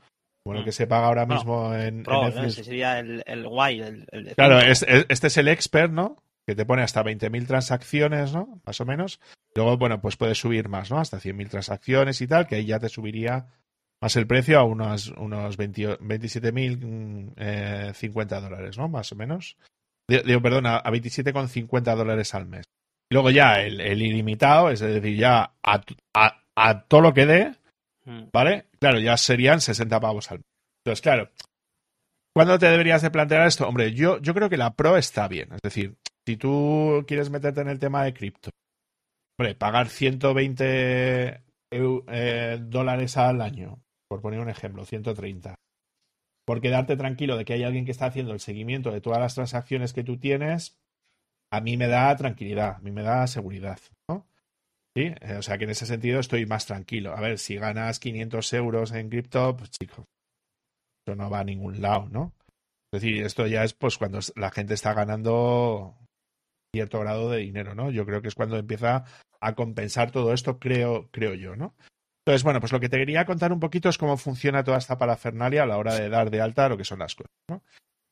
[0.47, 0.65] Lo Mm.
[0.65, 2.25] que se paga ahora mismo en, en Pro, ¿no?
[2.29, 2.53] Netflix.
[2.55, 3.81] Ese sería el, el guay.
[3.81, 6.17] El, Claro, es- es- este es el expert, ¿no?
[6.47, 8.61] Que te pone hasta 20.000 transacciones, ¿no?
[8.65, 9.21] Más o menos.
[9.55, 10.99] Luego, bueno, pues puedes subir más, ¿no?
[10.99, 13.49] Hasta 100.000 transacciones y tal, que ahí ya te subiría
[14.01, 18.89] más el precio a unos, unos 20 27.050 eh, 50 dólares, ¿no?
[18.89, 19.57] Más o menos.
[20.25, 22.65] Digo, perdón, a, a 27,50 dólares al mes.
[23.11, 25.81] Y luego ya el, el ilimitado, es decir, ya a,
[26.15, 27.55] a- a todo lo que dé,
[28.07, 28.29] Mm.
[28.33, 28.65] ¿vale?
[28.81, 30.47] Claro, ya serían 60 pavos al mes.
[30.85, 31.29] Entonces, claro,
[32.35, 33.69] ¿cuándo te deberías de plantear esto?
[33.69, 35.53] Hombre, yo, yo creo que la Pro está bien.
[35.53, 35.97] Es decir,
[36.27, 38.49] si tú quieres meterte en el tema de cripto,
[39.39, 41.43] hombre, pagar 120
[41.73, 45.55] eu- eh, dólares al año, por poner un ejemplo, 130,
[46.45, 49.35] por quedarte tranquilo de que hay alguien que está haciendo el seguimiento de todas las
[49.35, 50.79] transacciones que tú tienes,
[51.53, 53.79] a mí me da tranquilidad, a mí me da seguridad,
[54.09, 54.27] ¿no?
[54.97, 57.17] Sí, eh, o sea que en ese sentido estoy más tranquilo.
[57.17, 60.05] A ver, si ganas 500 euros en cripto, pues chicos,
[61.07, 62.35] eso no va a ningún lado, ¿no?
[62.93, 65.97] Es decir, esto ya es pues cuando la gente está ganando
[66.75, 67.91] cierto grado de dinero, ¿no?
[67.91, 69.05] Yo creo que es cuando empieza
[69.41, 71.75] a compensar todo esto, creo, creo yo, ¿no?
[72.25, 74.99] Entonces, bueno, pues lo que te quería contar un poquito es cómo funciona toda esta
[74.99, 77.63] parafernalia a la hora de dar de alta lo que son las cosas, ¿no?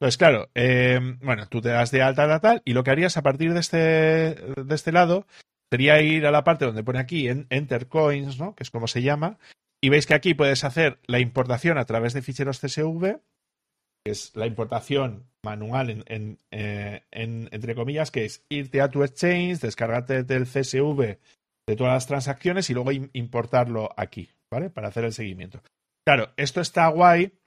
[0.01, 3.17] Entonces, claro, eh, bueno, tú te das de alta la tal y lo que harías
[3.17, 5.27] a partir de este, de este lado
[5.71, 8.55] sería ir a la parte donde pone aquí en Enter Coins, ¿no?
[8.55, 9.39] Que es como se llama,
[9.83, 13.21] y veis que aquí puedes hacer la importación a través de ficheros CSV,
[14.05, 18.91] que es la importación manual en, en, eh, en- entre comillas, que es irte a
[18.91, 21.19] tu exchange, descargarte del CSV
[21.69, 24.71] de todas las transacciones y luego im- importarlo aquí, ¿vale?
[24.71, 25.63] Para hacer el seguimiento.
[26.07, 27.39] Claro, esto está guay,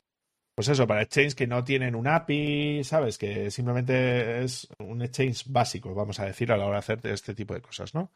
[0.56, 3.18] pues eso, para exchange que no tienen un API, ¿sabes?
[3.18, 7.34] Que simplemente es un exchange básico, vamos a decir, a la hora de hacer este
[7.34, 8.12] tipo de cosas, ¿no?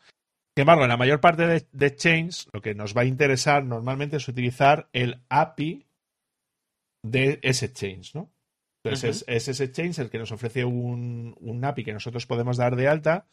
[0.56, 3.66] Sin embargo, en la mayor parte de, de exchange, lo que nos va a interesar
[3.66, 5.88] normalmente es utilizar el API
[7.04, 8.32] de ese exchange, ¿no?
[8.84, 12.76] Entonces, es ese exchange el que nos ofrece un, un API que nosotros podemos dar
[12.76, 13.26] de alta,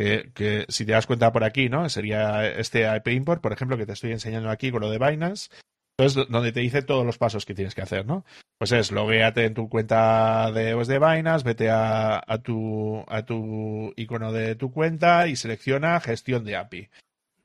[0.00, 1.88] que, si te das cuenta por aquí, ¿no?
[1.88, 5.50] Sería este API import, por ejemplo, que te estoy enseñando aquí con lo de Binance.
[5.98, 8.24] Entonces, donde te dice todos los pasos que tienes que hacer, ¿no?
[8.58, 13.92] Pues es, loguéate en tu cuenta de, pues de Binance, vete a, tu, a tu
[13.96, 16.88] icono de tu cuenta y selecciona gestión de API.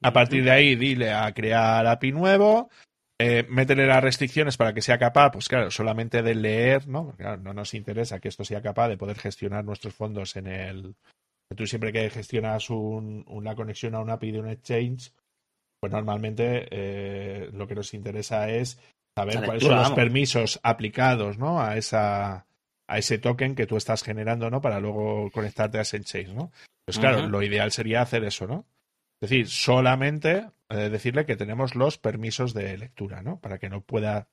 [0.02, 2.70] A partir de ahí, dile a crear API nuevo,
[3.18, 7.06] eh, métele las restricciones para que sea capaz, pues claro, solamente de leer, ¿no?
[7.06, 10.96] Porque, no nos interesa que esto sea capaz de poder gestionar nuestros fondos en el.
[11.56, 15.12] Tú siempre que gestionas un, una conexión a un API de un exchange,
[15.80, 18.80] pues normalmente eh, lo que nos interesa es
[19.16, 21.62] saber cuáles son los permisos aplicados, ¿no?
[21.62, 22.48] A esa
[22.88, 24.62] a ese token que tú estás generando, ¿no?
[24.62, 26.52] Para luego conectarte a ese exchange, ¿no?
[26.86, 28.66] Pues claro, lo ideal sería hacer eso, ¿no?
[29.22, 33.40] Es decir, solamente eh, decirle que tenemos los permisos de lectura, ¿no?
[33.40, 34.28] Para que no pueda,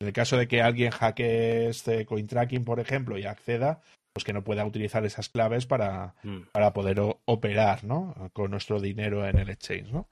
[0.00, 3.80] en el caso de que alguien hackee este CoinTracking, por ejemplo, y acceda,
[4.16, 6.44] pues que no pueda utilizar esas claves para, Mm.
[6.52, 8.30] para poder operar, ¿no?
[8.32, 10.08] Con nuestro dinero en el exchange, ¿no?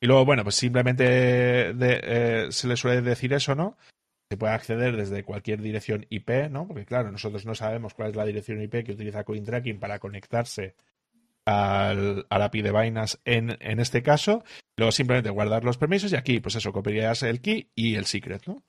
[0.00, 1.04] Y luego, bueno, pues simplemente
[1.74, 3.76] de- eh, se le suele decir eso, ¿no?
[4.30, 6.66] Se puede acceder desde cualquier dirección IP, ¿no?
[6.66, 10.74] Porque claro, nosotros no sabemos cuál es la dirección IP que utiliza CoinTracking para conectarse
[11.44, 14.44] al, al API de Binance en, en este caso.
[14.78, 18.46] Luego simplemente guardar los permisos y aquí, pues eso, copiarías el key y el secret,
[18.46, 18.62] ¿no?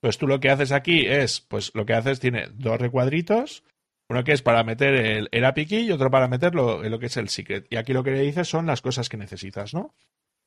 [0.00, 3.62] Pues tú lo que haces aquí es, pues lo que haces tiene dos recuadritos,
[4.10, 6.98] uno que es para meter el, el API key y otro para meter lo, lo
[6.98, 7.68] que es el secret.
[7.70, 9.94] Y aquí lo que le dices son las cosas que necesitas, ¿no?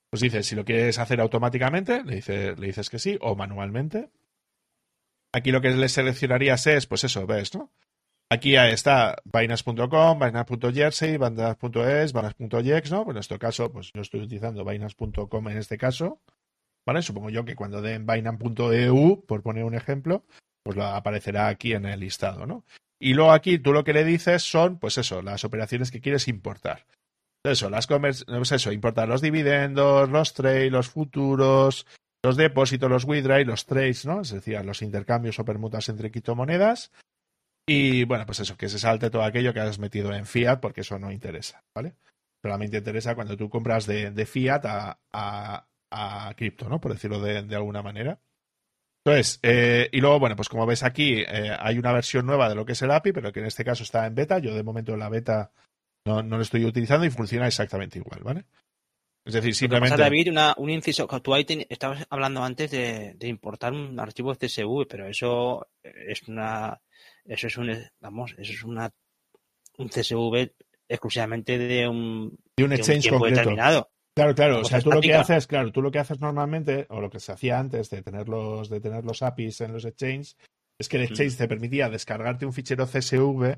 [0.09, 4.09] Pues dices, si lo quieres hacer automáticamente, le, dice, le dices que sí, o manualmente.
[5.31, 7.71] Aquí lo que le seleccionarías es, pues eso, ves, ¿no?
[8.29, 13.05] Aquí está Binance.com, Binance.jersey, Binance.es, Binance.jex, ¿no?
[13.05, 16.21] Pues en nuestro caso, pues yo estoy utilizando Binance.com en este caso,
[16.85, 17.01] ¿vale?
[17.01, 20.25] Supongo yo que cuando den Binance.eu, por poner un ejemplo,
[20.63, 22.65] pues lo aparecerá aquí en el listado, ¿no?
[23.05, 26.29] Y luego aquí tú lo que le dices son, pues eso, las operaciones que quieres
[26.29, 26.85] importar.
[27.43, 28.23] Eso, las pues
[28.53, 31.85] eso, importar los dividendos, los trades, los futuros,
[32.23, 34.21] los depósitos, los withdraw y los trades, ¿no?
[34.21, 36.93] Es decir, los intercambios o permutas entre criptomonedas.
[37.67, 40.79] Y bueno, pues eso, que se salte todo aquello que has metido en fiat, porque
[40.79, 41.95] eso no interesa, ¿vale?
[42.41, 46.79] Solamente interesa cuando tú compras de, de fiat a, a, a cripto, ¿no?
[46.79, 48.21] Por decirlo de, de alguna manera.
[49.05, 52.55] Entonces, eh, y luego, bueno, pues como ves aquí, eh, hay una versión nueva de
[52.55, 54.39] lo que es el API, pero que en este caso está en beta.
[54.39, 55.51] Yo de momento la beta
[56.05, 58.45] no, no lo estoy utilizando y funciona exactamente igual, ¿vale?
[59.25, 59.93] Es decir, simplemente.
[59.93, 61.07] Pasa, David, una, un inciso.
[61.21, 66.79] Tú ahí estabas hablando antes de, de, importar un archivo CSV, pero eso es una.
[67.25, 67.73] Eso es un.
[67.99, 68.91] Vamos, eso es una.
[69.77, 70.51] Un CSV
[70.89, 72.37] exclusivamente de un.
[72.57, 73.39] De un exchange tiempo concreto.
[73.39, 73.89] determinado.
[74.15, 74.59] Claro, claro.
[74.61, 77.19] O sea, tú lo que haces, claro, tú lo que haces normalmente, o lo que
[77.19, 80.37] se hacía antes de tener los, de tener los APIs en los exchanges,
[80.79, 83.57] es que el exchange te permitía descargarte un fichero CSV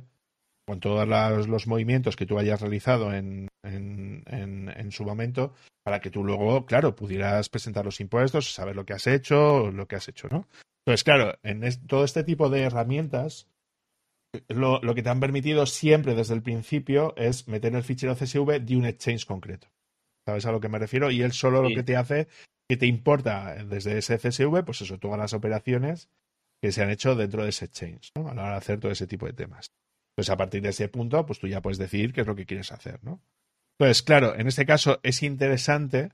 [0.65, 5.53] con todos los, los movimientos que tú hayas realizado en, en, en, en, su momento,
[5.83, 9.87] para que tú luego, claro, pudieras presentar los impuestos, saber lo que has hecho, lo
[9.87, 10.47] que has hecho, ¿no?
[10.85, 13.47] Entonces, claro, en es, todo este tipo de herramientas,
[14.47, 18.59] lo, lo, que te han permitido siempre desde el principio es meter el fichero CSV
[18.61, 19.67] de un exchange concreto.
[20.27, 21.11] ¿Sabes a lo que me refiero?
[21.11, 21.69] Y él solo sí.
[21.69, 22.27] lo que te hace,
[22.69, 26.09] que te importa desde ese CSV, pues eso, todas las operaciones
[26.61, 28.29] que se han hecho dentro de ese exchange, ¿no?
[28.29, 29.67] A la hora de hacer todo ese tipo de temas.
[30.15, 32.45] Entonces, a partir de ese punto, pues tú ya puedes decidir qué es lo que
[32.45, 33.21] quieres hacer, ¿no?
[33.77, 36.11] Entonces, claro, en este caso es interesante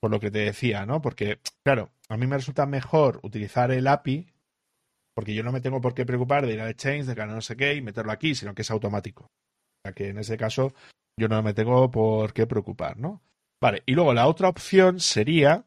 [0.00, 1.02] por lo que te decía, ¿no?
[1.02, 4.26] Porque, claro, a mí me resulta mejor utilizar el API
[5.14, 7.42] porque yo no me tengo por qué preocupar de ir al exchange, de ganar no
[7.42, 9.24] sé qué y meterlo aquí, sino que es automático.
[9.24, 10.74] O sea que en ese caso
[11.18, 13.20] yo no me tengo por qué preocupar, ¿no?
[13.62, 15.64] Vale, y luego la otra opción sería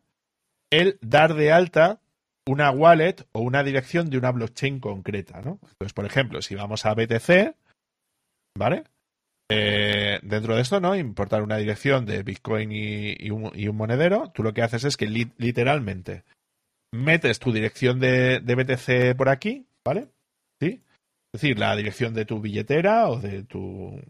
[0.70, 2.02] el dar de alta
[2.46, 5.60] una wallet o una dirección de una blockchain concreta, ¿no?
[5.62, 7.56] Entonces, por ejemplo, si vamos a BTC,
[8.58, 8.84] ¿vale?
[9.50, 10.94] Eh, dentro de esto, ¿no?
[10.94, 15.32] Importar una dirección de Bitcoin y, un, monedero, tú lo que haces es que li
[15.38, 16.26] literalmente
[16.94, 20.10] metes tu dirección de, de, BTC por aquí, ¿vale?
[20.60, 20.84] ¿Sí?
[21.34, 24.02] Es decir, la dirección de tu billetera o de tu,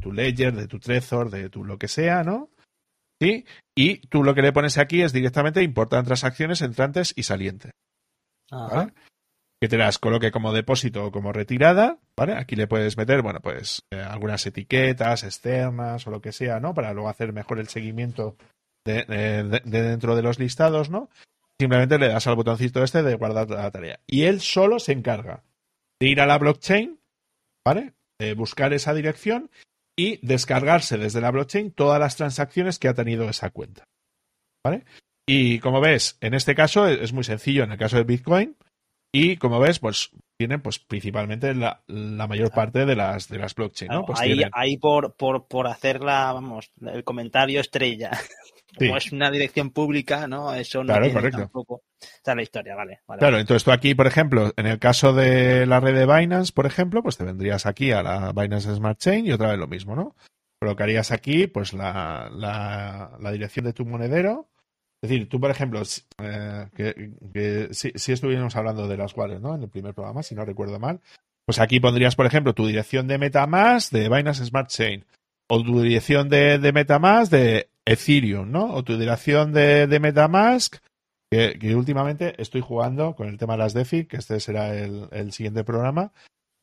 [0.00, 2.48] tu ledger, de tu Trezor, de tu lo que sea, ¿no?
[3.20, 3.44] ¿Sí?
[3.76, 7.72] Y tú lo que le pones aquí es directamente importar transacciones entrantes y salientes.
[8.50, 8.92] ¿vale?
[9.60, 12.34] Que te las coloque como depósito o como retirada, ¿vale?
[12.34, 16.72] Aquí le puedes meter, bueno, pues eh, algunas etiquetas externas o lo que sea, ¿no?
[16.72, 18.36] Para luego hacer mejor el seguimiento
[18.86, 21.10] de, de, de dentro de los listados, ¿no?
[21.58, 24.00] Simplemente le das al botoncito este de guardar la tarea.
[24.06, 25.42] Y él solo se encarga
[26.00, 26.98] de ir a la blockchain,
[27.66, 27.92] ¿vale?
[28.18, 29.50] De buscar esa dirección
[30.00, 33.84] y descargarse desde la blockchain todas las transacciones que ha tenido esa cuenta.
[34.64, 34.84] ¿Vale?
[35.28, 38.56] Y como ves, en este caso es muy sencillo, en el caso de Bitcoin,
[39.12, 43.54] y como ves, pues tienen pues principalmente la, la mayor parte de las de las
[43.54, 44.06] blockchain, ¿no?
[44.06, 44.50] Pues ahí, tienen...
[44.54, 48.10] ahí por, por, por hacerla, vamos, el comentario estrella.
[48.76, 49.06] Como sí.
[49.06, 50.54] es una dirección pública, ¿no?
[50.54, 51.38] Eso no claro, tiene correcto.
[51.38, 51.82] tampoco.
[52.00, 53.18] Esta es la historia, vale, vale.
[53.18, 56.66] Claro, entonces tú aquí, por ejemplo, en el caso de la red de Binance, por
[56.66, 59.96] ejemplo, pues te vendrías aquí a la Binance Smart Chain y otra vez lo mismo,
[59.96, 60.14] ¿no?
[60.60, 64.50] Colocarías aquí, pues, la, la, la dirección de tu monedero.
[65.02, 65.82] Es decir, tú, por ejemplo,
[66.22, 69.54] eh, que, que si, si, estuviéramos hablando de las wallets, ¿no?
[69.54, 71.00] En el primer programa, si no recuerdo mal.
[71.46, 75.06] Pues aquí pondrías, por ejemplo, tu dirección de MetaMask de Binance Smart Chain.
[75.48, 78.74] O tu dirección de, de MetaMask de Ethereum, ¿no?
[78.74, 80.76] O tu dirección de, Metamask,
[81.30, 85.64] que, últimamente estoy jugando con el tema de las DeFi, que este será el, siguiente
[85.64, 86.12] programa.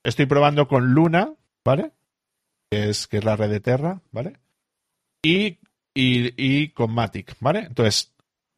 [0.04, 1.34] Estoy probando con Luna,
[1.66, 1.92] ¿vale?
[2.72, 4.38] Que es, que es la red de Terra, ¿vale?
[5.24, 5.60] Y,
[5.94, 7.60] y, y con Matic, ¿vale?
[7.60, 8.14] Entonces,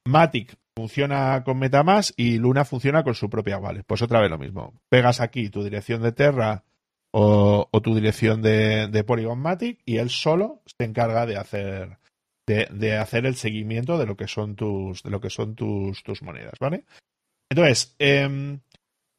[0.05, 3.83] Matic funciona con Metamask y Luna funciona con su propia wallet.
[3.83, 4.73] Pues otra vez lo mismo.
[4.89, 6.63] Pegas aquí tu dirección de Terra
[7.11, 11.99] o, o tu dirección de, de Polygon Matic y él solo se encarga de hacer
[12.49, 16.21] de, hacer el seguimiento de lo que son tus de lo que son tus, tus
[16.21, 16.85] monedas, ¿vale?
[17.49, 18.59] Entonces, eh,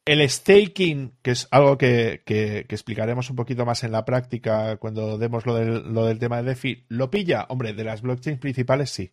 [0.05, 4.77] el staking, que es algo que, que, que, explicaremos un poquito más en la práctica
[4.79, 7.47] cuando demos lo del, lo del tema de DeFi, ¿lo pilla?
[7.49, 9.13] Hombre, de las blockchains principales sí.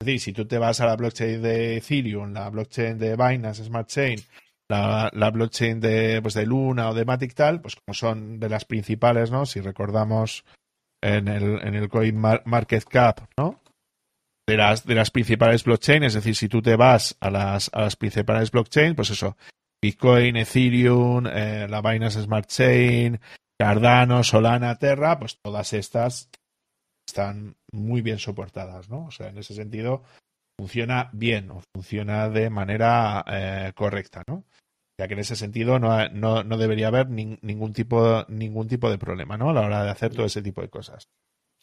[0.00, 3.64] Es decir, si tú te vas a la blockchain de Ethereum, la blockchain de Binance
[3.64, 4.18] Smart Chain,
[4.68, 8.48] la, la blockchain de, pues de Luna o de Matic tal, pues como son de
[8.50, 9.46] las principales, ¿no?
[9.46, 10.44] Si recordamos
[11.06, 13.60] en el, en el Coin Market Cap, ¿no?
[14.48, 17.80] De las, de las principales blockchains, es decir, si tú te vas a las, a
[17.82, 19.36] las principales blockchains, pues eso,
[19.82, 23.20] Bitcoin, Ethereum, eh, la Binance Smart Chain,
[23.58, 26.28] Cardano, Solana, Terra, pues todas estas
[27.08, 29.06] están muy bien soportadas, ¿no?
[29.06, 30.02] O sea, en ese sentido
[30.58, 34.44] funciona bien o funciona de manera eh, correcta, ¿no?
[34.98, 38.90] Ya que en ese sentido no, no, no debería haber ni, ningún, tipo, ningún tipo
[38.90, 39.50] de problema, ¿no?
[39.50, 41.08] A la hora de hacer todo ese tipo de cosas.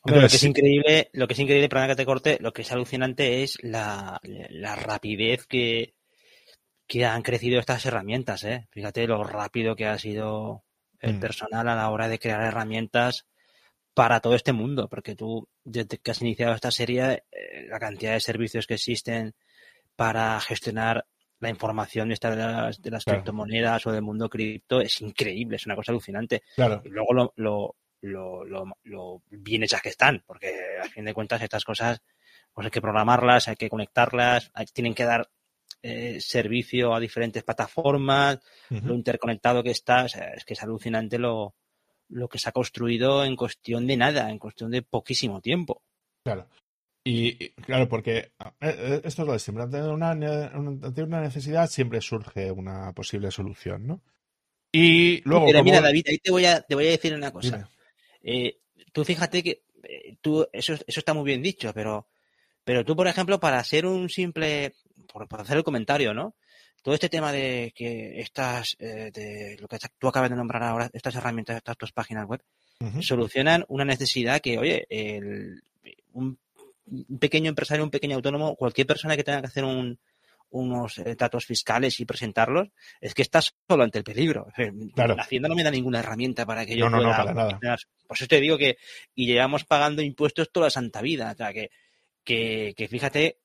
[0.01, 2.53] Hombre, Entonces, lo que es increíble, lo que es increíble, perdona que te corte, lo
[2.53, 5.95] que es alucinante es la, la rapidez que,
[6.87, 8.67] que han crecido estas herramientas, ¿eh?
[8.71, 10.63] Fíjate lo rápido que ha sido
[10.99, 11.19] el mm.
[11.19, 13.25] personal a la hora de crear herramientas
[13.93, 18.13] para todo este mundo, porque tú, desde que has iniciado esta serie, eh, la cantidad
[18.13, 19.35] de servicios que existen
[19.95, 21.05] para gestionar
[21.43, 23.19] la información esta de las, de las claro.
[23.19, 26.41] criptomonedas o del mundo cripto es increíble, es una cosa alucinante.
[26.55, 26.81] Claro.
[26.85, 31.41] Y luego lo, lo, lo, lo, bien hechas que están, porque a fin de cuentas
[31.41, 32.01] estas cosas
[32.53, 35.29] pues hay que programarlas, hay que conectarlas, tienen que dar
[35.81, 38.39] eh, servicio a diferentes plataformas,
[38.69, 41.55] lo interconectado que está, es que es alucinante lo,
[42.07, 45.81] lo que se ha construido en cuestión de nada, en cuestión de poquísimo tiempo.
[46.23, 46.47] Claro.
[47.05, 48.31] Y, claro, porque eh,
[48.61, 49.63] eh, esto es lo de siempre.
[49.63, 54.01] Ante una, ante una necesidad siempre surge una posible solución, ¿no?
[54.71, 55.47] Y luego.
[55.63, 57.69] mira, David, ahí te voy a, te voy a decir una cosa.
[58.21, 58.59] Eh,
[58.93, 59.63] tú fíjate que
[60.21, 62.07] tú, eso, eso está muy bien dicho, pero,
[62.63, 64.73] pero tú, por ejemplo, para hacer un simple.
[65.11, 66.35] Por, hacer el comentario, ¿no?
[66.81, 71.15] Todo este tema de que estas, de lo que tú acabas de nombrar ahora, estas
[71.15, 72.41] herramientas, estas tus páginas web,
[73.01, 75.61] solucionan una necesidad que, oye, el,
[76.13, 76.37] un
[76.85, 79.63] un pequeño empresario, un pequeño autónomo, cualquier persona que tenga que hacer
[80.49, 82.69] unos eh, datos fiscales y presentarlos,
[83.01, 84.47] es que está solo ante el peligro.
[84.95, 87.09] La Hacienda no me da ninguna herramienta para que yo no, pueda...
[87.09, 87.77] No, para nada.
[88.07, 88.77] Por eso te digo que...
[89.15, 91.31] Y llevamos pagando impuestos toda la santa vida.
[91.31, 91.71] O sea, que,
[92.23, 93.39] que, que fíjate,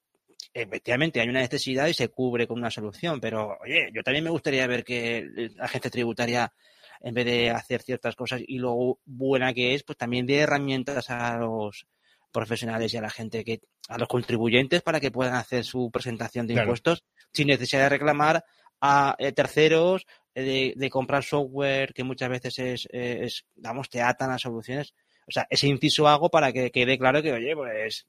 [0.52, 4.30] efectivamente hay una necesidad y se cubre con una solución, pero oye, yo también me
[4.30, 6.52] gustaría ver que la agencia tributaria,
[7.00, 11.10] en vez de hacer ciertas cosas y lo buena que es, pues también dé herramientas
[11.10, 11.86] a los
[12.32, 16.46] profesionales y a la gente que, a los contribuyentes para que puedan hacer su presentación
[16.46, 18.44] de impuestos sin necesidad de reclamar
[18.80, 24.30] a eh, terceros, eh, de, comprar software que muchas veces es, es, vamos, te atan
[24.30, 24.94] a soluciones.
[25.26, 28.06] O sea, ese inciso hago para que quede claro que, oye, pues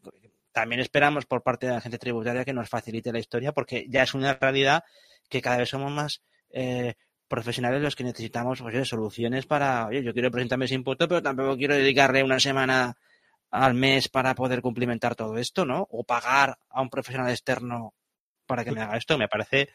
[0.52, 4.04] también esperamos por parte de la gente tributaria que nos facilite la historia porque ya
[4.04, 4.84] es una realidad
[5.30, 6.22] que cada vez somos más
[6.52, 6.96] eh,
[7.28, 11.56] profesionales los que necesitamos pues, soluciones para, oye, yo quiero presentarme ese impuesto, pero tampoco
[11.56, 12.98] quiero dedicarle una semana
[13.51, 15.88] al mes para poder cumplimentar todo esto, ¿no?
[15.91, 17.93] O pagar a un profesional externo
[18.45, 19.69] para que me haga esto, me parece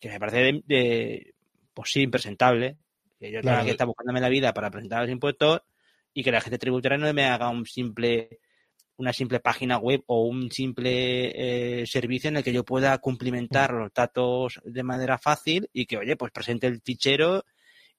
[0.00, 1.34] que me parece de,
[1.72, 2.78] pues sí, impresentable.
[3.18, 5.60] Que yo tenga que estar buscándome la vida para presentar los impuestos
[6.12, 8.40] y que la gente tributaria no me haga un simple
[8.96, 13.72] una simple página web o un simple eh, servicio en el que yo pueda cumplimentar
[13.72, 17.44] los datos de manera fácil y que, oye, pues presente el fichero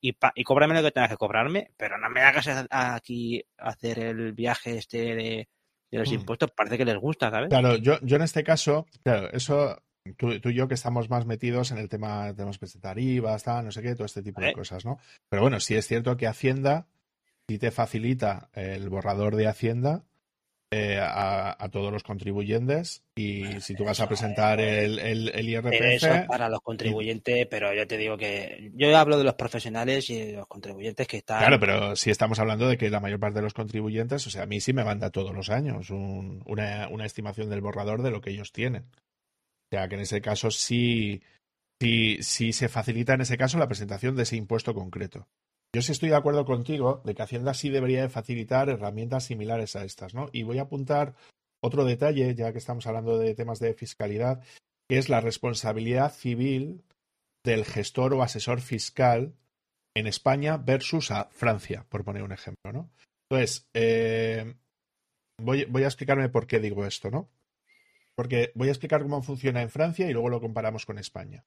[0.03, 4.34] y, y cóbrame lo que tengas que cobrarme, pero no me hagas aquí hacer el
[4.34, 5.49] viaje este de,
[5.91, 6.15] los mm.
[6.15, 7.49] impuestos, parece que les gusta, ¿sabes?
[7.49, 9.81] Claro, yo, yo en este caso, claro, eso
[10.17, 13.71] Tú, y yo que estamos más metidos en el tema, tenemos que presentar IVA, no
[13.71, 14.99] sé qué, todo este tipo de cosas, ¿no?
[15.30, 16.88] Pero bueno, sí es cierto que Hacienda,
[17.47, 20.03] si te facilita el borrador de Hacienda,
[20.75, 25.71] eh, a, todos los contribuyentes y si tú vas a presentar el, el, IRPF...
[25.71, 30.19] Eso para los contribuyentes, pero yo te digo que yo hablo de los profesionales y
[30.19, 31.39] de los contribuyentes que están...
[31.39, 34.43] Claro, pero si estamos hablando de que la mayor parte de los contribuyentes, o sea,
[34.43, 38.21] a mí sí me manda todos los años una, una, estimación del borrador de lo
[38.21, 38.83] que ellos tienen.
[38.83, 41.21] O sea, que en ese caso sí,
[41.79, 45.27] sí, sí se facilita en ese caso la presentación de ese impuesto concreto.
[45.75, 49.75] Yo sí estoy de acuerdo contigo de que Hacienda sí debería de facilitar herramientas similares
[49.75, 50.29] a estas, ¿no?
[50.31, 51.15] Y voy a apuntar
[51.61, 54.43] otro detalle, ya que estamos hablando de temas de fiscalidad,
[54.87, 56.83] que es la responsabilidad civil
[57.43, 59.33] del gestor o asesor fiscal
[59.95, 62.91] en España versus a Francia, por poner un ejemplo, ¿no?
[63.29, 64.53] Entonces, eh,
[65.39, 67.31] voy, voy a explicarme por qué digo esto, ¿no?
[68.15, 71.45] Porque voy a explicar cómo funciona en Francia y luego lo comparamos con España.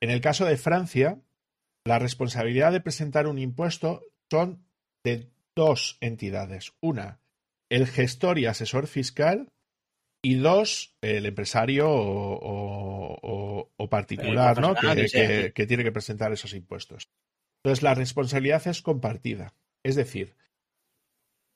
[0.00, 1.20] En el caso de Francia,
[1.88, 4.62] la responsabilidad de presentar un impuesto son
[5.02, 6.74] de dos entidades.
[6.80, 7.20] Una,
[7.70, 9.50] el gestor y asesor fiscal
[10.22, 14.74] y dos, el empresario o, particular, ¿no?
[14.74, 17.08] Que, que, tiene que presentar esos impuestos.
[17.62, 20.36] Entonces, la responsabilidad es compartida, es decir,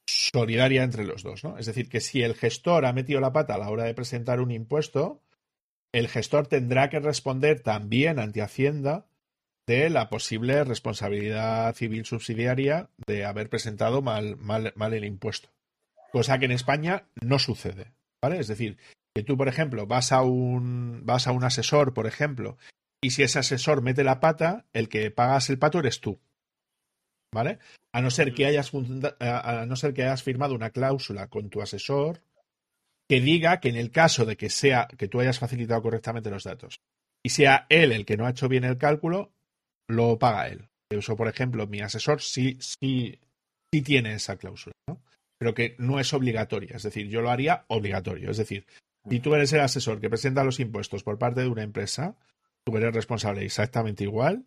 [0.06, 1.59] solidaria entre los dos, ¿no?
[1.59, 4.40] Es decir, que si el gestor ha metido la pata a la hora de presentar
[4.40, 5.22] un impuesto,
[5.92, 9.06] el gestor tendrá que responder también ante Hacienda
[9.90, 15.51] la posible responsabilidad civil subsidiaria de haber presentado mal, mal, mal el impuesto.
[16.11, 17.93] Cosa que en España no sucede.
[18.20, 18.39] ¿Vale?
[18.39, 18.78] Es decir,
[19.15, 22.57] que tú, por ejemplo, vas a un, vas a un asesor, por ejemplo,
[23.01, 26.20] y si ese asesor mete la pata, el que pagas el pato eres tú.
[27.35, 27.59] ¿Vale?
[27.93, 28.70] A no ser que hayas,
[29.20, 32.23] a no ser que hayas firmado una cláusula con tu asesor
[33.09, 36.44] que diga que en el caso de que sea que tú hayas facilitado correctamente los
[36.44, 36.81] datos
[37.23, 39.32] y sea él el que no ha hecho bien el cálculo,
[39.93, 40.69] lo paga él.
[40.90, 43.19] Eso, por ejemplo, mi asesor sí, sí,
[43.73, 44.74] sí tiene esa cláusula,
[45.39, 46.77] pero que no es obligatoria.
[46.77, 48.31] Es decir, yo lo haría obligatorio.
[48.31, 48.66] Es decir,
[49.09, 52.16] si tú eres el asesor que presenta los impuestos por parte de una empresa,
[52.64, 54.44] tú eres responsable exactamente igual,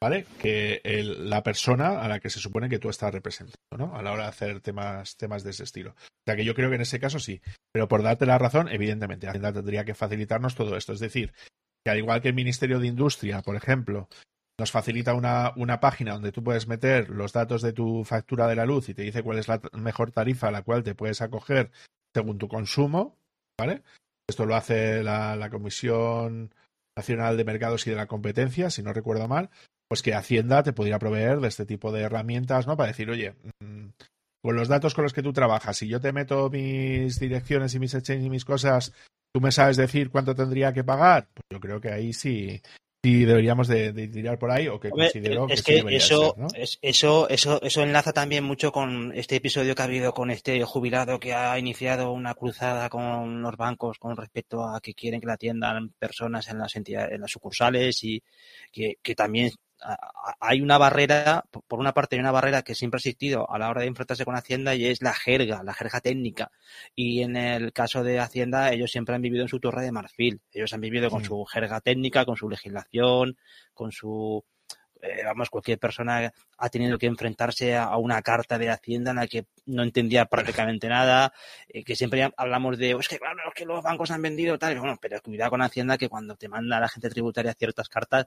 [0.00, 0.26] ¿vale?
[0.40, 3.96] Que la persona a la que se supone que tú estás representando, ¿no?
[3.96, 5.92] A la hora de hacer temas, temas de ese estilo.
[5.92, 7.40] O sea que yo creo que en ese caso sí.
[7.72, 10.92] Pero por darte la razón, evidentemente, Hacienda tendría que facilitarnos todo esto.
[10.92, 11.32] Es decir,
[11.84, 14.08] que al igual que el Ministerio de Industria, por ejemplo,
[14.58, 18.56] nos facilita una, una, página donde tú puedes meter los datos de tu factura de
[18.56, 21.20] la luz y te dice cuál es la mejor tarifa a la cual te puedes
[21.20, 21.70] acoger
[22.14, 23.18] según tu consumo,
[23.58, 23.82] ¿vale?
[24.28, 26.54] Esto lo hace la, Comisión
[26.96, 29.50] Nacional de Mercados y de la Competencia, si no recuerdo mal,
[29.88, 32.76] pues que Hacienda te podría proveer de este tipo de herramientas, ¿no?
[32.76, 33.88] Para decir, oye, mm,
[34.42, 37.78] con los datos con los que tú trabajas, si yo te meto mis direcciones y
[37.78, 38.94] mis exchanges y mis cosas,
[39.32, 41.28] ¿tú me sabes decir cuánto tendría que pagar?
[41.34, 42.62] Pues yo creo que ahí sí,
[43.06, 46.34] sí deberíamos de, tirar por ahí o que considero es que, eso,
[46.82, 51.20] eso, eso, eso enlaza también mucho con este episodio que ha habido con este jubilado
[51.20, 55.34] que ha iniciado una cruzada con los bancos con respecto a que quieren que la
[55.34, 58.20] atiendan personas en las entidades, en las sucursales y
[58.72, 59.52] que, que también
[60.40, 63.68] hay una barrera, por una parte hay una barrera que siempre ha existido a la
[63.68, 66.50] hora de enfrentarse con Hacienda y es la jerga, la jerga técnica.
[66.94, 70.40] Y en el caso de Hacienda, ellos siempre han vivido en su torre de marfil.
[70.52, 73.36] Ellos han vivido con su jerga técnica, con su legislación,
[73.74, 74.44] con su
[75.02, 79.26] eh, vamos, cualquier persona ha tenido que enfrentarse a, una carta de Hacienda en la
[79.26, 81.32] que no entendía prácticamente nada,
[81.68, 84.78] eh, que siempre hablamos de, es que claro, es que los bancos han vendido tal,
[84.78, 88.26] bueno, pero cuidado con Hacienda que cuando te manda la gente tributaria ciertas cartas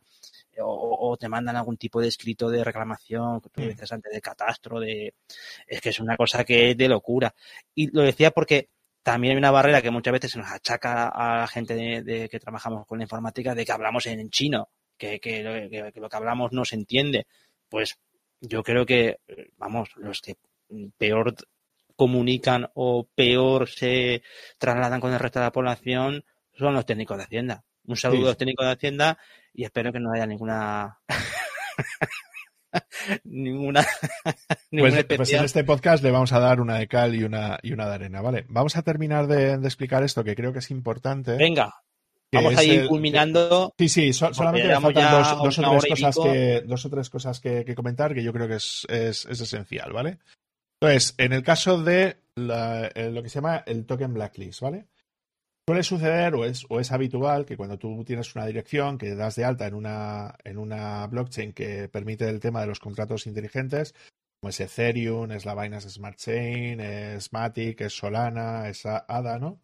[0.54, 3.68] eh, o, te mandan algún tipo de escrito de reclamación, que tú mm.
[3.68, 5.14] dices antes de catastro, de,
[5.68, 7.34] es que es una cosa que es de locura.
[7.74, 8.70] Y lo decía porque
[9.04, 12.40] también hay una barrera que muchas veces se nos achaca a la gente de, que
[12.40, 14.70] trabajamos con la informática de que hablamos en chino
[15.00, 17.26] que, lo que hablamos no se entiende,
[17.70, 17.98] pues
[18.42, 19.20] yo creo que,
[19.58, 20.36] vamos, los que
[20.98, 21.36] peor
[21.96, 24.22] comunican o peor se
[24.58, 26.24] trasladan con el resto de la población
[26.54, 27.64] son los técnicos de Hacienda.
[27.86, 29.18] Un saludo a los técnicos de Hacienda
[29.54, 31.00] y espero que no haya ninguna
[33.24, 33.86] ninguna,
[34.70, 37.74] pues, pues, en este podcast le vamos a dar una de cal y una y
[37.74, 38.46] una de arena, ¿vale?
[38.48, 41.36] Vamos a terminar de, de explicar esto que creo que es importante.
[41.36, 41.74] Venga.
[42.31, 43.73] Vamos a ir culminando.
[43.77, 47.76] Sí, sí, solamente me faltan dos, o tres cosas que, dos o tres cosas que,
[47.76, 50.19] comentar que yo creo que es, es, esencial, ¿vale?
[50.81, 54.85] Entonces, en el caso de eh, lo que se llama el token blacklist, ¿vale?
[55.68, 59.35] Suele suceder o es, o es habitual que cuando tú tienes una dirección que das
[59.35, 63.93] de alta en una, en una blockchain que permite el tema de los contratos inteligentes,
[64.39, 69.61] como es Ethereum, es la Binance Smart Chain, es Matic, es Solana, es ADA, ¿no?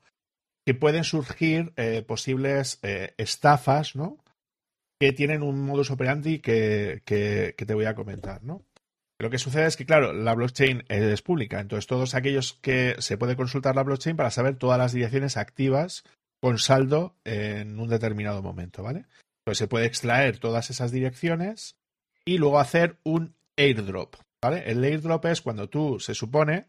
[0.65, 4.17] Que pueden surgir eh, posibles eh, estafas, ¿no?
[4.99, 8.63] Que tienen un modus operandi que, que, te voy a comentar, ¿no?
[9.19, 13.17] Lo que sucede es que, claro, la blockchain es pública, entonces todos aquellos que se
[13.17, 16.03] puede consultar la blockchain para saber todas las direcciones activas
[16.41, 19.05] con saldo en un determinado momento, ¿vale?
[19.39, 21.77] Entonces se puede extraer todas esas direcciones
[22.25, 24.63] y luego hacer un airdrop, ¿vale?
[24.69, 26.67] El airdrop es cuando tú se supone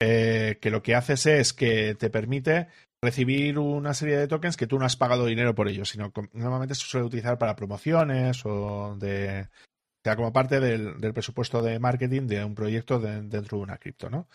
[0.00, 2.68] eh, que lo que haces es que te permite
[3.02, 6.28] recibir una serie de tokens que tú no has pagado dinero por ellos, sino que
[6.32, 9.48] normalmente se suele utilizar para promociones o de
[10.04, 14.28] sea como parte del, presupuesto de marketing de un proyecto dentro de una cripto, ¿no?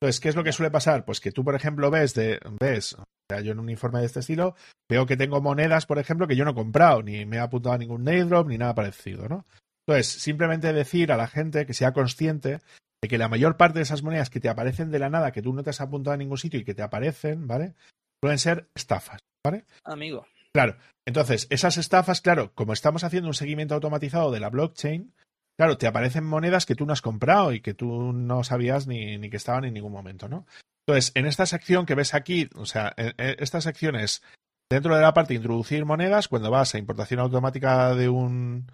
[0.00, 1.04] Entonces, ¿qué es lo que suele pasar?
[1.04, 4.06] Pues que tú, por ejemplo, ves de ves, o sea, yo en un informe de
[4.06, 4.54] este estilo
[4.88, 7.74] veo que tengo monedas, por ejemplo, que yo no he comprado, ni me he apuntado
[7.74, 9.44] a ningún drop ni nada parecido, ¿no?
[9.86, 12.60] Entonces, simplemente decir a la gente que sea consciente
[13.02, 15.42] de que la mayor parte de esas monedas que te aparecen de la nada, que
[15.42, 17.74] tú no te has apuntado a ningún sitio y que te aparecen, ¿vale?
[18.20, 19.64] Pueden ser estafas, ¿vale?
[19.84, 20.26] Amigo.
[20.52, 20.76] Claro.
[21.06, 25.14] Entonces, esas estafas, claro, como estamos haciendo un seguimiento automatizado de la blockchain,
[25.58, 29.18] claro, te aparecen monedas que tú no has comprado y que tú no sabías ni,
[29.18, 30.46] ni que estaban en ningún momento, ¿no?
[30.86, 34.22] Entonces, en esta sección que ves aquí, o sea, esta sección es
[34.70, 38.70] dentro de la parte de introducir monedas, cuando vas a importación automática de un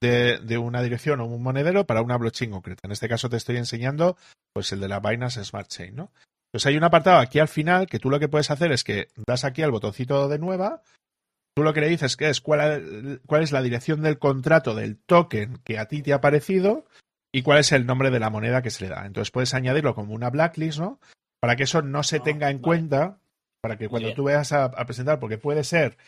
[0.00, 2.82] de, de, una dirección o un monedero para una blockchain concreta.
[2.84, 4.16] En este caso te estoy enseñando
[4.52, 6.12] pues el de la Binance Smart Chain, ¿no?
[6.52, 9.08] Pues hay un apartado aquí al final que tú lo que puedes hacer es que
[9.26, 10.82] das aquí al botoncito de nueva,
[11.54, 14.98] tú lo que le dices que es cuál, cuál es la dirección del contrato del
[14.98, 16.86] token que a ti te ha parecido
[17.32, 19.04] y cuál es el nombre de la moneda que se le da.
[19.06, 21.00] Entonces puedes añadirlo como una blacklist, ¿no?
[21.40, 23.18] Para que eso no se ah, tenga en cuenta,
[23.60, 25.98] para que cuando tú veas a, presentar, porque puede ser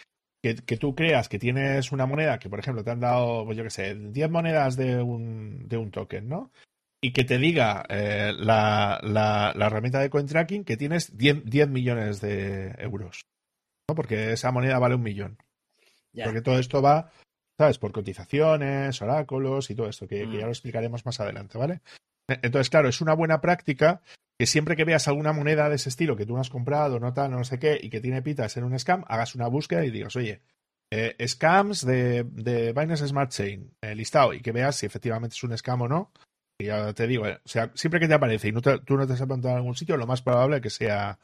[0.43, 3.65] que, tú creas que tienes una moneda que, por ejemplo, te han dado, pues yo
[3.65, 6.51] qué sé, 10 monedas de un, de un token, ¿no?
[7.01, 11.69] Y que te diga eh, la, la, herramienta de coin tracking que tienes 10, 10
[11.69, 13.27] millones de euros.
[13.89, 13.95] ¿no?
[13.95, 15.39] Porque esa moneda vale un millón.
[16.25, 17.11] Porque todo esto va,
[17.57, 17.79] ¿sabes?
[17.79, 20.41] Por cotizaciones, oráculos y todo esto, que, ya mm.
[20.41, 21.81] lo explicaremos más adelante, ¿vale?
[22.29, 24.03] E, entonces, claro, es una buena práctica
[24.37, 27.13] que siempre que veas alguna moneda de ese estilo que tú no has comprado, no
[27.13, 29.91] tal, no sé qué, y que tiene pitas en un scam, hagas una búsqueda y
[29.91, 30.43] digas, oye,
[30.91, 35.43] eh, scams de, de Binance Smart Chain, eh, listado, y que veas si efectivamente es
[35.45, 36.13] un scam o no,
[36.67, 39.13] ya te digo, eh, o sea, siempre que te aparece y no tú no te
[39.13, 41.19] has apuntado en algún sitio, lo más probable es que sea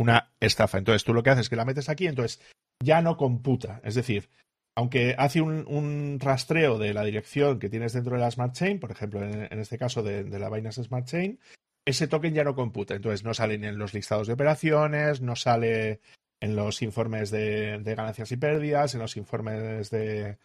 [0.00, 0.78] una estafa.
[0.78, 2.40] Entonces tú lo que haces es que la metes aquí, entonces
[2.82, 3.80] ya no computa.
[3.84, 4.28] Es decir,
[4.76, 8.92] aunque hace un, rastreo de la dirección que tienes dentro de la Smart Chain, por
[8.92, 11.40] ejemplo, en, este caso de, la Binance Smart Chain,
[11.84, 12.94] ese token ya no computa.
[12.94, 16.00] Entonces no sale ni en los listados de operaciones, no sale
[16.40, 20.38] en los informes de, ganancias y pérdidas, en los informes de,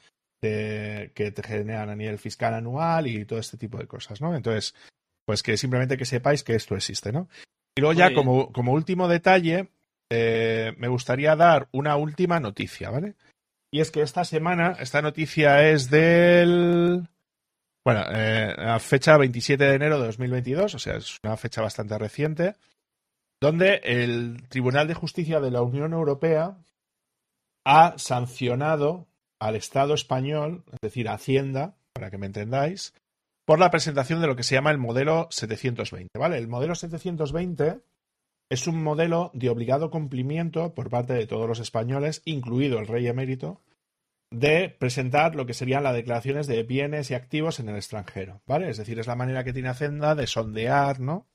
[0.49, 4.35] que te generan a nivel fiscal anual y todo este tipo de cosas, ¿no?
[4.35, 4.75] Entonces,
[5.25, 7.29] pues que simplemente que sepáis que esto existe, ¿no?
[7.75, 9.69] Y luego ya como, como último detalle,
[10.09, 13.15] eh, me gustaría dar una última noticia, ¿vale?
[13.71, 17.07] Y es que esta semana, esta noticia es del...
[17.83, 21.97] Bueno, eh, a fecha 27 de enero de 2022, o sea, es una fecha bastante
[21.97, 22.55] reciente
[23.41, 26.55] donde el Tribunal de Justicia de la Unión Europea
[27.65, 29.07] ha sancionado
[29.43, 32.93] al Estado español, es decir, a Hacienda, para que me entendáis,
[33.45, 36.17] por la presentación de lo que se llama el modelo 720.
[36.17, 36.37] ¿vale?
[36.37, 37.81] El modelo 720
[38.49, 43.05] es un modelo de obligado cumplimiento por parte de todos los españoles, incluido el rey
[43.07, 43.61] emérito,
[44.31, 48.69] de presentar lo que serían las declaraciones de bienes y activos en el extranjero, ¿vale?
[48.69, 51.27] Es decir, es la manera que tiene Hacienda de sondear, ¿no?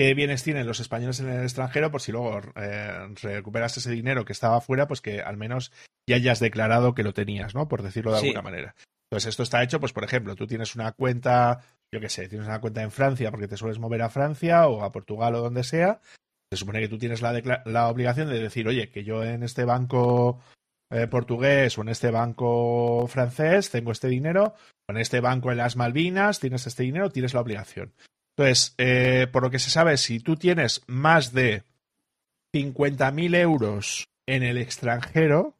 [0.00, 4.24] Qué bienes tienen los españoles en el extranjero, por si luego eh, recuperas ese dinero
[4.24, 5.72] que estaba fuera, pues que al menos
[6.08, 7.68] ya hayas declarado que lo tenías, ¿no?
[7.68, 8.74] Por decirlo de alguna manera.
[9.10, 11.60] Entonces, esto está hecho, pues, por ejemplo, tú tienes una cuenta,
[11.92, 14.84] yo qué sé, tienes una cuenta en Francia porque te sueles mover a Francia o
[14.84, 16.00] a Portugal o donde sea.
[16.50, 19.66] Se supone que tú tienes la, la obligación de decir, oye, que yo en este
[19.66, 20.40] banco
[20.90, 24.54] eh, portugués o en este banco francés tengo este dinero,
[24.88, 27.92] o en este banco en las Malvinas tienes este dinero, tienes la obligación.
[28.40, 31.62] Entonces, eh, por lo que se sabe, si tú tienes más de
[32.54, 35.58] 50.000 euros en el extranjero,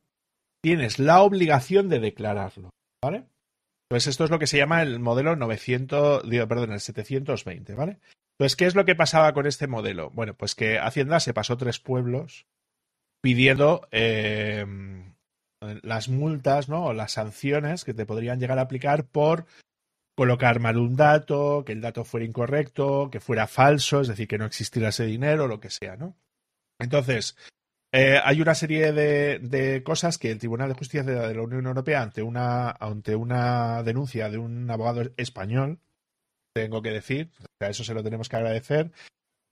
[0.62, 2.70] tienes la obligación de declararlo,
[3.04, 3.26] ¿vale?
[3.84, 7.98] Entonces, esto es lo que se llama el modelo 900, digo, perdón, el 720, ¿vale?
[8.38, 10.08] Entonces, ¿qué es lo que pasaba con este modelo?
[10.14, 12.46] Bueno, pues que Hacienda se pasó tres pueblos
[13.20, 14.64] pidiendo eh,
[15.82, 16.86] las multas, ¿no?
[16.86, 19.44] O las sanciones que te podrían llegar a aplicar por
[20.20, 24.36] colocar mal un dato, que el dato fuera incorrecto, que fuera falso, es decir, que
[24.36, 26.14] no existiera ese dinero, lo que sea, ¿no?
[26.78, 27.38] Entonces,
[27.90, 32.02] eh, hay una serie de, cosas que el Tribunal de Justicia de la Unión Europea,
[32.02, 35.78] ante una, ante una denuncia de un abogado español,
[36.52, 38.90] tengo que decir, a eso se lo tenemos que agradecer,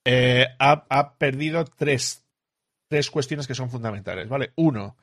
[0.05, 2.27] eh, ha, ha, perdido tres,
[2.91, 4.53] tres cuestiones que son fundamentales, ¿vale?
[4.57, 4.99] Uno,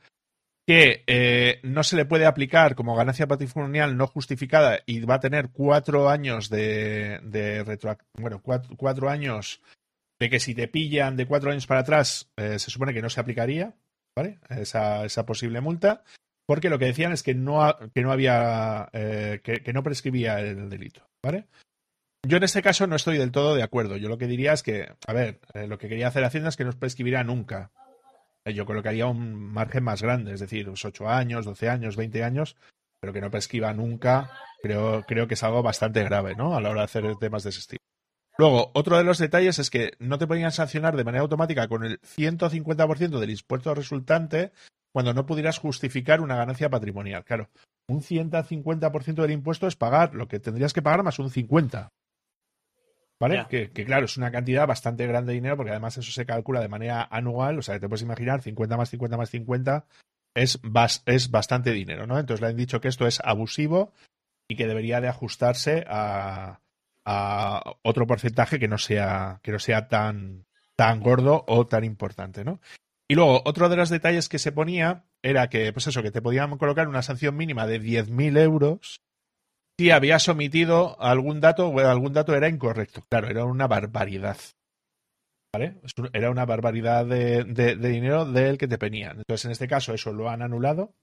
[0.66, 5.20] que eh, no se le puede aplicar como ganancia patrimonial no justificada y va a
[5.20, 7.62] tener cuatro años de, de
[8.18, 9.62] bueno, cuatro, años
[10.18, 13.10] de que si te pillan de cuatro años para atrás eh, se supone que no
[13.10, 13.74] se aplicaría,
[14.16, 14.40] ¿vale?
[14.48, 16.02] Esa, esa posible multa,
[16.46, 20.40] porque lo que decían es que no, que no había, eh, que, que, no prescribía
[20.40, 21.46] el delito, ¿vale?
[22.26, 23.96] Yo en este caso no estoy del todo de acuerdo.
[23.96, 25.38] Yo lo que diría es que, a ver,
[25.68, 27.70] lo que quería hacer Hacienda es que no prescribiría nunca.
[28.46, 32.22] Eh, yo colocaría un margen más grande, es decir, unos 8 años, 12 años, 20
[32.22, 32.56] años,
[33.00, 34.30] pero que no prescriba nunca,
[34.62, 36.56] creo, creo que es algo bastante grave, ¿no?
[36.56, 37.80] A la hora de hacer temas de ese estilo.
[38.38, 41.84] Luego, otro de los detalles es que no te podían sancionar de manera automática con
[41.84, 44.52] el 150% del impuesto resultante
[44.92, 47.24] cuando no pudieras justificar una ganancia patrimonial.
[47.24, 47.48] Claro,
[47.88, 51.88] un 150% del impuesto es pagar lo que tendrías que pagar más un 50%.
[53.18, 53.46] ¿Vale?
[53.48, 56.68] Que, claro, es una cantidad bastante grande de dinero porque además eso se calcula de
[56.68, 59.86] manera anual, o sea, te puedes imaginar 50 más 50 más 50
[60.34, 60.60] es,
[61.06, 62.18] es bastante dinero, ¿no?
[62.18, 63.92] Entonces le han dicho que esto es abusivo
[64.48, 66.60] y que debería de ajustarse a,
[67.06, 70.44] a otro porcentaje que no sea, que no sea tan,
[70.76, 72.60] tan gordo o tan importante, ¿no?
[73.08, 76.20] Y luego, otro de los detalles que se ponía era que, pues eso, que te
[76.20, 79.00] podían colocar una sanción mínima de 10.000 euros
[79.78, 83.02] si habías omitido algún dato o algún dato era incorrecto.
[83.08, 84.38] Claro, era una barbaridad.
[85.52, 85.80] ¿Vale?
[86.12, 87.44] Era una barbaridad de,
[87.76, 89.18] dinero del que te penían.
[89.18, 90.94] Entonces, en este caso, eso lo han anulado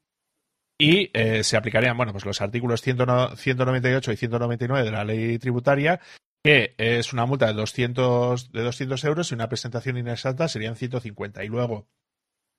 [0.80, 6.02] y eh, se aplicarían, bueno, pues los artículos 198 y 199 de la ley tributaria,
[6.44, 11.44] que es una multa de 200, de 200 euros y una presentación inexacta serían 150.
[11.44, 11.88] Y luego,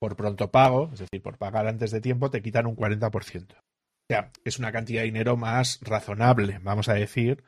[0.00, 3.56] por pronto pago, es decir, por pagar antes de tiempo, te quitan un 40%.
[4.04, 7.42] O sea, es una cantidad de dinero más razonable, vamos a decir,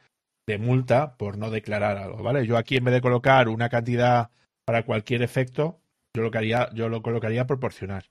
[0.46, 2.46] de multa por no declarar algo, ¿vale?
[2.46, 4.30] Yo aquí en vez de colocar una cantidad
[4.64, 5.80] para cualquier efecto,
[6.14, 8.08] yo lo, haría, yo lo colocaría proporcional.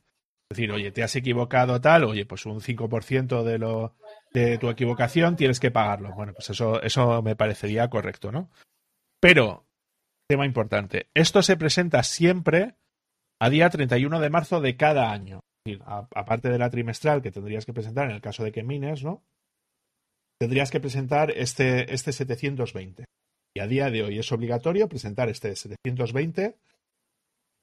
[0.51, 3.95] Es decir, oye, te has equivocado tal, oye, pues un 5% de, lo,
[4.31, 6.13] de tu equivocación tienes que pagarlo.
[6.13, 8.51] Bueno, pues eso, eso me parecería correcto, ¿no?
[9.19, 9.65] Pero,
[10.30, 12.76] tema importante, esto se presenta siempre
[13.41, 15.39] a día 31 de marzo de cada año
[15.88, 19.24] aparte de la trimestral que tendrías que presentar en el caso de que mines, ¿no?
[20.40, 23.06] Tendrías que presentar este, este 720.
[23.56, 26.58] Y a día de hoy es obligatorio presentar este 720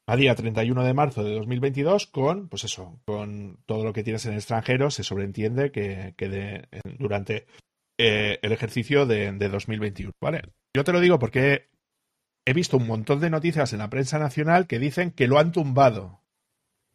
[0.09, 4.27] a día 31 de marzo de 2022 con, pues eso, con todo lo que tienes
[4.27, 6.67] en el extranjero, se sobreentiende que, que
[6.99, 7.47] durante
[7.99, 10.43] eh, el ejercicio de, de 2021, ¿vale?
[10.75, 11.69] Yo te lo digo porque
[12.45, 15.53] he visto un montón de noticias en la prensa nacional que dicen que lo han
[15.53, 16.22] tumbado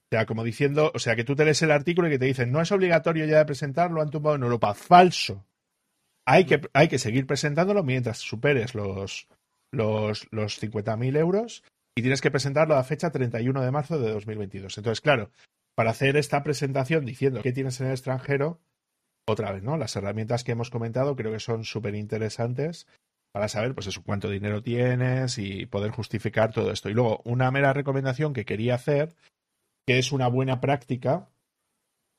[0.10, 2.26] O sea, como diciendo, o sea, que tú te lees el artículo y que te
[2.26, 4.74] dicen, no es obligatorio ya de presentarlo, han tumbado en Europa.
[4.74, 5.46] Falso.
[6.26, 9.28] Hay que, hay que seguir presentándolo mientras superes los,
[9.72, 11.64] los, los 50.000 euros
[11.96, 14.78] y tienes que presentarlo a fecha 31 de marzo de 2022.
[14.78, 15.32] Entonces, claro,
[15.76, 18.60] para hacer esta presentación diciendo qué tienes en el extranjero,
[19.28, 19.78] otra vez, ¿no?
[19.78, 22.88] Las herramientas que hemos comentado creo que son súper interesantes
[23.34, 26.90] para saber, pues eso, cuánto dinero tienes y poder justificar todo esto.
[26.90, 29.16] Y luego, una mera recomendación que quería hacer,
[29.88, 31.30] que es una buena práctica,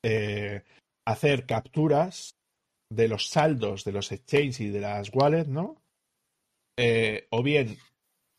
[0.03, 0.63] eh,
[1.05, 2.35] hacer capturas
[2.91, 5.81] de los saldos de los exchanges y de las wallets, ¿no?
[6.77, 7.77] Eh, o bien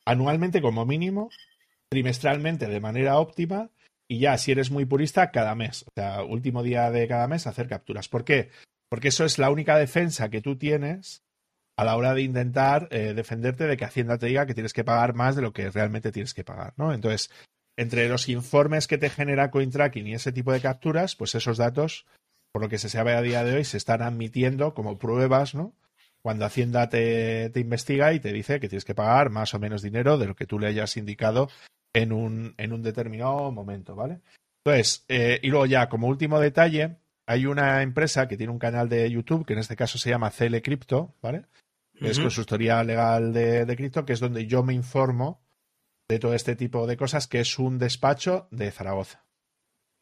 [0.04, 1.30] anualmente como mínimo,
[1.88, 3.70] trimestralmente de manera óptima
[4.08, 7.46] y ya si eres muy purista cada mes, o sea, último día de cada mes
[7.46, 8.08] hacer capturas.
[8.08, 8.50] ¿Por qué?
[8.88, 11.22] Porque eso es la única defensa que tú tienes
[11.78, 14.84] a la hora de intentar eh, defenderte de que Hacienda te diga que tienes que
[14.84, 16.92] pagar más de lo que realmente tienes que pagar, ¿no?
[16.92, 17.30] Entonces,
[17.76, 22.06] entre los informes que te genera CoinTracking y ese tipo de capturas, pues esos datos,
[22.52, 25.74] por lo que se sabe a día de hoy, se están admitiendo como pruebas, ¿no?
[26.22, 29.80] Cuando Hacienda te, te investiga y te dice que tienes que pagar más o menos
[29.80, 31.48] dinero de lo que tú le hayas indicado
[31.94, 34.20] en un, en un determinado momento, ¿vale?
[34.64, 38.88] Entonces, eh, y luego ya, como último detalle, hay una empresa que tiene un canal
[38.88, 41.46] de YouTube, que en este caso se llama CL Crypto, ¿vale?
[42.00, 45.42] Es consultoría legal de, de cripto, que es donde yo me informo
[46.10, 49.24] de todo este tipo de cosas, que es un despacho de Zaragoza.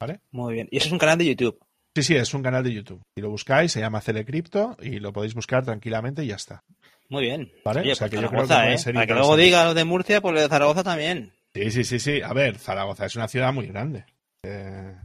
[0.01, 0.21] ¿Vale?
[0.31, 0.69] Muy bien.
[0.71, 1.59] Y eso es un canal de YouTube.
[1.95, 3.03] Sí, sí, es un canal de YouTube.
[3.15, 6.65] Si lo buscáis, se llama CL Crypto y lo podéis buscar tranquilamente y ya está.
[7.11, 7.53] Muy bien.
[7.63, 7.81] ¿Vale?
[7.81, 8.93] o sea, pues que yo creo que puede ¿eh?
[8.95, 11.35] Para que luego diga lo de Murcia, pues lo de Zaragoza también.
[11.55, 12.23] Sí, sí, sí, sí.
[12.23, 14.07] A ver, Zaragoza es una ciudad muy grande.
[14.43, 14.97] Eh,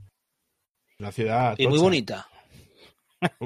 [0.99, 1.55] una ciudad.
[1.57, 2.27] Y muy bonita.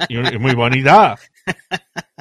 [0.09, 1.17] Y, muy bonita.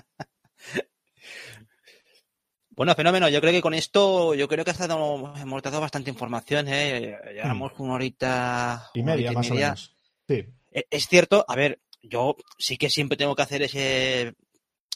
[2.77, 3.31] Bueno, fenómeno.
[3.31, 6.69] Yo creo que con esto, yo creo que hemos dado bastante información.
[6.69, 7.19] ¿eh?
[7.33, 9.97] Llevamos una horita y media, más o menos.
[10.29, 10.45] Sí.
[10.71, 14.35] E, es cierto, a ver, yo sí que siempre tengo que hacer ese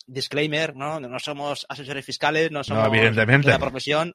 [0.06, 1.00] disclaimer, ¿no?
[1.00, 4.12] No somos asesores fiscales, no somos de la profesión.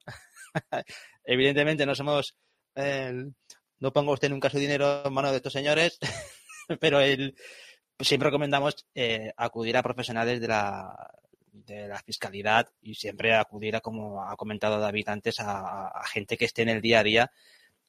[1.25, 2.37] Evidentemente no somos...
[2.75, 5.97] no pongo usted nunca su dinero en manos de estos señores,
[6.79, 7.35] pero el,
[7.99, 10.95] siempre recomendamos eh, acudir a profesionales de la,
[11.65, 16.45] de la fiscalidad y siempre acudir a, como ha comentado David antes, a, gente que
[16.45, 17.31] esté en el día a día,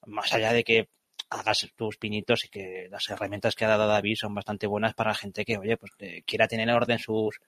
[0.06, 0.88] más allá de que
[1.30, 5.14] hagas tus pinitos y que las herramientas que ha dado David son bastante buenas para
[5.14, 7.40] gente que, oye, pues eh, quiera tener en orden sus,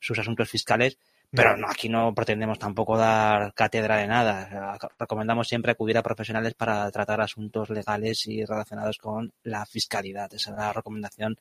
[0.00, 0.98] sus asuntos fiscales
[1.30, 4.78] pero no, aquí no pretendemos tampoco dar cátedra de nada.
[4.98, 10.32] Recomendamos siempre acudir a profesionales para tratar asuntos legales y relacionados con la fiscalidad.
[10.32, 11.36] Esa es la recomendación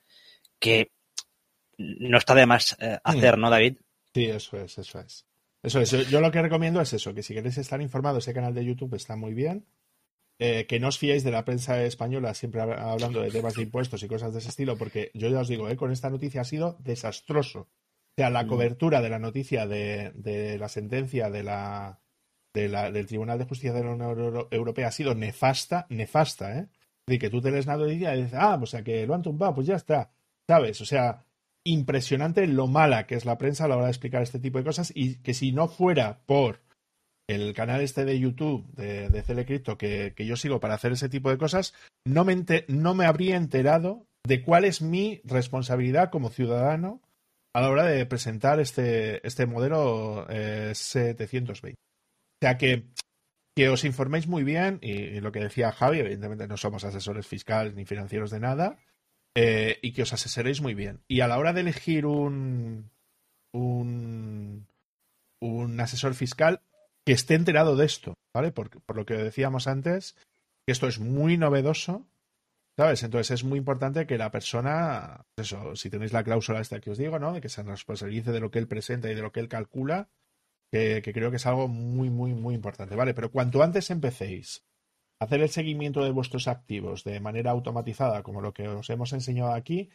[0.59, 0.91] que
[1.77, 3.77] no está de más eh, hacer, ¿no, David?
[4.15, 5.25] Sí, eso es, eso es.
[5.61, 6.09] Eso es.
[6.09, 8.93] Yo, lo que recomiendo es eso, que si queréis estar informados, ese canal de YouTube
[8.93, 9.65] está muy bien.
[10.39, 14.03] Eh, que no os fiéis de la prensa española siempre hablando de temas de impuestos
[14.03, 16.45] y cosas de ese estilo, porque yo ya os digo, eh, con esta noticia ha
[16.45, 17.59] sido desastroso.
[17.59, 18.47] O sea, la mm.
[18.47, 21.99] cobertura de la noticia de, la sentencia de la,
[22.53, 26.67] del Tribunal de Justicia de la Unión Europea ha sido nefasta, nefasta, ¿eh?
[27.05, 29.13] De que tú te lees la noticia y dices, ah, pues, o sea, que lo
[29.13, 30.09] han tumbado, pues ya está,
[30.47, 30.79] ¿sabes?
[30.79, 31.24] O sea,
[31.65, 34.63] impresionante lo mala que es la prensa a la hora de explicar este tipo de
[34.63, 36.61] cosas y que si no fuera por
[37.27, 41.09] el canal este de YouTube de, de Crypto que, que, yo sigo para hacer ese
[41.09, 41.73] tipo de cosas,
[42.05, 47.01] no me, no me habría enterado de cuál es mi responsabilidad como ciudadano
[47.55, 51.69] a la hora de presentar este, este modelo 720.
[51.69, 52.85] Eh, o sea que,
[53.55, 57.73] que os informéis muy bien y, lo que decía Javi, evidentemente no somos asesores fiscales
[57.73, 58.77] ni financieros de nada,
[59.35, 61.01] eh, y que os asesoréis muy bien.
[61.07, 62.89] Y a la hora de elegir un,
[63.51, 64.67] un,
[65.39, 66.61] un asesor fiscal
[67.05, 68.51] que esté enterado de esto, ¿vale?
[68.51, 70.15] Por, por lo que decíamos antes,
[70.65, 72.07] que esto es muy novedoso
[72.77, 73.03] ¿Sabes?
[73.03, 76.91] Entonces es muy importante que la persona, pues eso, si tenéis la cláusula esta que
[76.91, 77.31] os digo, ¿no?
[77.31, 80.09] De que se responsabilice de lo que él presenta y de lo que él calcula,
[80.71, 83.13] que, creo que es algo muy, muy, muy importante, ¿vale?
[83.13, 84.65] Pero cuanto antes empecéis
[85.19, 89.53] hacer el seguimiento de vuestros activos de manera automatizada, como lo que os hemos enseñado
[89.53, 89.89] aquí,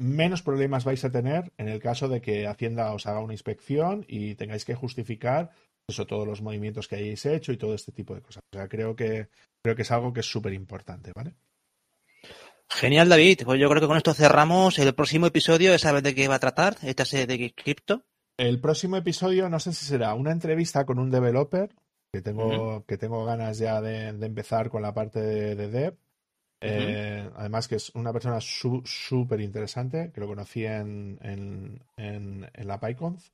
[0.00, 4.04] menos problemas vais a tener en el caso de que Hacienda os haga una inspección
[4.08, 5.50] y tengáis que justificar
[5.88, 8.42] eso, todos los movimientos que hayáis hecho y todo este tipo de cosas.
[8.52, 9.28] O sea, creo que,
[9.62, 11.34] creo que es algo que es súper importante, ¿vale?
[12.68, 13.40] Genial, David.
[13.44, 15.76] Pues yo creo que con esto cerramos el próximo episodio.
[15.78, 18.04] ¿Sabes de qué va a tratar esta serie de cripto?
[18.38, 21.74] El próximo episodio no sé si será una entrevista con un developer,
[22.12, 25.96] que tengo, que tengo ganas ya de, empezar con la parte de, dev.
[26.62, 33.28] Eh, además que es una persona súper interesante, que lo conocí en, en, la PyConf.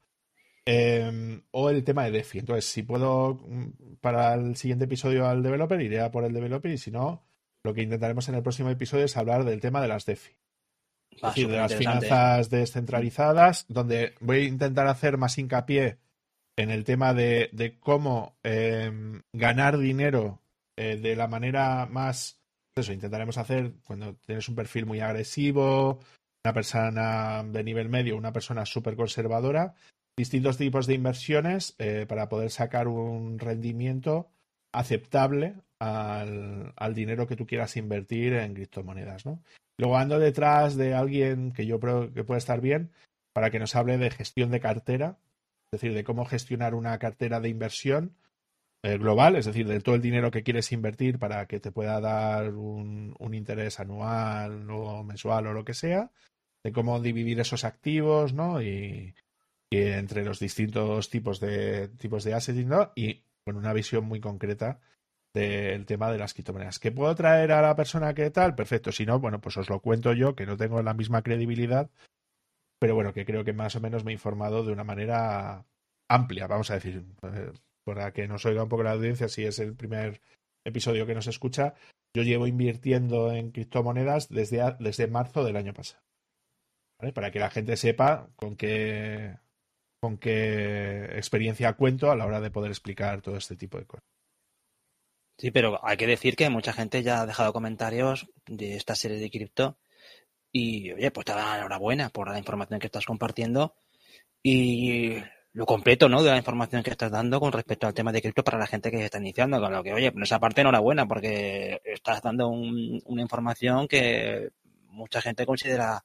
[0.68, 2.40] Em, o el tema de DeFi.
[2.40, 6.72] Entonces, si puedo mm, para el siguiente episodio al developer, iré a por el developer
[6.72, 7.24] y si no,
[7.62, 10.32] lo que intentaremos en el próximo episodio es hablar del tema de las DeFi.
[11.12, 15.98] Es decir, de las finanzas descentralizadas, donde voy a intentar hacer más hincapié
[16.56, 18.90] en el tema de, cómo eh,
[19.32, 20.42] ganar dinero
[20.76, 22.40] eh, de la manera más.
[22.74, 26.00] Eso intentaremos hacer cuando tienes un perfil muy agresivo,
[26.44, 29.74] una persona de nivel medio, una persona súper conservadora,
[30.16, 34.30] distintos tipos de inversiones eh, para poder sacar un rendimiento
[34.72, 39.24] aceptable al, dinero que tú quieras invertir en criptomonedas.
[39.78, 42.90] Luego ando detrás de alguien que yo creo que puede estar bien
[43.34, 45.18] para que nos hable de gestión de cartera,
[45.72, 48.16] es decir, de cómo gestionar una cartera de inversión
[48.82, 52.00] eh, global, es decir, de todo el dinero que quieres invertir para que te pueda
[52.00, 56.12] dar un, un interés anual o mensual o lo que sea,
[56.62, 58.62] de cómo dividir esos activos, ¿no?
[58.62, 59.14] Y,
[59.70, 62.92] y entre los distintos tipos de tipos de assets, ¿no?
[62.94, 64.80] Y con una visión muy concreta
[65.34, 66.78] del tema de las criptomonedas.
[66.78, 68.54] ¿Que puedo traer a la persona que tal?
[68.54, 68.90] Perfecto.
[68.90, 71.90] Si no, bueno, pues os lo cuento yo, que no tengo la misma credibilidad,
[72.78, 75.66] pero bueno, que creo que más o menos me he informado de una manera
[76.08, 77.04] amplia, vamos a decir,
[77.84, 80.20] para que nos oiga un poco la audiencia, si es el primer
[80.64, 81.74] episodio que nos escucha,
[82.14, 86.02] yo llevo invirtiendo en criptomonedas desde, desde marzo del año pasado.
[86.98, 87.12] ¿Vale?
[87.12, 89.36] Para que la gente sepa con qué,
[90.00, 94.04] con qué experiencia cuento a la hora de poder explicar todo este tipo de cosas.
[95.38, 99.18] Sí, pero hay que decir que mucha gente ya ha dejado comentarios de esta serie
[99.18, 99.76] de cripto
[100.52, 103.74] y, oye, pues te da enhorabuena por la información que estás compartiendo
[104.42, 105.16] y
[105.52, 106.22] lo completo, ¿no?
[106.22, 108.90] De la información que estás dando con respecto al tema de cripto para la gente
[108.90, 109.60] que está iniciando.
[109.60, 114.50] Con lo que, oye, por esa parte enhorabuena porque estás dando un- una información que
[114.88, 116.04] mucha gente considera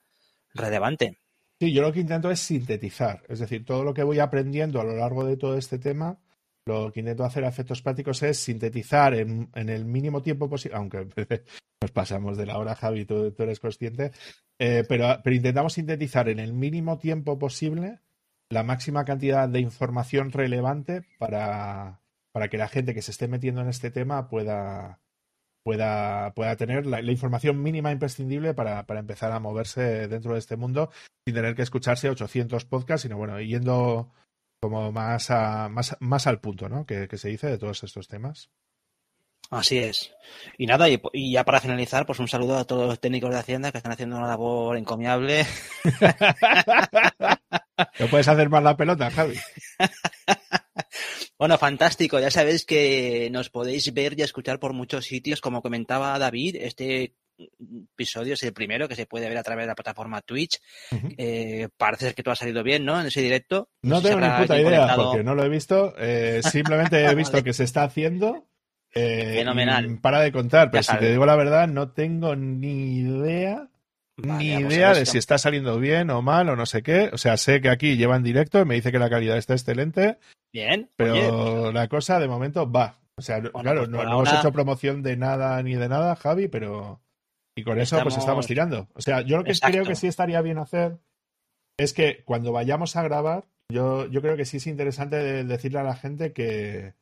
[0.53, 1.17] relevante.
[1.59, 4.83] Sí, yo lo que intento es sintetizar, es decir, todo lo que voy aprendiendo a
[4.83, 6.17] lo largo de todo este tema,
[6.65, 10.77] lo que intento hacer a efectos prácticos es sintetizar en, en el mínimo tiempo posible,
[10.77, 11.07] aunque
[11.81, 14.11] nos pasamos de la hora, Javi, tú, eres consciente,
[14.59, 17.99] eh, pero, pero intentamos sintetizar en el mínimo tiempo posible
[18.49, 22.01] la máxima cantidad de información relevante para,
[22.31, 24.99] para que la gente que se esté metiendo en este tema pueda,
[25.63, 30.39] pueda, pueda tener la, la información mínima imprescindible para, para empezar a moverse dentro de
[30.39, 30.91] este mundo
[31.25, 34.11] sin tener que escucharse 800 podcasts, sino bueno, yendo
[34.61, 36.85] como más, a, más, más al punto, ¿no?
[36.85, 38.51] Que, que se dice de todos estos temas.
[39.49, 40.13] Así es.
[40.57, 43.39] Y nada, y, y ya para finalizar, pues un saludo a todos los técnicos de
[43.39, 45.45] Hacienda que están haciendo una labor encomiable.
[47.99, 49.37] ¿No puedes hacer más la pelota, Javi?
[51.37, 52.19] Bueno, fantástico.
[52.19, 55.41] Ya sabéis que nos podéis ver y escuchar por muchos sitios.
[55.41, 57.15] Como comentaba David, este
[57.93, 60.59] episodio es el primero que se puede ver a través de la plataforma Twitch.
[61.17, 62.99] Eh, parece ser que todo ha salido bien, ¿no?
[62.99, 63.69] En ese directo.
[63.83, 65.03] No tengo ni puta idea conectado.
[65.11, 65.93] porque no lo he visto.
[65.97, 67.43] eh, simplemente he visto Vale.
[67.43, 68.45] que se está haciendo.
[68.93, 69.85] eh, Fenomenal.
[69.89, 73.67] y para de contar, pero Ya si te digo la verdad, no tengo ni idea
[74.17, 77.09] Vale, ni idea de si- está saliendo bien o mal o no sé qué.
[77.13, 80.17] O sea, sé que aquí llevan directo y me dice que la calidad está excelente,
[80.53, 80.89] Bien.
[80.95, 81.13] pero
[81.67, 82.97] Oye, la cosa de momento va.
[83.15, 87.01] O sea, claro, pues no, hemos hecho promoción de nada ni de nada, Javi, pero.
[87.61, 88.87] Y con eso, pues Estamos- tirando.
[88.95, 89.73] O sea, yo lo que Exacto.
[89.73, 90.97] creo que sí estaría bien hacer
[91.77, 95.79] es que cuando vayamos a grabar, yo, yo creo que sí es interesante de- decirle
[95.79, 96.93] a la gente que,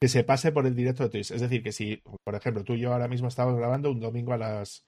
[0.00, 1.30] que se pase por el directo de Twitch.
[1.30, 4.32] Es decir, que si, por ejemplo, tú y yo ahora mismo estamos grabando un domingo
[4.32, 4.84] a las,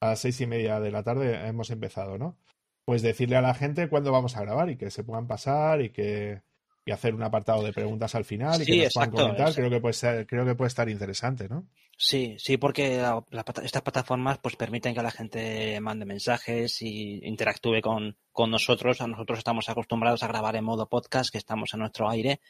[0.00, 2.36] a las seis y media de la tarde, hemos empezado, ¿no?
[2.84, 5.90] Pues decirle a la gente cuándo vamos a grabar y que se puedan pasar y
[5.90, 6.42] que
[6.84, 9.54] y hacer un apartado de preguntas al final y Sí, que nos exacto, puedan comentar.
[9.54, 11.68] Creo que puede ser, creo que puede estar interesante, ¿no?
[12.04, 13.24] Sí, sí, porque la-
[13.62, 19.00] estas plataformas pues permiten que la gente mande mensajes y interactúe con, con nosotros.
[19.00, 22.40] A nosotros estamos acostumbrados a grabar en modo podcast, que estamos en nuestro aire,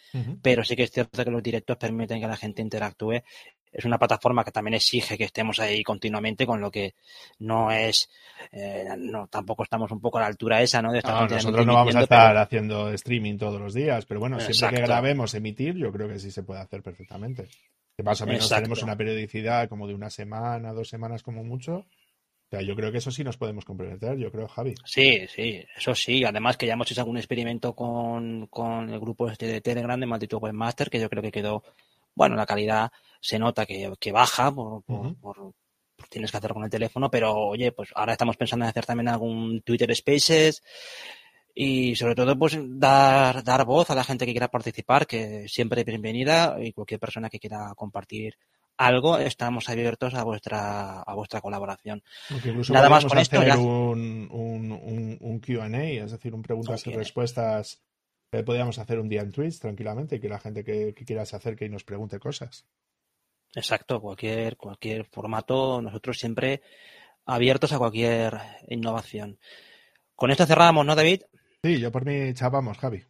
[0.40, 3.20] pero sí que es cierto que los directos permiten que la gente interactúe.
[3.70, 6.94] Es una plataforma que también exige que estemos ahí continuamente, con lo que
[7.38, 8.08] no es,
[8.52, 10.92] eh, no, tampoco estamos un poco a la altura esa, ¿no?
[10.92, 14.18] De estar No, nosotros no vamos a estar pero- haciendo streaming todos los días, pero
[14.20, 17.48] bueno, siempre que grabemos emitir, yo creo que sí se puede hacer perfectamente.
[17.96, 18.62] Que más o menos Exacto.
[18.62, 21.76] tenemos una periodicidad como de una semana, dos semanas como mucho.
[21.76, 24.74] O sea, yo creo que eso sí nos podemos comprometer, yo creo, Javi.
[24.84, 26.22] Sí, sí, eso sí.
[26.24, 30.06] Además que ya hemos hecho algún experimento con, con el grupo este de Telegram de
[30.06, 31.62] Maldito Webmaster, que yo creo que quedó,
[32.14, 32.90] bueno, la calidad
[33.20, 35.36] se nota que, que baja por, por- por-
[35.96, 38.84] por- tienes que hacerlo con el teléfono, pero oye, pues ahora estamos pensando en hacer
[38.84, 40.62] también algún Twitter Spaces
[41.54, 45.80] y sobre todo pues dar, dar voz a la gente que quiera participar, que siempre
[45.80, 48.36] es bienvenida y cualquier persona que quiera compartir
[48.78, 52.02] algo, estamos abiertos a vuestra, a vuestra colaboración.
[52.70, 56.86] Nada más con esto, hacer ya- un, un, un, un Q&A, es decir, un preguntas
[56.86, 57.80] y respuestas
[58.30, 61.26] que podríamos hacer un día en Twitch tranquilamente y que la gente que, que quiera
[61.26, 62.64] se acerque y nos pregunte cosas.
[63.54, 66.62] Exacto, cualquier, cualquier formato, nosotros siempre
[67.26, 68.38] abiertos a cualquier
[68.68, 69.38] innovación.
[70.16, 71.22] Con esto cerramos, ¿no, David?
[71.64, 73.04] Sí, yo por mí chapamos, Javi.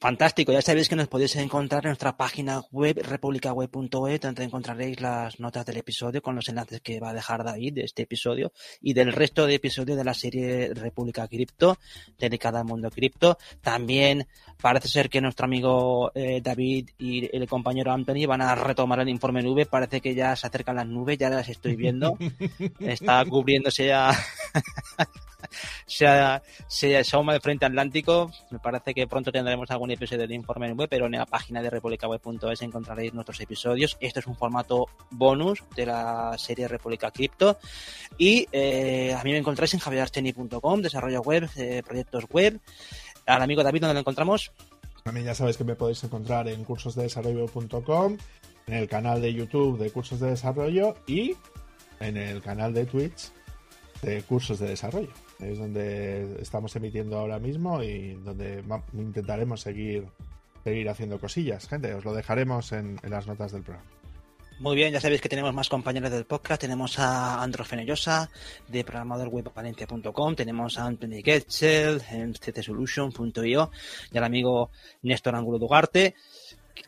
[0.00, 5.38] Fantástico, ya sabéis que nos podéis encontrar en nuestra página web republicaweb.es donde encontraréis las
[5.38, 8.50] notas del episodio con los enlaces que va a dejar David de este episodio
[8.80, 11.76] y del resto de episodios de la serie República Cripto,
[12.18, 13.36] dedicada al mundo cripto.
[13.60, 14.26] También
[14.62, 19.08] parece ser que nuestro amigo eh, David y el compañero Anthony van a retomar el
[19.10, 22.16] informe nube, parece que ya se acercan las nubes, ya las estoy viendo.
[22.80, 24.12] Está cubriéndose ya
[25.86, 26.06] se,
[26.68, 28.30] se asoma de frente atlántico.
[28.50, 31.70] Me parece que pronto tendremos algún episodio de Informe Web, pero en la página de
[31.70, 33.96] republicaweb.es encontraréis nuestros episodios.
[34.00, 37.58] Esto es un formato bonus de la serie República Cripto.
[38.18, 42.60] Y eh, a mí me encontráis en javierarcheni.com, desarrollo web, eh, proyectos web.
[43.26, 44.52] Al amigo David, ¿dónde lo encontramos?
[45.04, 48.16] A mí ya sabéis que me podéis encontrar en cursosdesarrollo.com,
[48.66, 51.36] en el canal de YouTube de Cursos de Desarrollo y
[52.00, 53.32] en el canal de Twitch
[54.02, 55.12] de Cursos de Desarrollo.
[55.42, 58.62] Es donde estamos emitiendo ahora mismo y donde
[58.94, 60.06] intentaremos seguir,
[60.64, 61.68] seguir haciendo cosillas.
[61.68, 63.88] Gente, os lo dejaremos en, las notas del programa.
[64.58, 66.60] Muy bien, ya sabéis que tenemos más compañeros del podcast.
[66.60, 68.30] Tenemos a Andro Fenellosa
[68.68, 73.70] de programadorwebvalencia.com, tenemos a Anthony Getchel en ctsolution.io
[74.12, 76.14] y al amigo Néstor Angulo Dugarte.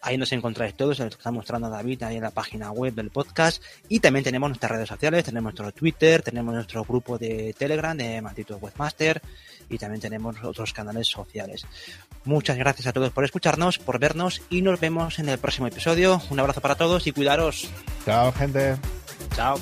[0.01, 3.63] Ahí nos encontráis todos, lo está mostrando David ahí en la página web del podcast.
[3.89, 8.21] Y también tenemos nuestras redes sociales, tenemos nuestro Twitter, tenemos nuestro grupo de Telegram de
[8.23, 9.21] Maldito Webmaster
[9.69, 11.67] y también tenemos otros canales sociales.
[12.25, 16.23] Muchas gracias a todos por escucharnos, por vernos y nos vemos en el próximo episodio.
[16.31, 17.69] Un abrazo para todos y cuidaros.
[18.05, 18.77] Chao, gente.
[19.35, 19.59] Chao.